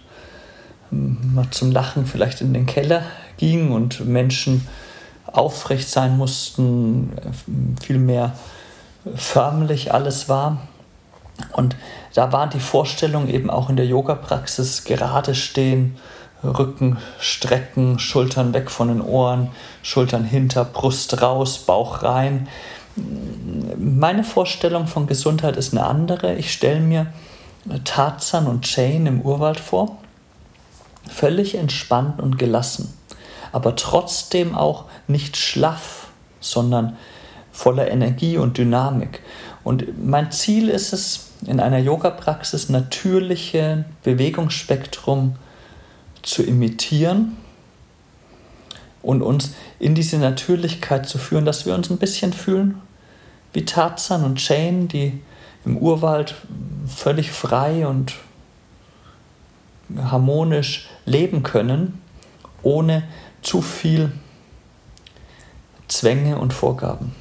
hm, 0.91 1.35
man 1.35 1.53
zum 1.53 1.70
Lachen 1.70 2.07
vielleicht 2.07 2.41
in 2.41 2.53
den 2.53 2.66
Keller 2.66 3.03
ging 3.37 3.72
und 3.72 4.07
Menschen 4.07 4.66
aufrecht 5.26 5.89
sein 5.89 6.16
mussten, 6.16 7.12
viel 7.81 7.99
mehr 7.99 8.35
förmlich 9.14 9.95
alles 9.95 10.28
war. 10.28 10.59
Und 11.53 11.76
da 12.14 12.33
war 12.33 12.49
die 12.49 12.61
Vorstellung 12.61 13.28
eben 13.28 13.51
auch 13.51 13.70
in 13.70 13.76
der 13.76 13.87
Yoga-Praxis 13.87 14.85
gerade 14.85 15.35
stehen, 15.35 15.97
Rücken 16.43 16.99
strecken, 17.18 17.99
Schultern 17.99 18.55
weg 18.55 18.70
von 18.70 18.88
den 18.88 19.01
Ohren, 19.01 19.51
Schultern 19.82 20.24
hinter, 20.24 20.64
Brust 20.64 21.20
raus, 21.22 21.59
Bauch 21.59 22.03
rein. 22.03 22.49
Meine 23.76 24.24
Vorstellung 24.24 24.86
von 24.86 25.07
Gesundheit 25.07 25.57
ist 25.57 25.72
eine 25.72 25.86
andere. 25.86 26.34
Ich 26.34 26.53
stelle 26.53 26.80
mir 26.80 27.12
Tarzan 27.84 28.47
und 28.47 28.74
Jane 28.74 29.09
im 29.09 29.20
Urwald 29.20 29.61
vor, 29.61 29.99
völlig 31.09 31.55
entspannt 31.55 32.20
und 32.20 32.38
gelassen, 32.38 32.93
aber 33.53 33.76
trotzdem 33.76 34.55
auch 34.55 34.84
nicht 35.07 35.36
schlaff 35.36 36.01
sondern 36.41 36.97
voller 37.53 37.91
Energie 37.91 38.38
und 38.38 38.59
Dynamik. 38.59 39.20
Und 39.62 40.05
mein 40.05 40.32
Ziel 40.32 40.68
ist 40.68 40.93
es, 40.93 41.26
in 41.47 41.61
einer 41.61 41.78
Yoga-Praxis 41.78 42.68
natürliche 42.68 43.84
Bewegungsspektrum 44.03 45.34
zu 45.34 45.49
imitieren 46.42 47.36
und 49.02 49.22
uns 49.22 49.54
in 49.78 49.94
diese 49.94 50.18
Natürlichkeit 50.18 51.08
zu 51.08 51.18
führen, 51.18 51.44
dass 51.44 51.66
wir 51.66 51.74
uns 51.74 51.90
ein 51.90 51.98
bisschen 51.98 52.32
fühlen 52.32 52.80
wie 53.52 53.64
Tarzan 53.64 54.24
und 54.24 54.46
Jane, 54.46 54.86
die 54.86 55.20
im 55.64 55.76
Urwald 55.76 56.34
völlig 56.86 57.32
frei 57.32 57.86
und 57.86 58.14
harmonisch 59.96 60.88
leben 61.04 61.42
können, 61.42 62.00
ohne 62.62 63.02
zu 63.42 63.60
viel 63.60 64.12
Zwänge 65.88 66.38
und 66.38 66.52
Vorgaben. 66.52 67.14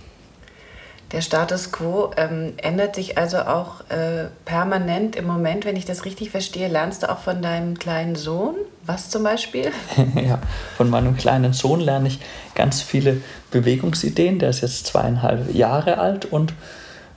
Der 1.11 1.21
Status 1.21 1.71
quo 1.71 2.11
ähm, 2.17 2.53
ändert 2.57 2.95
sich 2.95 3.17
also 3.17 3.39
auch 3.39 3.81
äh, 3.89 4.27
permanent 4.45 5.15
im 5.15 5.25
Moment, 5.25 5.65
wenn 5.65 5.75
ich 5.75 5.85
das 5.85 6.05
richtig 6.05 6.29
verstehe. 6.29 6.67
Lernst 6.67 7.01
du 7.01 7.11
auch 7.11 7.17
von 7.17 7.41
deinem 7.41 7.79
kleinen 7.79 8.15
Sohn? 8.15 8.55
Was 8.85 9.09
zum 9.09 9.23
Beispiel? 9.23 9.71
ja, 10.15 10.39
von 10.77 10.89
meinem 10.89 11.17
kleinen 11.17 11.53
Sohn 11.53 11.79
lerne 11.79 12.09
ich 12.09 12.19
ganz 12.53 12.83
viele 12.83 13.21
Bewegungsideen. 13.49 14.37
Der 14.37 14.51
ist 14.51 14.61
jetzt 14.61 14.85
zweieinhalb 14.85 15.53
Jahre 15.53 15.97
alt 15.97 16.25
und 16.25 16.53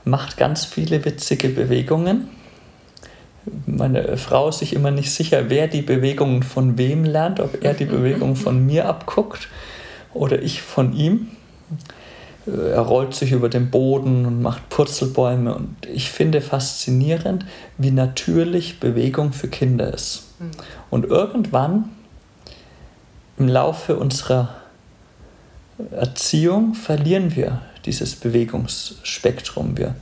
macht 0.04 0.38
ganz 0.38 0.64
viele 0.64 1.04
witzige 1.04 1.50
Bewegungen. 1.50 2.30
Meine 3.66 4.16
Frau 4.16 4.48
ist 4.48 4.60
sich 4.60 4.72
immer 4.72 4.90
nicht 4.90 5.12
sicher, 5.12 5.50
wer 5.50 5.68
die 5.68 5.82
Bewegungen 5.82 6.42
von 6.42 6.78
wem 6.78 7.04
lernt, 7.04 7.40
ob 7.40 7.62
er 7.62 7.74
die 7.74 7.84
Bewegungen 7.86 8.36
von 8.36 8.64
mir 8.64 8.88
abguckt 8.88 9.48
oder 10.14 10.40
ich 10.40 10.62
von 10.62 10.94
ihm. 10.94 11.28
Er 12.46 12.80
rollt 12.80 13.14
sich 13.14 13.32
über 13.32 13.48
den 13.48 13.70
Boden 13.70 14.26
und 14.26 14.42
macht 14.42 14.68
Purzelbäume 14.68 15.54
und 15.54 15.76
ich 15.86 16.10
finde 16.10 16.40
faszinierend, 16.40 17.46
wie 17.78 17.92
natürlich 17.92 18.80
Bewegung 18.80 19.32
für 19.32 19.48
Kinder 19.48 19.94
ist. 19.94 20.24
Mhm. 20.40 20.50
Und 20.90 21.04
irgendwann 21.06 21.90
im 23.38 23.48
Laufe 23.48 23.96
unserer 23.96 24.56
Erziehung 25.92 26.74
verlieren 26.74 27.36
wir 27.36 27.62
dieses 27.84 28.16
Bewegungsspektrum. 28.16 29.76
Wir 29.76 29.94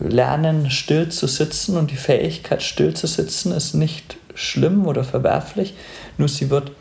lernen 0.00 0.70
still 0.70 1.08
zu 1.10 1.26
sitzen 1.26 1.76
und 1.76 1.90
die 1.90 1.96
Fähigkeit 1.96 2.62
still 2.62 2.94
zu 2.94 3.06
sitzen 3.06 3.52
ist 3.52 3.74
nicht 3.74 4.16
schlimm 4.34 4.86
oder 4.86 5.04
verwerflich, 5.04 5.74
nur 6.18 6.28
sie 6.28 6.50
wird 6.50 6.72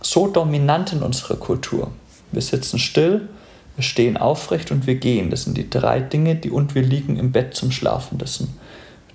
so 0.00 0.26
dominant 0.28 0.92
in 0.92 1.02
unserer 1.02 1.36
Kultur. 1.36 1.90
Wir 2.32 2.42
sitzen 2.42 2.78
still, 2.78 3.28
wir 3.76 3.82
stehen 3.82 4.16
aufrecht 4.16 4.70
und 4.70 4.86
wir 4.86 4.96
gehen. 4.96 5.30
Das 5.30 5.44
sind 5.44 5.56
die 5.56 5.68
drei 5.68 6.00
Dinge, 6.00 6.34
die 6.34 6.50
und 6.50 6.74
wir 6.74 6.82
liegen 6.82 7.16
im 7.16 7.32
Bett 7.32 7.54
zum 7.54 7.70
Schlafen. 7.70 8.18
Das 8.18 8.36
sind 8.36 8.50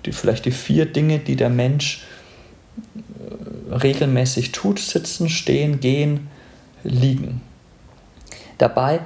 die, 0.06 0.12
vielleicht 0.12 0.44
die 0.44 0.52
vier 0.52 0.86
Dinge, 0.86 1.18
die 1.18 1.36
der 1.36 1.50
Mensch 1.50 2.04
äh, 2.96 3.74
regelmäßig 3.74 4.52
tut: 4.52 4.78
sitzen, 4.78 5.28
stehen, 5.28 5.80
gehen, 5.80 6.28
liegen. 6.84 7.40
Dabei 8.58 9.00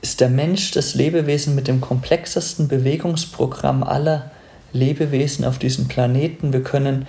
ist 0.00 0.20
der 0.20 0.30
Mensch 0.30 0.70
das 0.70 0.94
Lebewesen 0.94 1.54
mit 1.54 1.68
dem 1.68 1.80
komplexesten 1.80 2.68
Bewegungsprogramm 2.68 3.82
aller 3.82 4.30
Lebewesen 4.72 5.44
auf 5.44 5.58
diesem 5.58 5.88
Planeten. 5.88 6.52
Wir 6.52 6.62
können 6.62 7.06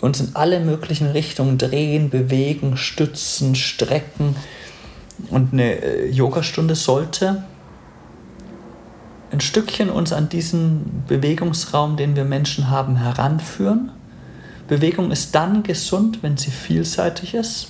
uns 0.00 0.20
in 0.20 0.34
alle 0.34 0.60
möglichen 0.60 1.06
Richtungen 1.06 1.58
drehen, 1.58 2.10
bewegen, 2.10 2.76
stützen, 2.76 3.54
strecken. 3.54 4.36
Und 5.30 5.52
eine 5.52 5.82
äh, 5.82 6.10
Yogastunde 6.10 6.74
sollte 6.74 7.44
ein 9.30 9.40
Stückchen 9.40 9.88
uns 9.88 10.12
an 10.12 10.28
diesen 10.28 11.04
Bewegungsraum, 11.08 11.96
den 11.96 12.16
wir 12.16 12.24
Menschen 12.24 12.68
haben, 12.68 12.96
heranführen. 12.96 13.90
Bewegung 14.68 15.10
ist 15.10 15.34
dann 15.34 15.62
gesund, 15.62 16.22
wenn 16.22 16.36
sie 16.36 16.50
vielseitig 16.50 17.34
ist 17.34 17.68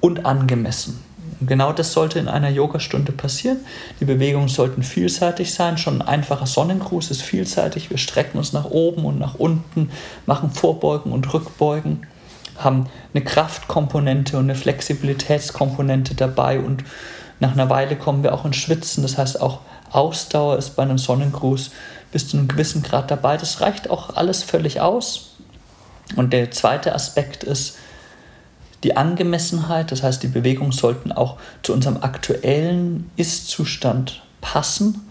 und 0.00 0.26
angemessen. 0.26 1.00
Und 1.40 1.46
genau 1.46 1.72
das 1.72 1.92
sollte 1.92 2.18
in 2.18 2.28
einer 2.28 2.50
Yogastunde 2.50 3.12
passieren. 3.12 3.58
Die 3.98 4.04
Bewegungen 4.04 4.48
sollten 4.48 4.82
vielseitig 4.82 5.52
sein. 5.52 5.78
Schon 5.78 6.00
ein 6.00 6.08
einfacher 6.08 6.46
Sonnengruß 6.46 7.10
ist 7.10 7.22
vielseitig. 7.22 7.90
Wir 7.90 7.98
strecken 7.98 8.38
uns 8.38 8.52
nach 8.52 8.66
oben 8.66 9.04
und 9.04 9.18
nach 9.18 9.34
unten, 9.34 9.90
machen 10.26 10.50
Vorbeugen 10.50 11.12
und 11.12 11.32
Rückbeugen, 11.32 12.06
haben 12.62 12.86
eine 13.14 13.24
Kraftkomponente 13.24 14.36
und 14.36 14.44
eine 14.44 14.54
Flexibilitätskomponente 14.54 16.14
dabei 16.14 16.60
und 16.60 16.84
nach 17.40 17.52
einer 17.52 17.70
Weile 17.70 17.96
kommen 17.96 18.22
wir 18.22 18.34
auch 18.34 18.44
ins 18.44 18.56
Schwitzen. 18.56 19.02
Das 19.02 19.16
heißt, 19.16 19.40
auch 19.40 19.60
Ausdauer 19.90 20.58
ist 20.58 20.76
bei 20.76 20.82
einem 20.82 20.98
Sonnengruß 20.98 21.70
bis 22.12 22.28
zu 22.28 22.36
einem 22.36 22.48
gewissen 22.48 22.82
Grad 22.82 23.10
dabei. 23.10 23.36
Das 23.36 23.60
reicht 23.60 23.90
auch 23.90 24.16
alles 24.16 24.42
völlig 24.42 24.80
aus. 24.80 25.36
Und 26.16 26.32
der 26.32 26.50
zweite 26.50 26.94
Aspekt 26.94 27.44
ist, 27.44 27.78
die 28.84 28.96
Angemessenheit, 28.96 29.92
das 29.92 30.02
heißt, 30.02 30.22
die 30.22 30.28
Bewegungen 30.28 30.72
sollten 30.72 31.12
auch 31.12 31.36
zu 31.62 31.72
unserem 31.72 31.98
aktuellen 31.98 33.10
Ist-Zustand 33.16 34.22
passen. 34.40 35.06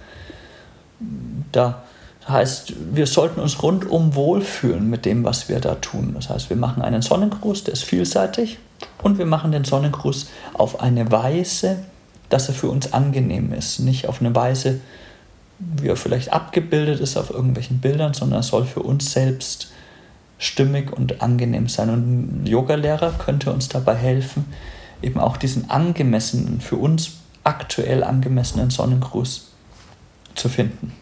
Da 1.52 1.84
heißt, 2.30 2.73
wir 2.93 3.07
sollten 3.07 3.39
uns 3.39 3.61
rundum 3.61 4.15
wohlfühlen 4.15 4.89
mit 4.89 5.05
dem, 5.05 5.23
was 5.23 5.49
wir 5.49 5.59
da 5.59 5.75
tun. 5.75 6.11
Das 6.15 6.30
heißt, 6.30 6.49
wir 6.49 6.57
machen 6.57 6.82
einen 6.82 7.01
Sonnengruß, 7.01 7.63
der 7.63 7.73
ist 7.73 7.84
vielseitig, 7.84 8.59
und 9.01 9.17
wir 9.17 9.25
machen 9.25 9.51
den 9.51 9.63
Sonnengruß 9.63 10.30
auf 10.53 10.82
eine 10.82 11.11
Weise, 11.11 11.84
dass 12.30 12.47
er 12.47 12.53
für 12.53 12.69
uns 12.69 12.93
angenehm 12.93 13.53
ist. 13.53 13.80
Nicht 13.80 14.07
auf 14.07 14.21
eine 14.21 14.36
Weise, 14.36 14.80
wie 15.59 15.88
er 15.88 15.95
vielleicht 15.95 16.32
abgebildet 16.32 16.99
ist 16.99 17.17
auf 17.17 17.30
irgendwelchen 17.30 17.80
Bildern, 17.80 18.13
sondern 18.13 18.39
er 18.39 18.43
soll 18.43 18.65
für 18.65 18.82
uns 18.82 19.11
selbst 19.11 19.71
stimmig 20.38 20.91
und 20.91 21.21
angenehm 21.21 21.67
sein. 21.67 21.89
Und 21.89 22.43
ein 22.43 22.45
Yogalehrer 22.45 23.11
könnte 23.13 23.51
uns 23.51 23.67
dabei 23.67 23.95
helfen, 23.95 24.45
eben 25.01 25.19
auch 25.19 25.38
diesen 25.38 25.69
angemessenen, 25.69 26.61
für 26.61 26.77
uns 26.77 27.11
aktuell 27.43 28.03
angemessenen 28.03 28.69
Sonnengruß 28.69 29.51
zu 30.36 30.49
finden. 30.49 30.93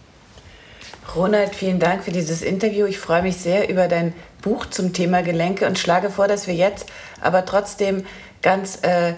Ronald, 1.15 1.55
vielen 1.55 1.79
Dank 1.79 2.03
für 2.03 2.11
dieses 2.11 2.41
Interview. 2.41 2.85
Ich 2.85 2.99
freue 2.99 3.21
mich 3.21 3.37
sehr 3.37 3.69
über 3.69 3.87
dein 3.87 4.13
Buch 4.41 4.65
zum 4.67 4.93
Thema 4.93 5.23
Gelenke 5.23 5.65
und 5.65 5.79
schlage 5.79 6.09
vor, 6.09 6.27
dass 6.27 6.47
wir 6.47 6.53
jetzt 6.53 6.87
aber 7.21 7.45
trotzdem 7.45 8.05
ganz 8.41 8.79
äh, 8.83 9.13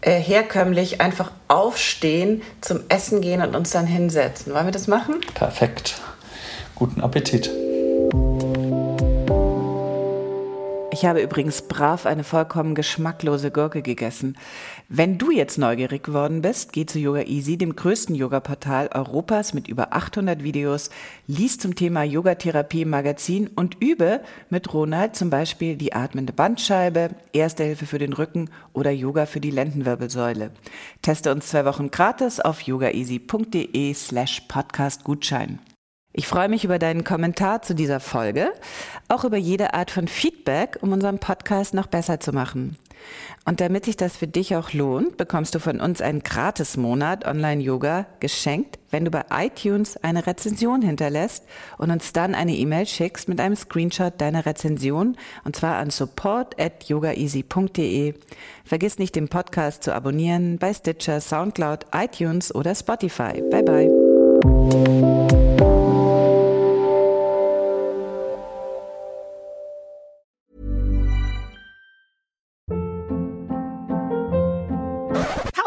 äh, 0.00 0.18
herkömmlich 0.18 1.00
einfach 1.00 1.30
aufstehen, 1.48 2.42
zum 2.60 2.80
Essen 2.88 3.20
gehen 3.20 3.42
und 3.42 3.54
uns 3.54 3.70
dann 3.70 3.86
hinsetzen. 3.86 4.54
Wollen 4.54 4.66
wir 4.66 4.72
das 4.72 4.88
machen? 4.88 5.20
Perfekt. 5.34 6.00
Guten 6.74 7.00
Appetit. 7.00 7.50
Ich 10.94 11.06
habe 11.06 11.22
übrigens 11.22 11.62
brav 11.62 12.04
eine 12.04 12.22
vollkommen 12.22 12.74
geschmacklose 12.74 13.50
Gurke 13.50 13.80
gegessen. 13.80 14.36
Wenn 14.90 15.16
du 15.16 15.30
jetzt 15.30 15.56
neugierig 15.56 16.02
geworden 16.02 16.42
bist, 16.42 16.74
geh 16.74 16.84
zu 16.84 16.98
Yoga 16.98 17.22
Easy, 17.22 17.56
dem 17.56 17.74
größten 17.74 18.14
Yoga-Portal 18.14 18.90
Europas 18.92 19.54
mit 19.54 19.68
über 19.68 19.94
800 19.94 20.42
Videos, 20.42 20.90
lies 21.26 21.56
zum 21.56 21.76
Thema 21.76 22.02
Yogatherapie 22.02 22.82
im 22.82 22.90
Magazin 22.90 23.48
und 23.48 23.82
übe 23.82 24.20
mit 24.50 24.74
Ronald 24.74 25.16
zum 25.16 25.30
Beispiel 25.30 25.76
die 25.76 25.94
atmende 25.94 26.34
Bandscheibe, 26.34 27.08
Erste 27.32 27.64
Hilfe 27.64 27.86
für 27.86 27.98
den 27.98 28.12
Rücken 28.12 28.50
oder 28.74 28.90
Yoga 28.90 29.24
für 29.24 29.40
die 29.40 29.50
Lendenwirbelsäule. 29.50 30.50
Teste 31.00 31.32
uns 31.32 31.48
zwei 31.48 31.64
Wochen 31.64 31.90
gratis 31.90 32.38
auf 32.38 32.60
yogaeasy.de 32.60 33.94
slash 33.94 34.42
podcast 34.46 35.04
Gutschein. 35.04 35.58
Ich 36.14 36.26
freue 36.26 36.48
mich 36.48 36.64
über 36.64 36.78
deinen 36.78 37.04
Kommentar 37.04 37.62
zu 37.62 37.74
dieser 37.74 37.98
Folge, 37.98 38.52
auch 39.08 39.24
über 39.24 39.38
jede 39.38 39.72
Art 39.72 39.90
von 39.90 40.08
Feedback, 40.08 40.78
um 40.82 40.92
unseren 40.92 41.18
Podcast 41.18 41.72
noch 41.72 41.86
besser 41.86 42.20
zu 42.20 42.32
machen. 42.32 42.76
Und 43.44 43.60
damit 43.60 43.86
sich 43.86 43.96
das 43.96 44.16
für 44.16 44.28
dich 44.28 44.54
auch 44.54 44.72
lohnt, 44.72 45.16
bekommst 45.16 45.54
du 45.54 45.58
von 45.58 45.80
uns 45.80 46.00
einen 46.00 46.22
Gratis-Monat 46.22 47.26
Online-Yoga 47.26 48.06
geschenkt, 48.20 48.78
wenn 48.90 49.04
du 49.04 49.10
bei 49.10 49.24
iTunes 49.30 49.96
eine 49.96 50.26
Rezension 50.26 50.82
hinterlässt 50.82 51.44
und 51.78 51.90
uns 51.90 52.12
dann 52.12 52.34
eine 52.34 52.54
E-Mail 52.54 52.86
schickst 52.86 53.28
mit 53.28 53.40
einem 53.40 53.56
Screenshot 53.56 54.20
deiner 54.20 54.46
Rezension 54.46 55.16
und 55.44 55.56
zwar 55.56 55.76
an 55.78 55.90
support 55.90 56.60
at 56.60 56.84
yogaeasy.de. 56.84 58.14
Vergiss 58.64 58.98
nicht, 58.98 59.16
den 59.16 59.28
Podcast 59.28 59.82
zu 59.82 59.94
abonnieren 59.94 60.58
bei 60.58 60.72
Stitcher, 60.72 61.20
Soundcloud, 61.20 61.86
iTunes 61.92 62.54
oder 62.54 62.74
Spotify. 62.74 63.42
Bye 63.50 63.62
bye. 63.62 65.11